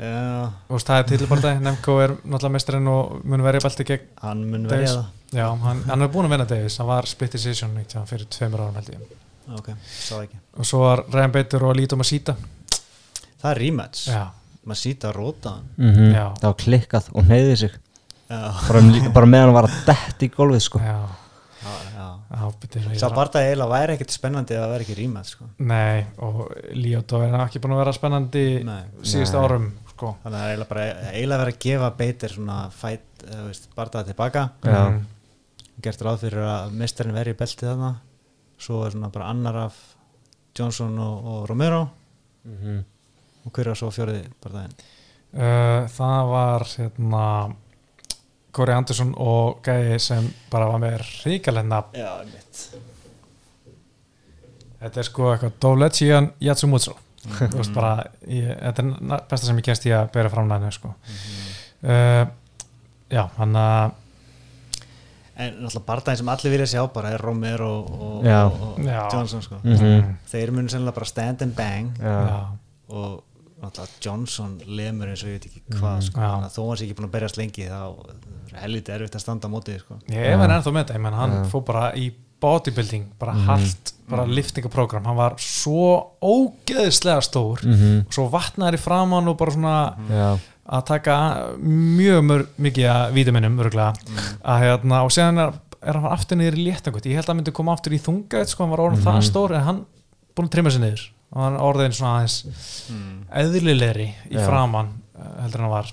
[0.00, 4.64] og það er titilbardagi, Nemko er náttúrulega mestarinn og mun verið belti gegn hann mun
[4.70, 4.94] verja
[5.34, 8.64] já, hann, hann er búin að vinna Davis, hann var split decision hann fyrir tveimur
[8.64, 9.02] árum held ég.
[9.46, 10.38] Það ok, sá ekki.
[10.56, 12.34] Og svo var Ryan Bader og Lito Masita.
[13.40, 14.24] Það er rematch, já,
[14.64, 15.68] maður sýta að róta hann.
[15.80, 16.24] Mm Já.
[16.40, 17.78] það var klikkað og neyðið sig.
[18.30, 20.78] Bara, um, bara meðan hann var að dett í gólfið sko.
[20.84, 20.98] já,
[21.64, 22.08] já, já.
[22.30, 25.48] Sá er að- barndagi eiginlega væri ekkert spennandi ef það væri ekki rematch sko.
[25.58, 26.42] Nei, og
[26.78, 28.44] Lioto er ekki búin að vera spennandi
[29.02, 30.12] síðustu árum sko.
[30.24, 30.84] þannig að það er eiginlega bara
[31.14, 34.82] eiginlega verið að gefa beitir svona fæt, eða veist, barndagi tilbaka Já.
[34.90, 35.00] Mm.
[35.84, 37.92] gert ráð fyrir að mestarinn veri í beltið þarna
[38.60, 39.76] svo er svona bara annar af
[40.58, 41.82] Johnson og, og Romero
[42.44, 42.78] Mhm.
[43.46, 44.74] og hver er svo fjóriði barndaginn
[45.30, 47.26] Uh, það var hérna
[48.50, 52.80] Corey Anderson og gæði sem bara var með ríkalegt nafn já, mitt
[54.80, 56.96] þetta er sko eitthvað Dovletsían Yatsumutsu
[57.38, 57.92] þú veist bara,
[58.26, 60.92] ég, þetta er besta sem ég kennst í að bera fram næðinu sko.
[61.84, 62.24] uh,
[63.10, 63.96] já, hann að
[65.40, 68.42] en náttúrulega barndaginn sem allir vilja sjá bara er Romero og, Já.
[68.44, 69.00] og, og Já.
[69.14, 69.60] Johnson sko.
[69.64, 70.10] Mhm.
[70.28, 72.50] þeir munu sennilega bara stand and bang já,
[72.92, 73.22] og
[73.62, 76.20] náttúrulega Johnson lemur eins og ég veit ekki hvað sko.
[76.20, 77.80] Þannig að þó hann sé ekki búin að berjast lengi þá
[78.50, 79.98] er helviti erfitt að standa á móti því, sko.
[80.12, 81.42] ég er verið ennþá með þetta ég menn hann Já.
[81.54, 82.10] fór bara í
[82.40, 87.62] bodybuilding bara hart, bara liftingaprógram hann var svo ógeðslega stór.
[87.64, 88.06] Mhm.
[88.06, 89.76] og svo vatnaður í framann og bara svona
[90.10, 90.38] já.
[90.70, 91.16] að taka
[91.62, 93.94] mjög mör, mikið að vítaminum örgulega
[94.44, 97.40] að hérna og séðan er, er hann aftur niður í léttangut ég held að hann
[97.42, 99.80] myndi koma aftur í þunga sko, hann var orðin það stór en hann
[100.36, 101.06] búin að trimma sig niður.
[101.30, 102.36] Og hann orðin svona aðeins
[103.30, 104.44] eðlilegri í Já.
[104.48, 105.90] framann eh, heldur en hann var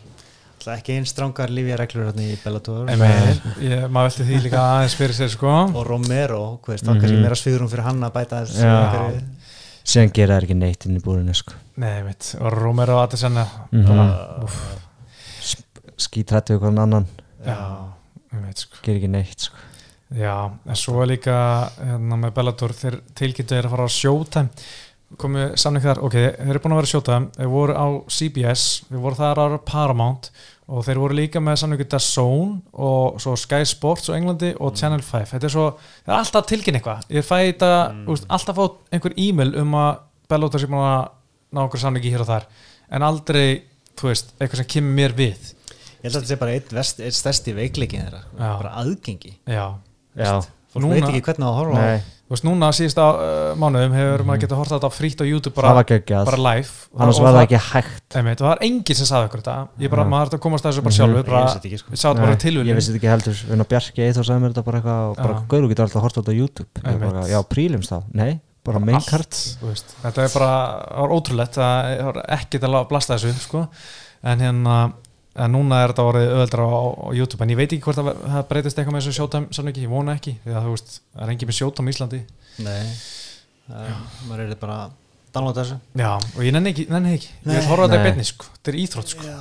[0.67, 2.89] Það er ekki einn strangar lífið reglur hérna í Bellator.
[2.91, 2.99] En
[3.63, 5.51] ég, maður velti því líka aðeins fyrir sér sko.
[5.71, 8.73] Og Romero, hvað veist, þá kannski meira sviðrum fyrir hann að bæta þess Já.
[8.73, 9.21] einhverju-
[9.87, 11.53] síðan gera það ekki neitt inn í búrinu sko.
[11.79, 13.85] nei mitt, og Romero að þetta Mhm.
[13.87, 14.49] bara,
[15.97, 17.07] skítrættu ykkur annan.
[17.45, 17.57] Já,
[18.43, 18.81] veit sko.
[18.83, 19.55] Gera ekki neitt sko.
[20.17, 20.35] Já,
[20.67, 21.37] en svo er líka
[21.79, 24.49] hérna, með Bellator, þeir tilkynntu er að fara á Showtime.
[25.17, 27.27] Komið samning þar, ok, þeir eru búin að vera á Showtime.
[27.37, 30.29] Þeir voru á CBS, þeir voru þar á Paramount
[30.67, 35.03] og þeir voru líka með samningu DAZN og svo Sky Sports á Englandi og Channel
[35.05, 35.67] 5 þetta er svo,
[36.03, 37.05] það er alltaf tilkynna eitthvað.
[37.15, 38.25] Ég fæ þetta, mm.
[38.35, 41.05] alltaf fá einhver e-mail um að Bellator sé búin að
[41.55, 42.49] ná okkur samningi hér og þar.
[42.91, 43.47] En aldrei,
[43.95, 45.53] þú veist, eitthvað sem kemur mér við.
[45.71, 48.21] Ég held að þetta sé bara eitt, vest, eitt stærsti veikleikin þeirra.
[48.35, 48.49] Já.
[48.49, 49.33] bara aðgengi.
[49.47, 49.65] Já,
[50.19, 50.31] já,
[50.75, 51.81] Núna- veit ekki hvernig að horfa á.
[51.87, 55.21] Nei, Þú veist, núna síðust á uh, mánuðum hefur maður getað horta þetta á frýtt
[55.23, 55.69] á YouTube bara,
[56.27, 56.73] bara live.
[56.99, 58.17] Annars var það ekki hægt.
[58.19, 59.53] Einmitt, það var enginn sem sagði okkur þetta.
[59.79, 61.79] Ég bara, maður þarf að komast að þessu bara sjálfur Ég bara, vissi þetta ekki,
[61.79, 61.95] sko.
[62.19, 63.39] Nei, ég vissi þetta ekki heldur.
[63.55, 65.47] En á Bjarki Eithor sagði mér þetta bara eitthvað og bara, Já.
[65.55, 66.83] Gauru getur alltaf hort á þetta á YouTube.
[66.83, 68.29] Ég já, prílums þá, nei,
[68.67, 68.83] bara
[69.63, 70.51] þú veist, þetta er bara
[70.83, 73.67] það var ótrúlegt, það var ekkert að blasta þessu sko.
[74.27, 74.77] en hérna
[75.37, 78.07] en núna er þetta orðið öðaldra á, á YouTube en ég veit ekki hvort það,
[78.33, 80.95] það breytist eitthvað með þessu sjótam sann ekki, ég vona ekki, því að þú veist
[81.13, 82.21] það er engin með sjótam í Íslandi
[82.65, 82.87] Nei,
[83.67, 83.91] það,
[84.29, 84.95] maður er bara að
[85.37, 87.29] downloada þessu já, og ég nenni ekki, nenni ekki.
[87.35, 87.53] ég Nei.
[87.59, 88.49] vil horfa á þetta í beinni, sko.
[88.57, 89.35] þetta er íþrótt sko.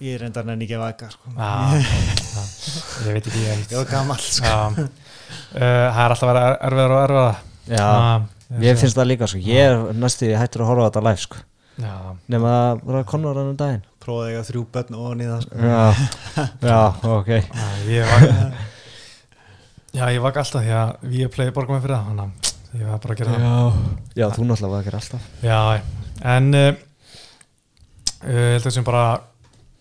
[0.00, 1.32] Ég er reyndar nenni ekki að vaka sko.
[1.36, 1.48] Já,
[2.32, 2.44] já,
[3.04, 4.46] ég veit ekki ég Ég var gamall sko.
[4.48, 4.88] Já, uh,
[5.60, 8.24] það er alltaf að vera erfiðar og erfiðar já, Ah,
[8.64, 9.42] ég finnst það líka sko.
[9.44, 11.42] ég er næstu hættur að horfa á þetta live sko.
[11.84, 11.92] Já,
[12.32, 15.54] nema að vera konur annum daginn Prófaði ég að þrjú börn og nýða sko.
[15.60, 15.80] já,
[16.70, 17.30] já, ok.
[17.60, 18.54] Já, ég var
[19.90, 22.86] Já, ég var alltaf því að við play borgum með fyrir það þannig að ég
[22.86, 23.42] var bara að gera það.
[23.42, 25.24] Já, já þú náttúrulega var ekki alltaf.
[25.42, 25.58] Já,
[26.36, 26.68] en uh,
[28.22, 29.04] uh, ég held að sem bara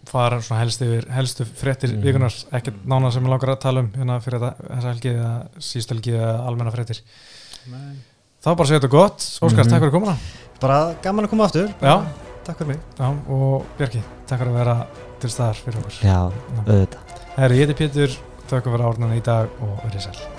[0.10, 2.02] fara svona helst yfir helstu fréttir Mhm.
[2.08, 5.34] vikunar, ekkert nána sem ég langar að tala um hérna fyrir þetta, þessa helgi eða
[5.70, 7.02] síðust helgi eða almenna fréttir.
[8.42, 9.70] Þá bara segja þetta gott, Óskar, Mhm.
[9.70, 10.18] takk fyrir komuna.
[10.60, 11.70] Bara gaman að koma aftur.
[11.82, 11.96] Já.
[12.50, 12.82] Takk fyrir mig.
[12.98, 14.76] Já, og Björki, takk fyrir að vera
[15.22, 16.02] til staðar fyrir okkur.
[16.02, 16.20] Já,
[16.66, 17.16] auðvitað.
[17.38, 18.20] Herri, ég heiti Pétur,
[18.50, 20.39] þakka fyrir árnan í dag og verið sæl